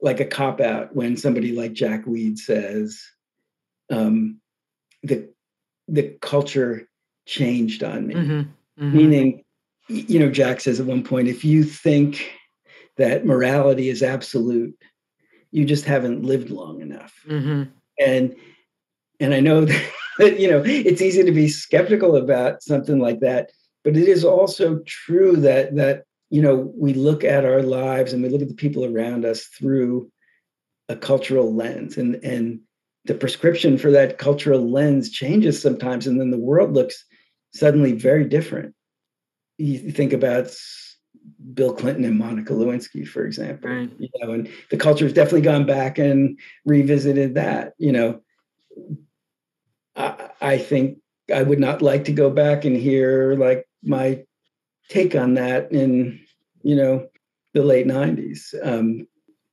like 0.02 0.20
a 0.20 0.26
cop 0.26 0.60
out 0.60 0.96
when 0.96 1.18
somebody 1.18 1.54
like 1.54 1.74
Jack 1.74 2.06
Weede 2.06 2.38
says 2.38 3.02
um, 3.90 4.40
the 5.04 5.30
the 5.88 6.18
culture 6.22 6.88
changed 7.26 7.84
on 7.84 8.08
me, 8.08 8.16
mm-hmm. 8.16 8.40
Mm-hmm. 8.84 8.98
meaning 8.98 9.44
you 9.88 10.20
know 10.20 10.30
Jack 10.30 10.62
says 10.62 10.80
at 10.80 10.86
one 10.86 11.04
point 11.04 11.28
if 11.28 11.46
you 11.46 11.64
think 11.64 12.32
that 12.98 13.26
morality 13.26 13.90
is 13.90 14.04
absolute 14.04 14.76
you 15.52 15.66
just 15.66 15.86
haven't 15.86 16.24
lived 16.24 16.50
long 16.50 16.82
enough 16.82 17.14
mm-hmm. 17.28 17.64
and 18.00 18.36
and 19.20 19.34
i 19.34 19.40
know 19.40 19.66
that 20.18 20.40
you 20.40 20.50
know 20.50 20.62
it's 20.66 21.02
easy 21.02 21.24
to 21.24 21.32
be 21.32 21.48
skeptical 21.48 22.16
about 22.16 22.62
something 22.62 23.00
like 23.00 23.20
that 23.20 23.52
but 23.84 23.96
it 23.96 24.08
is 24.08 24.24
also 24.24 24.80
true 24.86 25.36
that 25.36 25.76
that 25.76 26.04
you 26.30 26.42
know 26.42 26.72
we 26.76 26.94
look 26.94 27.24
at 27.24 27.46
our 27.46 27.64
lives 27.64 28.14
and 28.14 28.22
we 28.22 28.30
look 28.30 28.42
at 28.42 28.50
the 28.50 28.54
people 28.54 28.86
around 28.86 29.26
us 29.26 29.46
through 29.46 30.12
a 30.90 30.96
cultural 30.96 31.54
lens 31.54 31.98
and 31.98 32.16
and 32.24 32.60
the 33.08 33.14
prescription 33.14 33.78
for 33.78 33.92
that 33.92 34.18
cultural 34.18 34.70
lens 34.70 35.10
changes 35.10 35.62
sometimes 35.62 36.08
and 36.08 36.20
then 36.20 36.32
the 36.32 36.40
world 36.40 36.74
looks 36.74 37.06
suddenly 37.54 37.94
very 37.94 38.26
different 38.26 38.74
you 39.58 39.92
think 39.92 40.14
about 40.14 40.54
Bill 41.54 41.74
Clinton 41.74 42.06
and 42.06 42.18
Monica 42.18 42.54
Lewinsky, 42.54 43.08
for 43.08 43.26
example. 43.26 43.70
Right. 43.70 43.90
You 43.98 44.10
know, 44.20 44.32
and 44.32 44.50
the 44.70 44.78
culture 44.78 45.06
has 45.06 45.14
definitely 45.14 45.42
gone 45.42 45.66
back 45.66 45.98
and 45.98 46.40
revisited 46.66 47.36
that. 47.36 47.74
You 47.78 47.92
know, 47.92 48.22
I, 49.96 50.30
I 50.42 50.58
think 50.58 51.00
I 51.34 51.44
would 51.44 51.60
not 51.60 51.82
like 51.82 52.06
to 52.06 52.14
go 52.14 52.30
back 52.30 52.66
and 52.66 52.76
hear 52.76 53.36
like 53.36 53.68
my 53.84 54.24
take 54.90 55.16
on 55.16 55.34
that 55.34 55.72
in 55.72 56.20
you 56.64 56.76
know 56.76 57.08
the 57.54 57.64
late 57.64 57.88
'90s. 57.88 58.54
Um, 58.64 59.08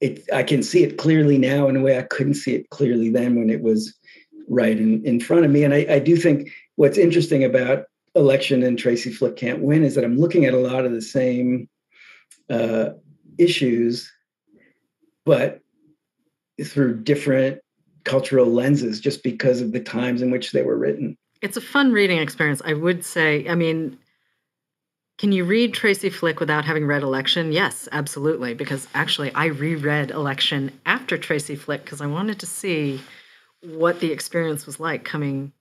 it 0.05 0.22
I 0.32 0.42
can 0.42 0.62
see 0.62 0.84
it 0.84 0.98
clearly 0.98 1.38
now 1.38 1.66
in 1.66 1.76
a 1.76 1.80
way 1.80 1.98
I 1.98 2.02
couldn't 2.02 2.34
see 2.34 2.55
it 2.55 2.68
clearly 2.68 3.09
then 3.09 3.36
when 3.36 3.48
it 3.48 3.62
was 3.62 3.94
right 4.48 4.78
in, 4.78 5.02
in 5.07 5.18
front 5.18 5.46
of 5.46 5.50
me. 5.50 5.64
And 5.64 5.72
I, 5.72 5.86
I 5.88 5.98
do 5.98 6.16
think 6.16 6.50
what's 6.76 6.98
interesting 6.98 7.42
about 7.42 7.86
election 8.14 8.62
and 8.62 8.78
Tracy 8.78 9.11
Flick 9.11 9.36
can't 9.36 9.62
win 9.62 9.82
is 9.82 9.94
that 9.94 10.05
I'm 10.05 10.18
looking 10.18 10.44
at 10.44 10.52
a 10.52 10.59
lot 10.59 10.84
of 10.84 10.92
the 10.92 11.00
same 11.00 11.68
uh, 12.50 12.90
issues, 13.38 14.12
but 15.24 15.61
through 16.62 17.02
different 17.02 17.61
cultural 18.05 18.46
lenses 18.46 19.00
just 19.00 19.22
because 19.22 19.62
of 19.62 19.72
the 19.72 19.80
times 19.80 20.20
in 20.20 20.30
which 20.30 20.52
they 20.52 20.62
were 20.62 20.76
written. 20.76 21.16
It's 21.40 21.57
a 21.57 21.62
fun 21.62 21.92
reading 21.92 22.18
experience. 22.18 22.61
I 22.66 22.74
would 22.74 23.05
say, 23.05 23.48
I 23.48 23.55
mean, 23.55 23.98
can 25.19 25.31
you 25.31 25.45
read 25.45 25.75
Tracy 25.75 26.11
Flick 26.11 26.41
without 26.41 26.65
having 26.65 26.87
read 26.87 27.03
Election? 27.03 27.53
Yes, 27.53 27.89
absolutely. 27.93 28.55
Because 28.55 28.89
actually, 28.95 29.33
I 29.35 29.47
reread 29.47 30.11
Election 30.11 30.73
after 30.87 31.17
Tracy 31.17 31.55
Flick 31.55 31.85
because 31.85 32.01
I 32.01 32.07
wanted 32.07 32.41
to 32.41 32.47
see 32.47 33.01
what 33.62 34.01
the 34.01 34.12
experience 34.12 34.67
was 34.67 34.81
like 34.81 35.05
coming 35.05 35.53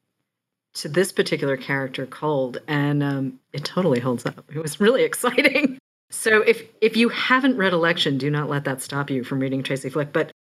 to 0.75 0.89
this 0.89 1.11
particular 1.11 1.55
character, 1.55 2.07
Cold, 2.07 2.57
and 2.67 3.03
um, 3.03 3.39
it 3.53 3.63
totally 3.63 3.99
holds 3.99 4.25
up. 4.25 4.43
It 4.53 4.59
was 4.59 4.79
really 4.79 5.03
exciting. 5.09 5.77
So 6.09 6.41
if 6.41 6.63
if 6.81 6.97
you 6.97 7.09
haven't 7.09 7.57
read 7.57 7.73
Election, 7.73 8.17
do 8.17 8.29
not 8.29 8.49
let 8.49 8.65
that 8.65 8.81
stop 8.81 9.09
you 9.09 9.23
from 9.23 9.39
reading 9.39 9.61
Tracy 9.61 9.89
Flick. 9.89 10.11
But 10.11 10.31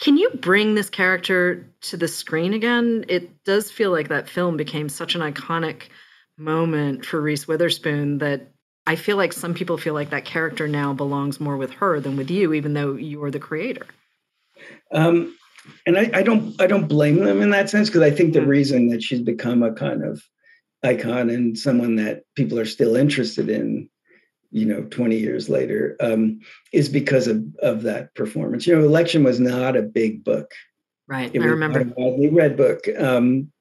can 0.00 0.16
you 0.16 0.30
bring 0.30 0.74
this 0.74 0.90
character 0.90 1.66
to 1.82 1.96
the 1.96 2.08
screen 2.08 2.54
again? 2.54 3.04
It 3.08 3.44
does 3.44 3.70
feel 3.70 3.90
like 3.90 4.08
that 4.08 4.28
film 4.28 4.56
became 4.56 4.88
such 4.88 5.14
an 5.14 5.20
iconic 5.20 5.84
moment 6.36 7.04
for 7.04 7.20
Reese 7.20 7.46
Witherspoon 7.46 8.18
that 8.18 8.52
I 8.86 8.96
feel 8.96 9.16
like 9.16 9.32
some 9.32 9.54
people 9.54 9.78
feel 9.78 9.94
like 9.94 10.10
that 10.10 10.24
character 10.24 10.66
now 10.66 10.92
belongs 10.92 11.40
more 11.40 11.56
with 11.56 11.72
her 11.74 12.00
than 12.00 12.16
with 12.16 12.30
you, 12.30 12.52
even 12.52 12.74
though 12.74 12.94
you're 12.94 13.30
the 13.30 13.38
creator. 13.38 13.86
Um, 14.90 15.36
and 15.86 15.96
I, 15.96 16.10
I, 16.14 16.22
don't 16.22 16.60
I 16.60 16.66
don't 16.66 16.88
blame 16.88 17.24
them 17.24 17.40
in 17.40 17.50
that 17.50 17.70
sense 17.70 17.88
because 17.88 18.02
I 18.02 18.10
think 18.10 18.32
the 18.32 18.40
mm. 18.40 18.48
reason 18.48 18.88
that 18.88 19.02
she's 19.02 19.20
become 19.20 19.62
a 19.62 19.72
kind 19.72 20.04
of 20.04 20.22
icon 20.82 21.30
and 21.30 21.56
someone 21.56 21.96
that 21.96 22.24
people 22.34 22.58
are 22.58 22.64
still 22.64 22.96
interested 22.96 23.48
in, 23.48 23.88
you 24.50 24.66
know, 24.66 24.82
20 24.82 25.16
years 25.16 25.48
later, 25.48 25.96
um, 26.00 26.40
is 26.72 26.88
because 26.88 27.28
of 27.28 27.44
of 27.62 27.82
that 27.82 28.14
performance. 28.14 28.66
You 28.66 28.76
know, 28.76 28.84
Election 28.84 29.22
was 29.22 29.38
not 29.38 29.76
a 29.76 29.82
big 29.82 30.24
book. 30.24 30.50
Right. 31.06 31.32
It 31.32 31.40
I 31.40 31.44
remember. 31.44 31.80
a 31.80 31.84
widely 31.84 32.30
read 32.30 32.56
book. 32.56 32.88
Um, 32.98 33.52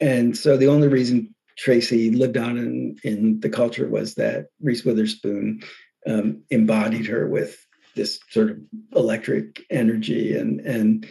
and 0.00 0.36
so 0.36 0.56
the 0.56 0.68
only 0.68 0.88
reason 0.88 1.33
Tracy 1.56 2.10
lived 2.10 2.36
on 2.36 2.56
in, 2.56 2.96
in 3.04 3.40
the 3.40 3.48
culture 3.48 3.88
was 3.88 4.14
that 4.14 4.46
Reese 4.60 4.84
Witherspoon 4.84 5.62
um, 6.06 6.42
embodied 6.50 7.06
her 7.06 7.28
with 7.28 7.64
this 7.94 8.18
sort 8.30 8.50
of 8.50 8.58
electric 8.94 9.64
energy 9.70 10.36
and 10.36 10.60
and 10.60 11.06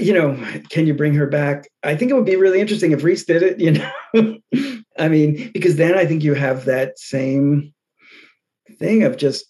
you 0.00 0.12
know, 0.12 0.36
can 0.68 0.86
you 0.86 0.94
bring 0.94 1.14
her 1.14 1.28
back? 1.28 1.68
I 1.84 1.94
think 1.94 2.10
it 2.10 2.14
would 2.14 2.26
be 2.26 2.34
really 2.36 2.60
interesting 2.60 2.90
if 2.90 3.04
Reese 3.04 3.24
did 3.24 3.42
it, 3.42 3.60
you 3.60 3.70
know. 4.14 4.38
I 4.98 5.08
mean, 5.08 5.50
because 5.52 5.76
then 5.76 5.96
I 5.96 6.04
think 6.06 6.24
you 6.24 6.34
have 6.34 6.64
that 6.64 6.98
same 6.98 7.72
thing 8.78 9.04
of 9.04 9.16
just 9.16 9.44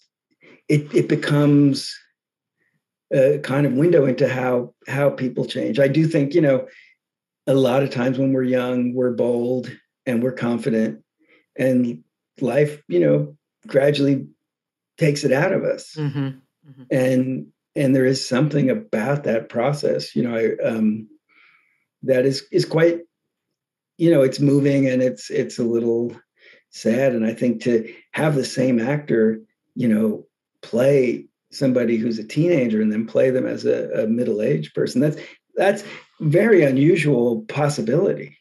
it 0.69 0.93
it 0.93 1.09
becomes 1.09 1.93
a 3.13 3.39
kind 3.39 3.65
of 3.65 3.73
window 3.73 4.05
into 4.05 4.27
how 4.27 4.73
how 4.87 5.09
people 5.09 5.45
change. 5.45 5.79
I 5.79 5.87
do 5.87 6.07
think, 6.07 6.33
you 6.33 6.41
know, 6.41 6.67
a 7.47 7.53
lot 7.53 7.83
of 7.83 7.89
times 7.89 8.17
when 8.17 8.31
we're 8.31 8.43
young, 8.43 8.93
we're 8.93 9.11
bold 9.11 9.71
and 10.11 10.21
we're 10.21 10.31
confident 10.31 11.03
and 11.57 12.03
life, 12.39 12.81
you 12.87 12.99
know, 12.99 13.35
gradually 13.67 14.27
takes 14.97 15.23
it 15.23 15.31
out 15.31 15.53
of 15.53 15.63
us. 15.63 15.95
Mm-hmm. 15.95 16.27
Mm-hmm. 16.27 16.83
And 16.91 17.47
and 17.75 17.95
there 17.95 18.05
is 18.05 18.25
something 18.25 18.69
about 18.69 19.23
that 19.23 19.49
process 19.49 20.15
you 20.15 20.23
know 20.23 20.35
I, 20.35 20.67
um, 20.67 21.07
that 22.03 22.25
is 22.25 22.45
is 22.51 22.65
quite 22.65 22.99
you 23.97 24.11
know 24.11 24.21
it's 24.21 24.39
moving 24.39 24.87
and 24.87 25.01
it's 25.01 25.29
it's 25.29 25.59
a 25.59 25.63
little 25.63 26.15
sad 26.69 27.13
and 27.13 27.25
i 27.25 27.33
think 27.33 27.61
to 27.63 27.93
have 28.11 28.35
the 28.35 28.45
same 28.45 28.79
actor 28.79 29.39
you 29.75 29.87
know 29.87 30.25
play 30.61 31.27
somebody 31.51 31.97
who's 31.97 32.19
a 32.19 32.27
teenager 32.27 32.81
and 32.81 32.91
then 32.91 33.05
play 33.05 33.29
them 33.29 33.45
as 33.45 33.65
a, 33.65 33.89
a 34.03 34.07
middle-aged 34.07 34.73
person 34.73 35.01
that's 35.01 35.17
that's 35.55 35.83
very 36.21 36.63
unusual 36.63 37.41
possibility 37.47 38.37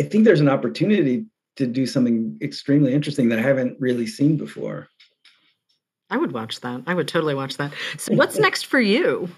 I, 0.00 0.02
think 0.02 0.24
there's 0.24 0.40
an 0.40 0.48
opportunity 0.48 1.26
to 1.56 1.66
do 1.66 1.86
something 1.86 2.38
extremely 2.40 2.92
interesting 2.94 3.28
that 3.28 3.38
i 3.38 3.42
haven't 3.42 3.76
really 3.80 4.06
seen 4.06 4.36
before 4.36 4.88
I 6.10 6.16
would 6.16 6.32
watch 6.32 6.60
that. 6.60 6.82
I 6.86 6.94
would 6.94 7.08
totally 7.08 7.34
watch 7.34 7.56
that. 7.56 7.72
So 7.96 8.14
what's 8.14 8.38
next 8.46 8.66
for 8.66 8.80
you? 8.80 9.28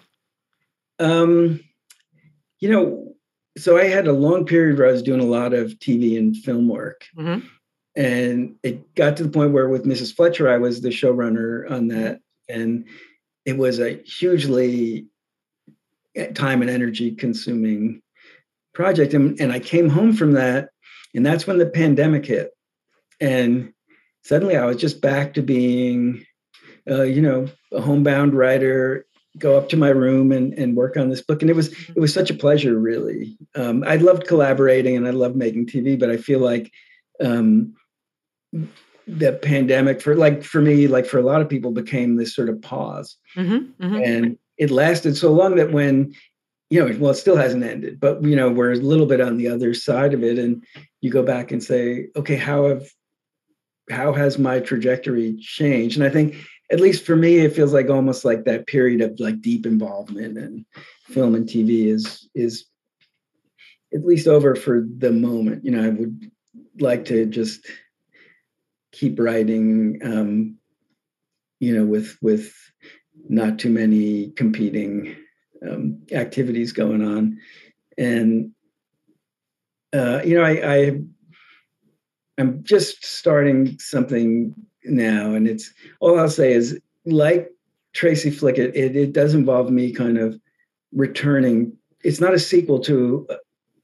Um, 0.99 1.61
you 2.61 2.71
know, 2.71 3.15
so 3.59 3.77
I 3.77 3.85
had 3.85 4.07
a 4.07 4.13
long 4.13 4.47
period 4.47 4.79
where 4.79 4.89
I 4.89 4.93
was 4.93 5.03
doing 5.03 5.21
a 5.21 5.25
lot 5.25 5.53
of 5.53 5.73
TV 5.73 6.19
and 6.19 6.37
film 6.37 6.69
work. 6.69 7.07
Mm-hmm. 7.17 7.47
And 7.95 8.57
it 8.63 8.95
got 8.95 9.19
to 9.19 9.25
the 9.25 9.29
point 9.29 9.53
where 9.53 9.69
with 9.69 9.85
Mrs. 9.85 10.15
Fletcher, 10.15 10.49
I 10.49 10.57
was 10.57 10.81
the 10.81 10.89
showrunner 10.89 11.71
on 11.71 11.89
that. 11.89 12.21
And 12.49 12.87
it 13.45 13.59
was 13.59 13.79
a 13.79 14.03
hugely 14.05 15.07
eh, 16.17 16.29
time 16.29 16.63
and 16.63 16.71
energy 16.71 17.15
consuming 17.15 18.02
project. 18.75 19.15
And, 19.15 19.41
and 19.41 19.53
I 19.53 19.61
came 19.61 19.89
home 19.89 20.15
from 20.15 20.33
that, 20.33 20.71
and 21.15 21.25
that's 21.25 21.47
when 21.47 21.59
the 21.59 21.67
pandemic 21.67 22.27
hit. 22.27 22.51
And 23.21 23.73
suddenly 24.23 24.57
I 24.57 24.67
was 24.67 24.77
just 24.77 25.01
back 25.01 25.35
to 25.35 25.43
being 25.43 26.25
uh, 26.91 27.03
you 27.03 27.23
know, 27.23 27.47
a 27.73 27.81
homebound 27.81 28.35
writer 28.35 29.07
go 29.39 29.57
up 29.57 29.69
to 29.71 29.77
my 29.77 29.89
room 29.89 30.31
and, 30.31 30.53
and 30.55 30.77
work 30.77 30.97
on 30.97 31.09
this 31.09 31.23
book. 31.23 31.41
And 31.41 31.51
it 31.51 31.57
was 31.57 31.73
it 31.89 32.01
was 32.01 32.13
such 32.13 32.31
a 32.31 32.35
pleasure, 32.35 32.79
really. 32.79 33.37
Um, 33.55 33.85
I 33.87 33.97
loved 33.97 34.27
collaborating 34.27 34.97
and 34.97 35.07
I 35.07 35.11
loved 35.11 35.37
making 35.37 35.67
TV, 35.67 35.99
but 35.99 36.11
I 36.11 36.17
feel 36.17 36.41
like 36.41 36.71
um, 37.21 37.75
the 39.07 39.33
pandemic 39.43 40.03
for 40.03 40.15
like 40.15 40.43
for 40.43 40.61
me, 40.61 40.87
like 40.87 41.07
for 41.07 41.19
a 41.19 41.23
lot 41.23 41.41
of 41.41 41.49
people, 41.49 41.71
became 41.71 42.17
this 42.17 42.35
sort 42.35 42.49
of 42.49 42.61
pause, 42.61 43.17
mm-hmm, 43.37 43.85
mm-hmm. 43.85 44.03
and 44.03 44.39
it 44.59 44.71
lasted 44.71 45.17
so 45.17 45.33
long 45.33 45.57
that 45.57 45.73
when 45.73 46.15
you 46.73 46.83
know, 46.83 46.99
well, 46.99 47.11
it 47.11 47.17
still 47.17 47.37
hasn't 47.37 47.65
ended, 47.65 48.01
but 48.01 48.25
you 48.25 48.35
know, 48.35 48.51
we're 48.51 48.73
a 48.73 48.77
little 48.77 49.05
bit 49.05 49.21
on 49.21 49.37
the 49.37 49.47
other 49.47 49.75
side 49.75 50.15
of 50.15 50.25
it, 50.25 50.39
and 50.39 50.65
you 51.03 51.11
go 51.11 51.23
back 51.23 51.53
and 51.53 51.63
say, 51.63 52.07
okay, 52.17 52.35
how 52.35 52.67
have 52.67 52.89
how 53.91 54.15
has 54.15 54.39
my 54.39 54.59
trajectory 54.59 55.37
changed? 55.37 55.99
And 55.99 56.07
I 56.07 56.09
think 56.09 56.35
at 56.71 56.81
least 56.81 57.05
for 57.05 57.15
me, 57.15 57.41
it 57.41 57.55
feels 57.55 57.75
like 57.75 57.91
almost 57.91 58.25
like 58.25 58.45
that 58.45 58.67
period 58.67 59.03
of 59.03 59.21
like 59.21 59.43
deep 59.43 59.67
involvement 59.67 60.39
in 60.39 60.65
film 61.09 61.35
and 61.35 61.47
TV 61.47 61.89
is 61.89 62.27
is 62.35 62.65
at 63.93 64.07
least 64.07 64.27
over 64.27 64.55
for 64.55 64.87
the 64.97 65.13
moment. 65.13 65.67
You 65.67 65.73
know, 65.73 65.85
I 65.85 65.91
would 65.91 66.31
like 66.81 67.05
to 67.07 67.27
just 67.27 67.67
keep 68.93 69.21
writing, 69.21 70.01
um, 70.03 70.57
you 71.61 71.77
know, 71.77 71.85
with 71.85 72.17
with 72.23 72.55
not 73.29 73.59
too 73.59 73.69
many 73.69 74.31
competing 74.31 75.17
um, 75.69 75.99
activities 76.13 76.73
going 76.73 77.03
on, 77.03 77.39
and 77.99 78.53
uh, 79.93 80.21
you 80.25 80.35
know, 80.35 80.45
I, 80.45 80.75
I 80.75 81.01
I'm 82.39 82.63
just 82.63 83.05
starting 83.05 83.79
something 83.79 84.55
now, 84.85 85.35
and 85.35 85.47
it's 85.47 85.73
all 86.01 86.19
I'll 86.19 86.29
say 86.29 86.53
is 86.53 86.79
like 87.05 87.51
Tracy 87.93 88.31
Flick, 88.31 88.59
it, 88.59 88.75
it, 88.75 88.97
it 88.97 89.13
does 89.13 89.35
involve 89.35 89.71
me 89.71 89.93
kind 89.93 90.19
of 90.19 90.39
returning. 90.93 91.77
It's 92.03 92.21
not 92.21 92.35
a 92.35 92.39
sequel 92.39 92.81
to 92.81 93.27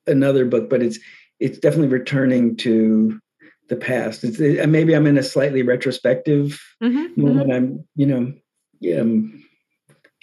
another 0.06 0.44
book, 0.44 0.70
but 0.70 0.82
it's 0.82 0.98
it's 1.40 1.58
definitely 1.58 1.88
returning 1.88 2.56
to 2.56 3.20
the 3.68 3.76
past. 3.76 4.24
It's 4.24 4.40
it, 4.40 4.66
maybe 4.68 4.94
I'm 4.94 5.06
in 5.06 5.18
a 5.18 5.22
slightly 5.22 5.62
retrospective 5.62 6.60
mm-hmm, 6.82 7.20
moment. 7.20 7.48
Mm-hmm. 7.48 7.52
I'm 7.52 7.84
you 7.96 8.06
know 8.06 8.32
yeah 8.80 9.00
I'm 9.00 9.44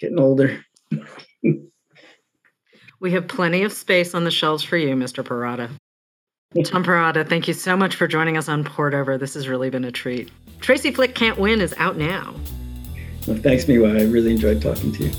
getting 0.00 0.18
older. 0.18 0.64
We 3.00 3.12
have 3.12 3.28
plenty 3.28 3.62
of 3.62 3.72
space 3.72 4.14
on 4.14 4.24
the 4.24 4.30
shelves 4.30 4.62
for 4.62 4.76
you, 4.76 4.94
Mr. 4.94 5.22
Perrotta. 5.24 5.70
Tom 6.64 6.84
Perrotta, 6.84 7.28
thank 7.28 7.48
you 7.48 7.54
so 7.54 7.76
much 7.76 7.96
for 7.96 8.06
joining 8.06 8.36
us 8.36 8.48
on 8.48 8.64
Poured 8.64 8.94
Over. 8.94 9.18
This 9.18 9.34
has 9.34 9.48
really 9.48 9.68
been 9.68 9.84
a 9.84 9.92
treat. 9.92 10.30
Tracy 10.60 10.90
Flick 10.90 11.14
Can't 11.14 11.38
Win 11.38 11.60
is 11.60 11.74
out 11.76 11.96
now. 11.96 12.34
Well, 13.26 13.36
thanks, 13.36 13.64
Miwa. 13.64 14.00
I 14.00 14.04
really 14.04 14.32
enjoyed 14.32 14.62
talking 14.62 14.92
to 14.92 15.04
you. 15.04 15.12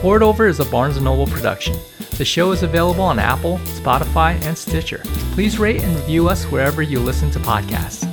Poured 0.00 0.22
Over 0.22 0.46
is 0.46 0.58
a 0.58 0.64
Barnes 0.64 1.00
& 1.00 1.02
Noble 1.02 1.26
production. 1.26 1.76
The 2.18 2.24
show 2.24 2.52
is 2.52 2.62
available 2.62 3.04
on 3.04 3.18
Apple, 3.18 3.58
Spotify, 3.58 4.40
and 4.44 4.56
Stitcher. 4.56 5.02
Please 5.32 5.58
rate 5.58 5.82
and 5.82 5.94
review 5.96 6.28
us 6.28 6.44
wherever 6.44 6.82
you 6.82 7.00
listen 7.00 7.30
to 7.32 7.38
podcasts. 7.40 8.11